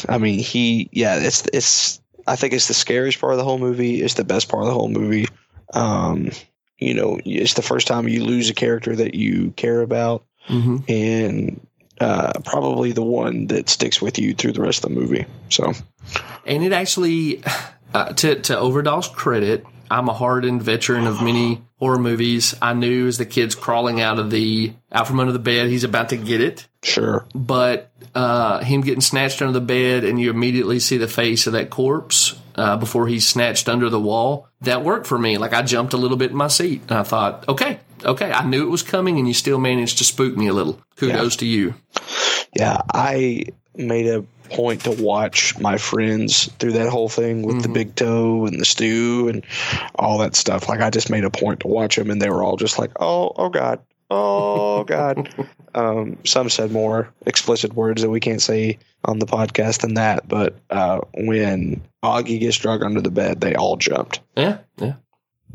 [0.10, 3.58] I mean, he, yeah, it's, it's, I think it's the scariest part of the whole
[3.58, 4.02] movie.
[4.02, 5.28] It's the best part of the whole movie.
[5.74, 6.32] Um,
[6.78, 10.78] you know, it's the first time you lose a character that you care about Mm-hmm.
[10.88, 11.68] and
[12.00, 15.26] uh, probably the one that sticks with you through the rest of the movie.
[15.50, 15.74] So,
[16.46, 17.44] And it actually,
[17.94, 22.56] uh, to to Øvredal's credit, I'm a hardened veteran of many horror movies.
[22.62, 25.84] I knew as the kid's crawling out of the out from under the bed, he's
[25.84, 26.68] about to get it.
[26.84, 27.26] sure.
[27.34, 31.54] But uh, him getting snatched under the bed, and you immediately see the face of
[31.54, 34.48] that corpse uh, before he's snatched under the wall.
[34.62, 35.38] That worked for me.
[35.38, 38.46] Like I jumped a little bit in my seat, and I thought, okay, okay, I
[38.46, 40.82] knew it was coming, and you still managed to spook me a little.
[40.96, 41.76] Kudos to you.
[42.56, 43.46] Yeah, I
[43.76, 48.46] made a point to watch my friends through that whole thing with the big toe
[48.46, 49.46] and the stew and
[49.96, 50.68] all that stuff.
[50.70, 52.92] Like I just made a point to watch them, and they were all just like,
[53.00, 53.80] "Oh, oh God,
[54.10, 55.30] oh God."
[55.76, 60.28] um, some said more explicit words that we can't say on the podcast than that,
[60.28, 64.20] but uh, when Augie gets dragged under the bed, they all jumped.
[64.36, 64.96] Yeah, yeah.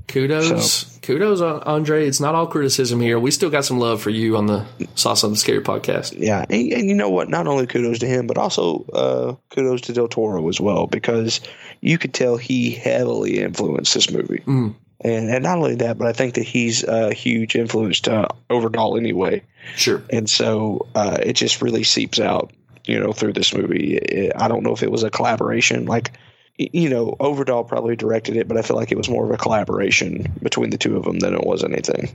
[0.08, 2.06] Kudos, kudos, uh, Andre.
[2.06, 3.18] It's not all criticism here.
[3.18, 4.64] We still got some love for you on the
[4.94, 6.14] Saw Something Scary podcast.
[6.16, 7.28] Yeah, and, and you know what?
[7.28, 11.40] Not only kudos to him, but also uh, kudos to Del Toro as well, because
[11.80, 14.42] you could tell he heavily influenced this movie.
[14.46, 14.74] Mm.
[15.04, 18.96] And and not only that, but I think that he's a huge influence to Øvredal
[18.98, 19.42] anyway,
[19.76, 20.00] Sure.
[20.10, 22.52] and so uh, it just really seeps out,
[22.84, 23.96] you know, through this movie.
[23.96, 26.12] It- I don't know if it was a collaboration, like.
[26.58, 29.38] You know, Øvredal probably directed it, but I feel like it was more of a
[29.38, 32.10] collaboration between the two of them than it was anything.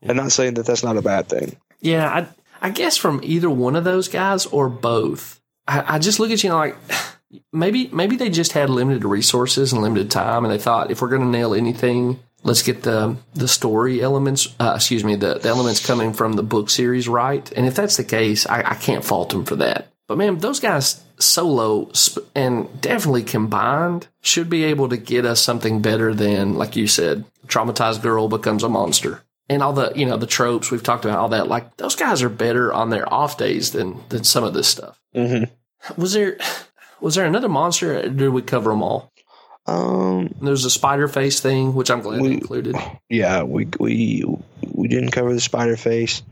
[0.00, 1.56] And not saying that that's not a bad thing.
[1.80, 2.26] Yeah, I,
[2.60, 5.40] I guess from either one of those guys or both.
[5.68, 6.76] I, I just look at you and like
[7.52, 11.08] maybe maybe they just had limited resources and limited time, and they thought if we're
[11.08, 14.54] going to nail anything, let's get the the story elements.
[14.58, 17.50] Uh, excuse me, the, the elements coming from the book series right.
[17.52, 19.91] And if that's the case, I, I can't fault them for that.
[20.12, 25.40] But man, those guys solo sp- and definitely combined should be able to get us
[25.40, 29.22] something better than, like you said, traumatized girl becomes a monster.
[29.48, 31.48] And all the you know the tropes we've talked about all that.
[31.48, 35.00] Like those guys are better on their off days than than some of this stuff.
[35.14, 35.44] Hmm
[35.96, 36.36] was there
[37.00, 39.10] was there another monster or did we cover them all?
[39.66, 42.76] Um, there's a spider face thing which i'm glad We- we included.
[43.08, 44.24] Yeah, we we
[44.66, 46.22] we didn't cover the spider face.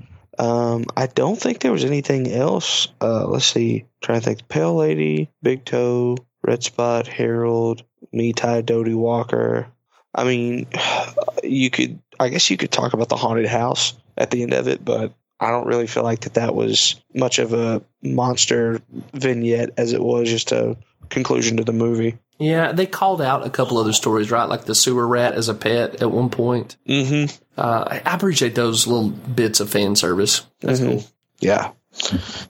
[0.41, 2.89] Um, I don't think there was anything else.
[3.01, 3.85] Uh, let's see.
[4.01, 4.49] trying to think.
[4.49, 9.67] Pale Lady, Big Toe, Red Spot, Harold, Me Tie, Dodie Walker.
[10.15, 10.67] I mean,
[11.45, 12.01] you could.
[12.19, 15.13] I guess you could talk about the haunted house at the end of it, but
[15.39, 18.81] I don't really feel like that that was much of a monster
[19.15, 20.77] vignette as it was just a
[21.09, 22.19] conclusion to the movie.
[22.39, 25.55] yeah they called out a couple other stories right like the sewer rat as a
[25.55, 27.35] pet at one point Mm-hmm.
[27.61, 30.87] Uh, I I appreciate those little bits of fan service that's Mhm.
[30.89, 31.05] cool
[31.41, 31.71] Yeah.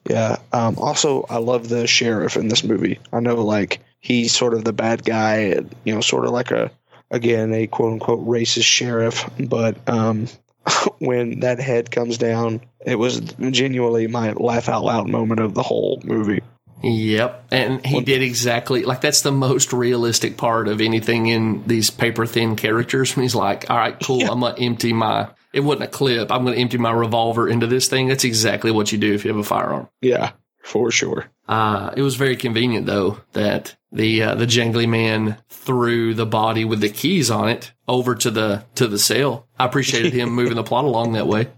[0.09, 0.37] Yeah.
[0.53, 2.99] Um, also, I love the sheriff in this movie.
[3.13, 6.71] I know, like, he's sort of the bad guy, you know, sort of like a,
[7.11, 9.29] again, a quote unquote racist sheriff.
[9.39, 10.27] But um,
[10.99, 13.21] when that head comes down, it was
[13.51, 16.43] genuinely my laugh out loud moment of the whole movie.
[16.83, 17.47] Yep.
[17.51, 22.27] And he did exactly like that's the most realistic part of anything in these paper
[22.27, 23.17] thin characters.
[23.17, 26.33] When he's like, all right, cool, I'm going to empty my, it wasn't a clip.
[26.33, 28.09] I'm going to empty my revolver into this thing.
[28.09, 29.89] That's exactly what you do if you have a firearm.
[30.01, 30.33] Yeah,
[30.63, 31.27] for sure.
[31.49, 36.65] Uh, it was very convenient though that the, uh, the jangly man threw the body
[36.65, 39.49] with the keys on it over to the, to the cell.
[39.59, 41.49] I appreciated him moving the plot along that way.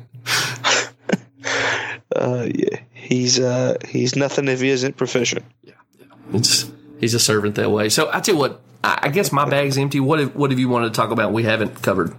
[2.26, 5.44] Uh, yeah, he's uh, he's nothing if he isn't proficient.
[6.32, 7.88] It's, he's a servant that way.
[7.88, 10.00] So I tell you what, I, I guess my bag's empty.
[10.00, 12.16] What have, what have you wanted to talk about we haven't covered?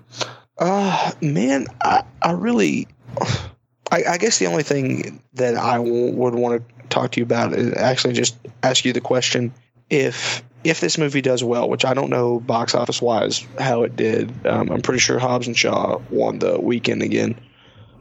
[0.58, 2.88] Uh, man, I, I really,
[3.92, 7.26] I, I guess the only thing that I w- would want to talk to you
[7.26, 9.54] about is actually just ask you the question
[9.90, 13.98] if if this movie does well, which I don't know box office wise how it
[13.98, 14.48] did.
[14.48, 17.40] Um, I'm pretty sure Hobbs and Shaw won the weekend again,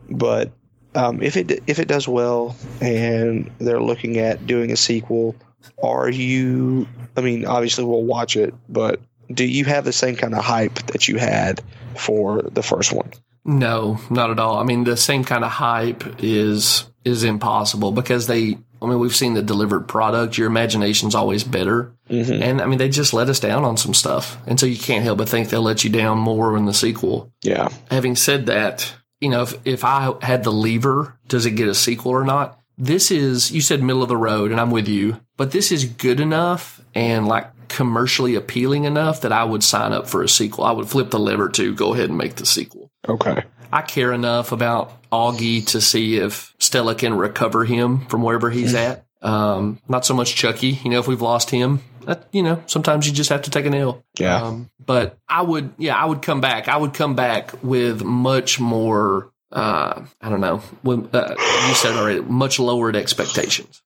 [0.09, 0.53] but
[0.97, 5.37] um, if it if it does well and they're looking at doing a sequel,
[5.83, 6.89] are you?
[7.17, 9.01] I mean, obviously we'll watch it, but
[9.33, 11.61] do you have the same kind of hype that you had
[11.97, 13.11] for the first one?
[13.45, 14.59] No, not at all.
[14.59, 18.59] I mean, the same kind of hype is is impossible because they.
[18.83, 20.37] I mean, we've seen the delivered product.
[20.37, 22.43] Your imagination's always better, Mm-hmm.
[22.43, 25.03] and I mean, they just let us down on some stuff, and so you can't
[25.03, 27.33] help but think they'll let you down more in the sequel.
[27.43, 27.69] Yeah.
[27.91, 31.75] Having said that, you know, if if I had the lever, does it get a
[31.75, 32.59] sequel or not?
[32.79, 35.85] This is you said middle of the road, and I'm with you, but this is
[35.85, 40.65] good enough and like commercially appealing enough that I would sign up for a sequel.
[40.65, 42.91] I would flip the lever to go ahead and make the sequel.
[43.09, 43.45] Okay.
[43.73, 48.75] I care enough about Augie to see if Stella can recover him from wherever he's
[48.75, 49.05] at.
[49.23, 50.79] Um, not so much Chucky.
[50.85, 53.67] You know, if we've lost him, that, you know, sometimes you just have to take
[53.67, 54.03] an L.
[54.19, 54.43] Yeah.
[54.43, 56.69] Um, but I would, yeah, I would come back.
[56.69, 61.35] I would come back with much more, uh, I don't know, with, uh,
[61.69, 63.83] you said already, much lowered expectations.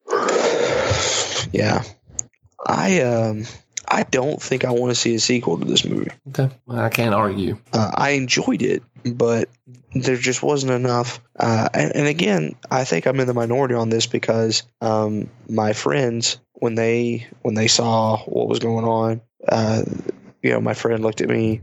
[1.52, 1.82] Yeah.
[2.64, 3.44] I um
[3.88, 6.12] I don't think I want to see a sequel to this movie.
[6.28, 6.48] Okay.
[6.66, 7.58] Well, I can't argue.
[7.72, 9.48] Uh, I enjoyed it, but
[9.94, 11.20] there just wasn't enough.
[11.38, 15.72] Uh, and, and again, I think I'm in the minority on this because um, my
[15.72, 19.82] friends, when they when they saw what was going on, uh,
[20.42, 21.62] you know, my friend looked at me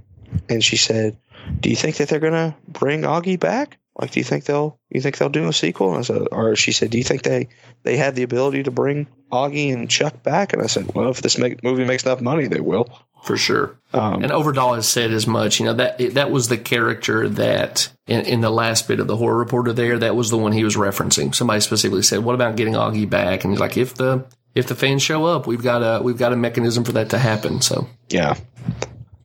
[0.49, 1.17] and she said,
[1.59, 3.77] "Do you think that they're gonna bring Augie back?
[3.99, 6.55] Like, do you think they'll you think they'll do a sequel?" And I said, or
[6.55, 7.49] she said, "Do you think they
[7.83, 11.21] they have the ability to bring Augie and Chuck back?" And I said, "Well, if
[11.21, 12.87] this make, movie makes enough money, they will."
[13.23, 13.77] For sure.
[13.93, 15.59] Um, And Øvredal has said as much.
[15.59, 19.17] You know that that was the character that in, in the last bit of the
[19.17, 19.99] horror reporter there.
[19.99, 21.33] That was the one he was referencing.
[21.35, 24.25] Somebody specifically said, "What about getting Augie back?" And he's like, "If the
[24.55, 27.17] if the fans show up, we've got a we've got a mechanism for that to
[27.17, 28.35] happen." So Yeah.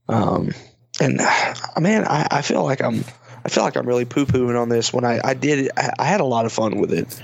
[0.08, 0.52] Um,
[1.00, 3.04] and uh, man, I, I feel like I'm,
[3.44, 5.70] I feel like I'm really poo pooing on this when I, I did.
[5.76, 7.20] I, I had a lot of fun with it.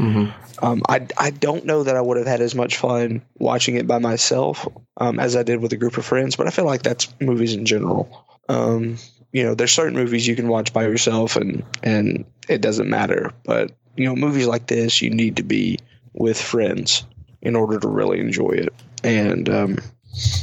[0.60, 3.86] Um, I, I don't know that I would have had as much fun watching it
[3.86, 4.66] by myself
[4.96, 7.54] um, as I did with a group of friends, but I feel like that's movies
[7.54, 8.26] in general.
[8.48, 8.98] Um,
[9.32, 13.30] you know, there's certain movies you can watch by yourself and, and it doesn't matter.
[13.44, 15.78] But, you know, movies like this, you need to be
[16.12, 17.04] with friends
[17.40, 18.74] in order to really enjoy it.
[19.04, 19.78] And, um,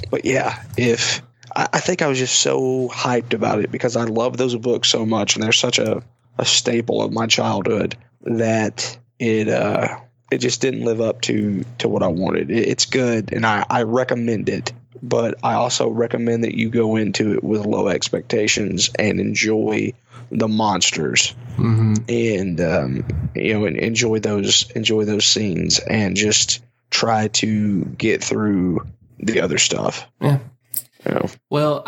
[0.10, 1.22] but yeah, if
[1.56, 4.90] I, I think I was just so hyped about it because I love those books
[4.90, 6.04] so much and they're such a,
[6.38, 10.00] a staple of my childhood that it uh
[10.32, 12.50] it just didn't live up to to what I wanted.
[12.50, 16.96] It, it's good and I, I recommend it, but I also recommend that you go
[16.96, 19.94] into it with low expectations and enjoy
[20.32, 21.36] the monsters
[22.10, 28.24] and um, you know and enjoy those enjoy those scenes and just try to get
[28.24, 28.86] through
[29.20, 30.08] the other stuff.
[30.20, 30.40] yeah.
[31.06, 31.30] You know.
[31.50, 31.84] Well,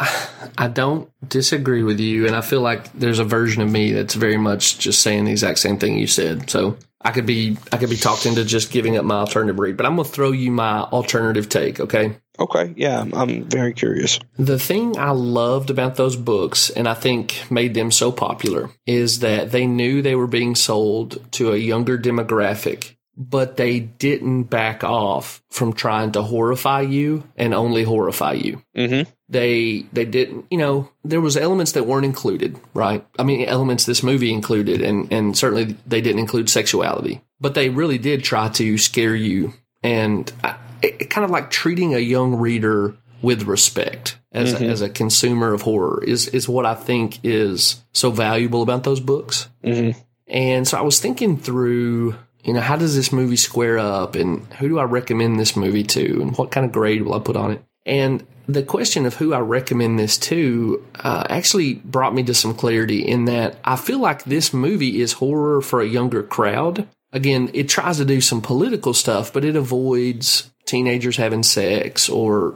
[0.57, 4.13] I don't disagree with you, and I feel like there's a version of me that's
[4.15, 6.49] very much just saying the exact same thing you said.
[6.49, 9.77] So I could be I could be talked into just giving up my alternative read,
[9.77, 11.79] but I'm gonna throw you my alternative take.
[11.79, 12.17] Okay.
[12.39, 14.19] Okay, yeah, I'm, I'm very curious.
[14.37, 19.19] The thing I loved about those books, and I think made them so popular, is
[19.19, 24.83] that they knew they were being sold to a younger demographic, but they didn't back
[24.83, 28.61] off from trying to horrify you and only horrify you.
[28.75, 29.09] Mm-hmm.
[29.29, 33.05] They they didn't, you know, there was elements that weren't included, right?
[33.17, 37.69] I mean, elements this movie included, and and certainly they didn't include sexuality, but they
[37.69, 39.53] really did try to scare you
[39.83, 40.31] and.
[40.43, 44.89] I, it, kind of like treating a young reader with respect as a, as a
[44.89, 49.49] consumer of horror is is what I think is so valuable about those books.
[49.63, 49.99] Mm-hmm.
[50.27, 54.45] And so I was thinking through, you know, how does this movie square up, and
[54.53, 57.35] who do I recommend this movie to, and what kind of grade will I put
[57.35, 57.63] on it?
[57.85, 62.53] And the question of who I recommend this to uh, actually brought me to some
[62.53, 66.87] clarity in that I feel like this movie is horror for a younger crowd.
[67.11, 72.55] Again, it tries to do some political stuff, but it avoids teenagers having sex or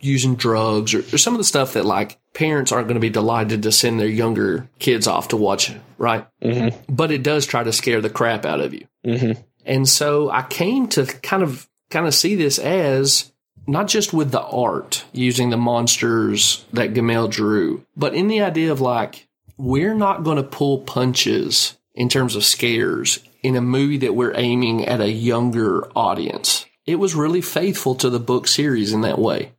[0.00, 3.10] using drugs or, or some of the stuff that like parents aren't going to be
[3.10, 6.26] delighted to send their younger kids off to watch, right?
[6.42, 6.92] Mm-hmm.
[6.92, 8.86] But it does try to scare the crap out of you.
[9.06, 9.40] Mm-hmm.
[9.64, 13.32] And so I came to kind of kind of see this as
[13.66, 18.72] not just with the art using the monsters that Gammell drew, but in the idea
[18.72, 23.98] of like we're not going to pull punches in terms of scares in a movie
[23.98, 26.66] that we're aiming at a younger audience.
[26.86, 29.52] It was really faithful to the book series in that way.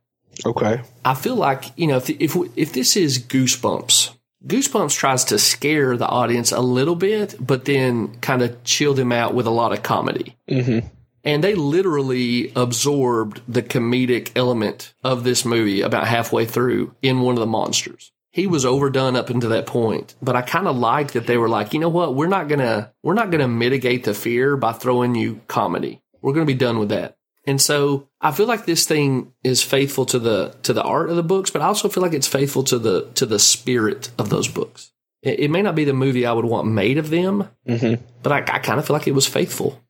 [0.44, 0.82] Okay.
[1.04, 4.10] I feel like you know if if if this is Goosebumps,
[4.46, 9.12] Goosebumps tries to scare the audience a little bit, but then kind of chill them
[9.12, 10.36] out with a lot of comedy.
[10.50, 10.86] Mm-hmm.
[11.24, 17.34] And they literally absorbed the comedic element of this movie about halfway through in one
[17.34, 18.12] of the monsters.
[18.30, 21.48] He was overdone up until that point, but I kind of like that they were
[21.48, 25.14] like, you know what, we're not gonna we're not gonna mitigate the fear by throwing
[25.14, 26.02] you comedy.
[26.20, 27.16] We're gonna be done with that.
[27.46, 31.16] And so I feel like this thing is faithful to the to the art of
[31.16, 34.30] the books, but I also feel like it's faithful to the to the spirit of
[34.30, 34.92] those books.
[35.22, 38.02] It, it may not be the movie I would want made of them, Mm-hmm.
[38.22, 39.80] but I, I kind of feel like it was faithful.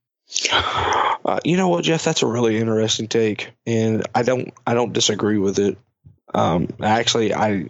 [0.53, 2.05] Uh, you know what, Jeff?
[2.05, 5.79] That's a really interesting take, and I don't I don't disagree with it.
[6.35, 7.69] Um, actually, I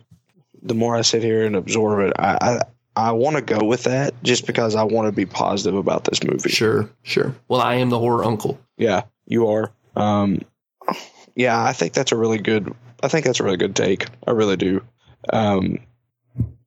[0.62, 3.85] the more I sit here and absorb it, I I, I want to go with
[3.85, 6.48] that just because I want to be positive about this movie.
[6.51, 7.35] Sure, sure.
[7.48, 8.59] Well, I am the horror uncle.
[8.77, 9.70] Yeah, you are.
[9.97, 10.43] Um,
[11.35, 12.75] yeah, I think that's a really good.
[13.03, 14.07] I think that's a really good take.
[14.27, 14.83] I really do,
[15.33, 15.79] um,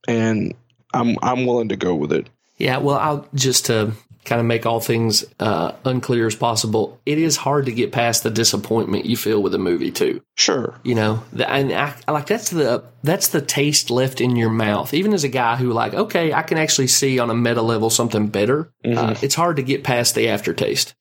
[0.07, 0.53] and
[0.93, 2.29] I'm I'm willing to go with it.
[2.57, 3.93] Yeah, well, I'll just to
[4.27, 6.99] kind of make all things uh, unclear as possible.
[7.05, 10.21] It is hard to get past the disappointment you feel with a movie too.
[10.35, 10.75] Sure.
[10.83, 14.49] You know, the, and I, I like that's the that's the taste left in your
[14.49, 14.93] mouth.
[14.93, 17.89] Even as a guy who like, okay, I can actually see on a meta level
[17.89, 18.69] something better.
[18.83, 20.93] Uh, it's hard to get past the aftertaste.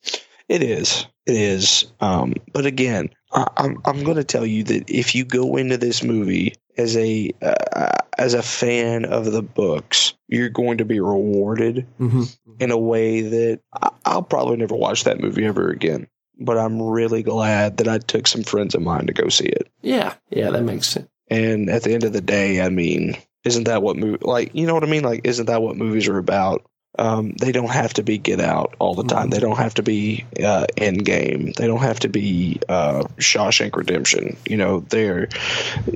[0.49, 1.07] It is.
[1.27, 1.87] It is.
[2.01, 5.77] Um, but again, I, I'm I'm going to tell you that if you go into
[5.77, 11.01] this movie as a uh, as a fan of the books, you're going to be
[11.01, 12.23] rewarded Mm-hmm.
[12.61, 16.07] in a way that I, I'll probably never watch that movie ever again.
[16.39, 19.69] But I'm really glad that I took some friends of mine to go see it.
[19.83, 21.09] Yeah, yeah, that makes sense.
[21.29, 24.67] And at the end of the day, I mean, isn't that what movie like you
[24.67, 25.03] know what I mean?
[25.03, 26.65] Like, isn't that what movies are about?
[26.99, 29.31] Um, they don't have to be Get Out all the time.
[29.31, 31.55] They don't have to be uh, Endgame.
[31.55, 34.37] They don't have to be uh, Shawshank Redemption.
[34.47, 35.29] You know, they're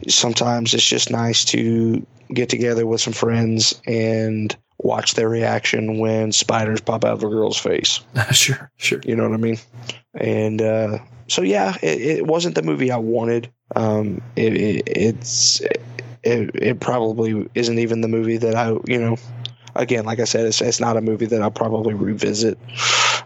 [0.08, 6.32] sometimes it's just nice to get together with some friends and watch their reaction when
[6.32, 8.00] spiders pop out of a girl's face.
[8.32, 9.00] sure, sure.
[9.04, 9.58] You know what I mean?
[10.14, 10.98] And uh,
[11.28, 13.50] so, yeah, it, it wasn't the movie I wanted.
[13.74, 15.60] Um, it, it, it's
[16.22, 19.16] it, it probably isn't even the movie that I, you know,
[19.74, 22.58] again, like I said, it's, it's not a movie that I'll probably revisit.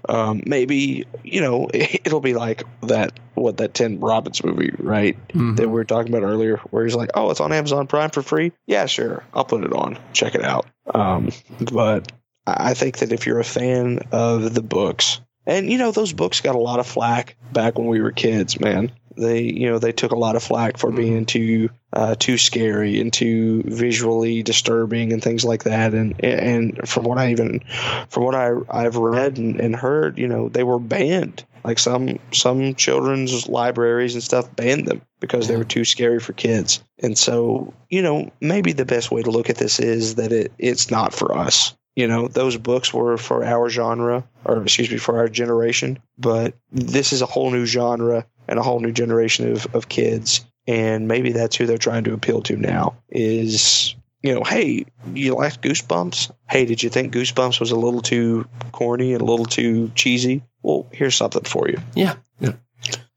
[0.09, 5.17] Um, maybe you know it'll be like that what that Tim Robbins movie, right?
[5.29, 5.57] Mhm.
[5.57, 8.23] That we were talking about earlier, where he's like, "Oh, it's on Amazon Prime for
[8.23, 10.67] free." Yeah, sure, I'll put it on, check it out.
[10.95, 11.31] Um,
[11.73, 12.13] but
[12.47, 16.41] I think that if you're a fan of the books, and you know those books
[16.43, 18.93] got a lot of flack back when we were kids, man.
[19.17, 23.01] They you know they took a lot of flack for being too uh, too scary
[23.01, 25.95] and too visually disturbing and things like that.
[25.95, 27.61] And and from what I even
[28.09, 31.45] from what I I've read and, and heard, you know they were banned.
[31.65, 36.33] Like some some children's libraries and stuff banned them because they were too scary for
[36.33, 36.83] kids.
[36.99, 40.53] And so you know maybe the best way to look at this is that it
[40.59, 41.75] it's not for us.
[41.97, 46.01] You know, those books were for our genre, or excuse me, for our generation.
[46.19, 50.45] But this is a whole new genre and a whole new generation of, of kids.
[50.67, 55.35] And maybe that's who they're trying to appeal to now is, you know, hey, you
[55.35, 56.33] liked Goosebumps?
[56.49, 60.43] Hey, did you think Goosebumps was a little too corny and a little too cheesy?
[60.63, 61.79] Well, here's something for you.
[61.95, 62.55] Yeah, yeah,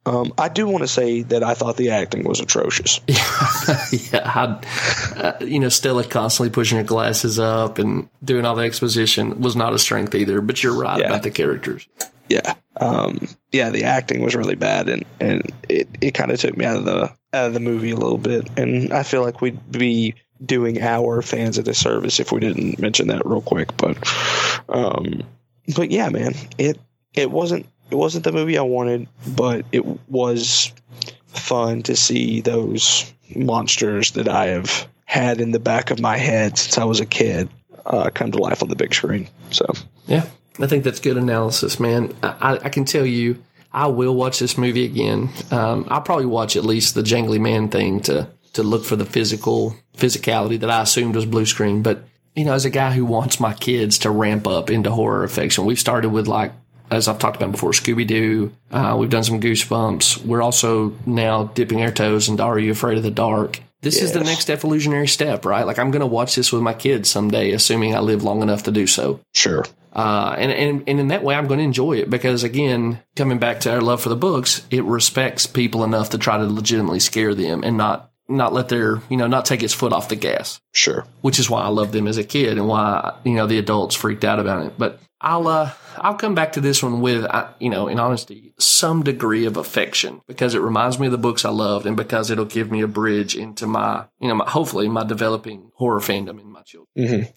[0.07, 3.01] Um, I do want to say that I thought the acting was atrocious.
[4.13, 4.59] yeah.
[5.15, 9.55] Uh, you know, Stella constantly pushing her glasses up and doing all the exposition was
[9.55, 10.39] not a strength either.
[10.41, 11.07] But you're right Yeah.
[11.07, 11.87] about the characters.
[12.29, 16.55] yeah um yeah the acting was really bad and and it, it kind of took
[16.57, 17.03] me out of the
[17.33, 20.13] out of the movie a little bit and i feel like we'd be
[20.45, 23.97] doing our fans a disservice if we didn't mention that real quick but
[24.69, 25.23] um
[25.75, 26.77] but yeah man it
[27.15, 30.71] it wasn't it wasn't the movie i wanted but it was
[31.27, 36.57] fun to see those monsters that i have had in the back of my head
[36.57, 37.49] since i was a kid
[37.85, 39.65] uh, come to life on the big screen so
[40.07, 40.25] Yeah,
[40.59, 42.13] I think that's good analysis, man.
[42.21, 43.41] I, I- can tell you,
[43.71, 45.29] I will watch this movie again.
[45.51, 49.05] Um, I'll probably watch at least the Jangly Man thing to to look for the
[49.05, 51.81] physical physicality that I assumed was blue screen.
[51.83, 52.03] But
[52.35, 55.63] you know, as a guy who wants my kids to ramp up into horror affection,
[55.65, 56.51] we've started with like.
[56.89, 58.53] As I've talked about before, Scooby Doo.
[58.71, 60.25] Uh, we've done some Goosebumps.
[60.25, 63.59] We're also now dipping our toes into Are You Afraid of the Dark?
[63.81, 65.65] This is the next evolutionary step, right?
[65.65, 68.63] Like I'm going to watch this with my kids someday, assuming I live long enough
[68.63, 69.19] to do so.
[69.33, 72.99] sure Uh, and, and, and in that way, I'm going to enjoy it because, again,
[73.15, 76.45] coming back to our love for the books, it respects people enough to try to
[76.45, 80.09] legitimately scare them and not, not let their, you know, not take its foot off
[80.09, 83.33] the gas, sure which is why I loved them as a kid and why, you
[83.33, 84.73] know, the adults freaked out about it.
[84.77, 88.53] But I'll, uh, I'll come back to this one with, uh, you know, in honesty,
[88.59, 92.29] some degree of affection because it reminds me of the books I loved and because
[92.29, 96.39] it'll give me a bridge into my, you know, my, hopefully my developing horror fandom
[96.39, 97.27] in my children.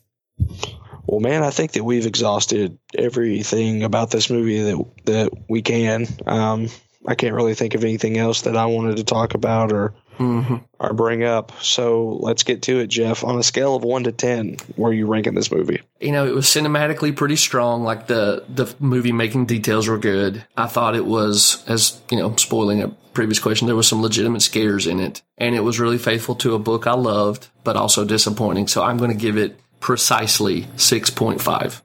[1.07, 6.07] Well, man, I think that we've exhausted everything about this movie that that we can.
[6.27, 6.69] Um,
[7.07, 10.57] I can't really think of anything else that I wanted to talk about or hmm
[10.79, 11.53] or bring up.
[11.63, 13.25] So let's get to it, Jeff.
[13.25, 15.81] On a scale of one to ten, where are you ranking this movie?
[16.01, 17.83] you know, it was cinematically pretty strong.
[17.85, 20.45] Like the the movie making details were good.
[20.57, 24.43] I thought it was, as you know, spoiling a previous question, there was some legitimate
[24.43, 28.05] scares in it, and it was really faithful to a book I loved, but also
[28.05, 28.69] disappointing.
[28.69, 31.83] So I'm going to give it precisely six point five.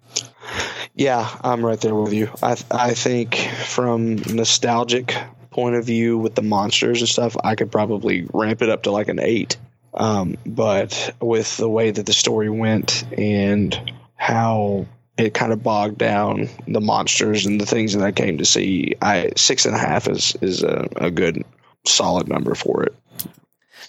[0.94, 2.30] Yeah, I'm right there with you.
[2.42, 5.14] I I think from nostalgic
[5.56, 8.92] point of view with the monsters and stuff, I could probably ramp it up to
[8.92, 9.56] like an eight.
[9.94, 14.86] Um, but with the way that the story went and how
[15.18, 18.96] it kind of bogged down the monsters and the things that I came to see,
[19.02, 21.46] I six and a half is is a, a good
[21.86, 22.96] solid number for it.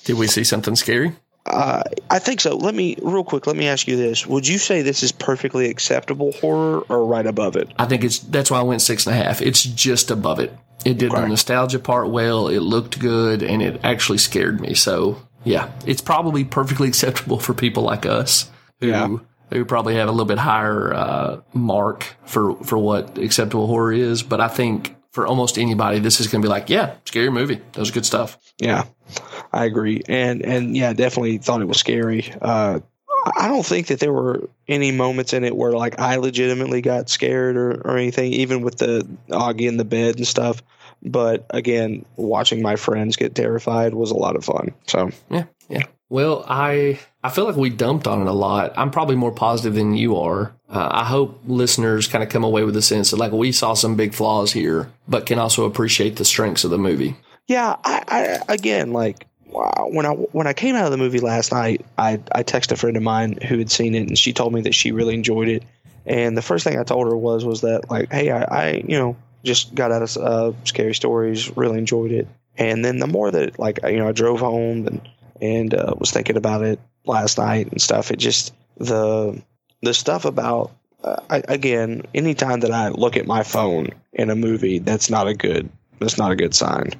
[0.04, 1.14] Did we see something scary?
[1.46, 2.56] Uh, I think so.
[2.56, 3.46] Let me real quick.
[3.46, 7.26] Let me ask you this: Would you say this is perfectly acceptable horror, or right
[7.26, 7.70] above it?
[7.78, 9.40] I think it's that's why I went six and a half.
[9.40, 10.52] It's just above it.
[10.84, 12.48] It did the nostalgia part well.
[12.48, 14.74] It looked good, and it actually scared me.
[14.74, 18.50] So yeah, it's probably perfectly acceptable for people like us
[18.80, 19.16] who Yeah.
[19.52, 24.22] who probably have a little bit higher uh, mark for for what acceptable horror is.
[24.22, 27.54] But I think for almost anybody, this is going to be like, yeah, scary movie.
[27.72, 28.36] That was good stuff.
[28.58, 28.84] Yeah,
[29.56, 32.32] I agree, and and yeah, definitely thought it was scary.
[32.42, 32.80] Uh,
[33.36, 37.08] I don't think that there were any moments in it where like I legitimately got
[37.08, 40.62] scared or, or anything, even with the Auggie in the bed and stuff.
[41.02, 44.74] But again, watching my friends get terrified was a lot of fun.
[44.86, 45.84] So Yeah, yeah.
[46.08, 48.72] Well, I I feel like we dumped on it a lot.
[48.76, 50.54] I'm probably more positive than you are.
[50.68, 53.74] Uh, I hope listeners kind of come away with the sense that like we saw
[53.74, 57.16] some big flaws here, but can also appreciate the strengths of the movie.
[57.48, 58.02] Yeah, I,
[58.48, 59.26] I again like
[59.88, 62.76] when I when I came out of the movie last night, I I texted a
[62.76, 65.48] friend of mine who had seen it, and she told me that she really enjoyed
[65.48, 65.62] it.
[66.04, 68.98] And the first thing I told her was was that like, hey, I, I you
[68.98, 72.28] know just got out of uh, scary stories, really enjoyed it.
[72.58, 75.08] And then the more that like you know I drove home and
[75.40, 79.40] and uh, was thinking about it last night and stuff, it just the
[79.82, 80.72] the stuff about
[81.02, 85.28] uh, I, again anytime that I look at my phone in a movie, that's not
[85.28, 86.90] a good that's not a good sign.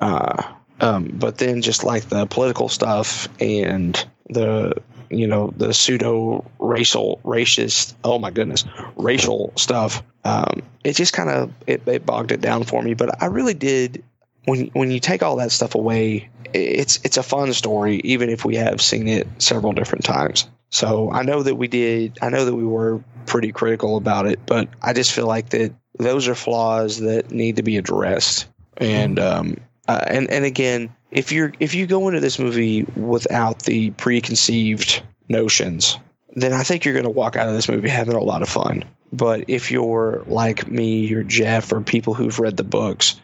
[0.00, 0.42] Uh,
[0.82, 4.74] um, but then just like the political stuff and the
[5.08, 8.64] you know the pseudo racial racist oh my goodness
[8.96, 12.94] racial stuff um, it just kind of it, it bogged it down for me.
[12.94, 14.04] But i really did
[14.44, 18.44] when when you take all that stuff away it's it's a fun story even if
[18.44, 20.48] we have seen it several different times.
[20.70, 24.40] So i know that we did i know that we were pretty critical about it
[24.46, 28.46] but i just feel like that those are flaws that need to be addressed.
[28.76, 29.56] And um,
[29.88, 35.02] uh, and and again, if you're if you go into this movie without the preconceived
[35.28, 35.98] notions,
[36.34, 38.48] then I think you're going to walk out of this movie having a lot of
[38.48, 38.84] fun.
[39.12, 43.20] But if you're like me or Jeff or people who've read the books,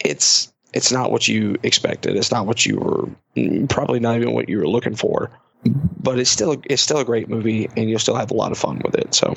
[0.00, 2.16] it's it's not what you expected.
[2.16, 5.30] It's not what you were probably not even what you were looking for.
[5.64, 8.58] But it's still it's still a great movie, and you'll still have a lot of
[8.58, 9.14] fun with it.
[9.14, 9.34] So.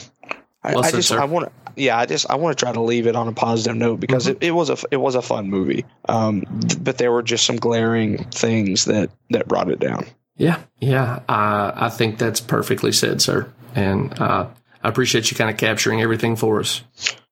[0.64, 1.22] I, Well I just sir.
[1.22, 3.32] I want to yeah I just I want to try to leave it on a
[3.34, 4.38] positive note because Mm-hmm.
[4.44, 6.44] it, it was a it was a fun movie um
[6.82, 10.06] but there were just some glaring things that that brought it down
[10.38, 11.22] Yeah, yeah.
[11.30, 13.52] Uh, I think that's perfectly said, sir.
[13.76, 14.48] And uh,
[14.84, 16.82] I appreciate you kind of capturing everything for us.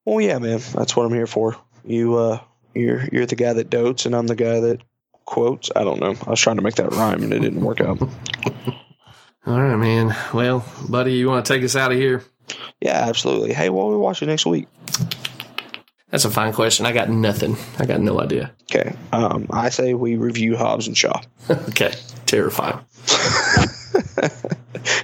[0.05, 2.39] well yeah man that's what I'm here for you uh
[2.73, 4.81] you're you're the guy that dotes and I'm the guy that
[5.25, 7.81] quotes I don't know I was trying to make that rhyme and it didn't work
[7.81, 7.99] out
[9.47, 10.15] All right, man.
[10.33, 12.23] Well, buddy, you want to take us out of here?
[12.81, 14.67] Yeah absolutely hey what are we watching next week
[16.11, 16.85] That's a fine question.
[16.85, 17.57] I got nothing.
[17.77, 18.51] I got no idea.
[18.71, 21.19] okay um I say we review Hobbs and Shaw
[21.49, 21.93] okay,
[22.25, 22.79] terrifying.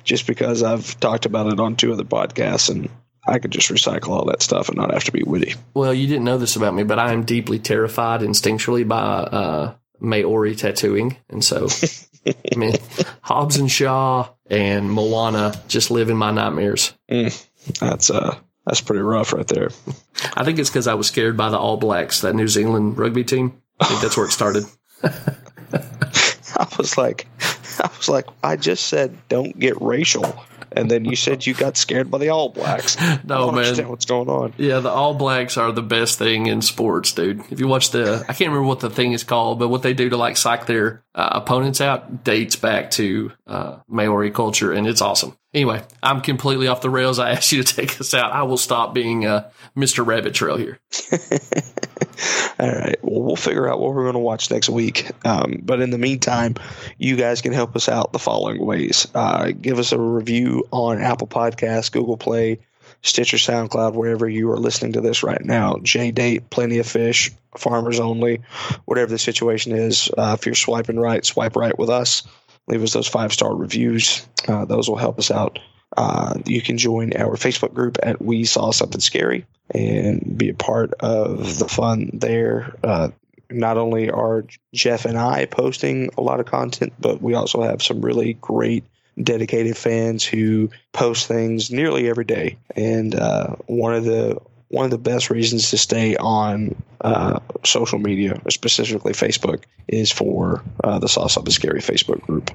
[0.03, 2.89] just because I've talked about it on two other podcasts and
[3.27, 5.55] I could just recycle all that stuff and not have to be witty.
[5.73, 9.73] Well, you didn't know this about me, but I am deeply terrified instinctually by uh,
[9.99, 11.67] Maori tattooing, and so
[12.25, 12.75] I mean,
[13.21, 16.93] Hobbs and Shaw and Moana just live in my nightmares.
[17.79, 19.69] That's uh that's pretty rough right there.
[20.35, 23.23] I think it's because I was scared by the All Blacks, that New Zealand rugby
[23.23, 23.61] team.
[23.79, 24.65] I think that's where it started.
[25.03, 27.27] I was like
[27.79, 30.45] I was like, I just said don't get racial.
[30.73, 32.95] And then you said you got scared by the All Blacks.
[32.99, 33.63] I No, don't man.
[33.65, 34.53] understand what's going on.
[34.57, 37.41] Yeah, the All Blacks are the best thing in sports, dude.
[37.51, 39.93] If you watch the, I can't remember what the thing is called, but what they
[39.93, 44.87] do to like psych their uh, opponents out dates back to uh, Maori culture, and
[44.87, 45.35] it's awesome.
[45.53, 47.19] Anyway, I'm completely off the rails.
[47.19, 48.31] I asked you to take us out.
[48.31, 50.05] I will stop being uh, Mr.
[50.05, 50.79] Rabbit Trail here.
[52.59, 52.97] All right.
[53.03, 55.09] Well, we'll figure out what we're going to watch next week.
[55.25, 56.55] Um, but in the meantime,
[56.97, 59.07] you guys can help us out the following ways.
[59.13, 62.59] Uh, give us a review on Apple Podcasts, Google Play,
[63.01, 65.77] Stitcher, SoundCloud, wherever you are listening to this right now.
[65.81, 68.41] J Date, Plenty of Fish, Farmers Only,
[68.85, 70.09] whatever the situation is.
[70.15, 72.23] Uh, if you're swiping right, swipe right with us.
[72.67, 74.25] Leave us those five star reviews.
[74.47, 75.59] Uh, those will help us out.
[75.95, 80.53] Uh, you can join our Facebook group at We Saw Something Scary and be a
[80.53, 82.75] part of the fun there.
[82.83, 83.09] Uh,
[83.49, 87.83] not only are Jeff and I posting a lot of content, but we also have
[87.83, 88.85] some really great
[89.21, 92.57] dedicated fans who post things nearly every day.
[92.75, 94.39] And uh, one of the
[94.71, 100.63] one of the best reasons to stay on uh, social media, specifically Facebook, is for
[100.83, 102.51] uh, the Saw Something Scary Facebook group.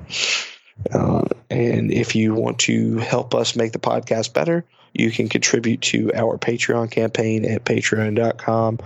[0.93, 4.65] Uh, and if you want to help us make the podcast better,
[4.95, 8.79] you can contribute to our Patreon campaign at patreon.com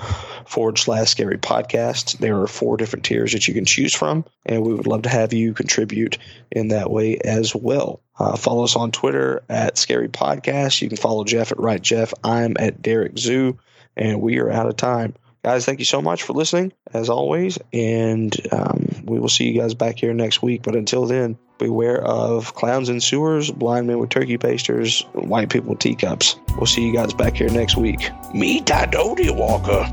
[0.44, 2.19] forward slash scary podcast.
[2.19, 5.09] There are four different tiers that you can choose from, and we would love to
[5.09, 6.19] have you contribute
[6.51, 8.01] in that way as well.
[8.21, 10.83] Uh, follow us on Twitter at Scary Podcast.
[10.83, 12.13] You can follow Jeff at Right Jeff.
[12.23, 13.59] I'm at Derek Zoo,
[13.97, 15.15] and we are out of time.
[15.43, 19.59] Guys, thank you so much for listening, as always, and um, we will see you
[19.59, 20.63] guys back here next week.
[20.63, 25.71] But until then, beware of clowns in sewers, blind men with turkey pasters, white people
[25.71, 26.37] with teacups.
[26.59, 28.11] We'll see you guys back here next week.
[28.35, 29.89] Meet Dodie Walker.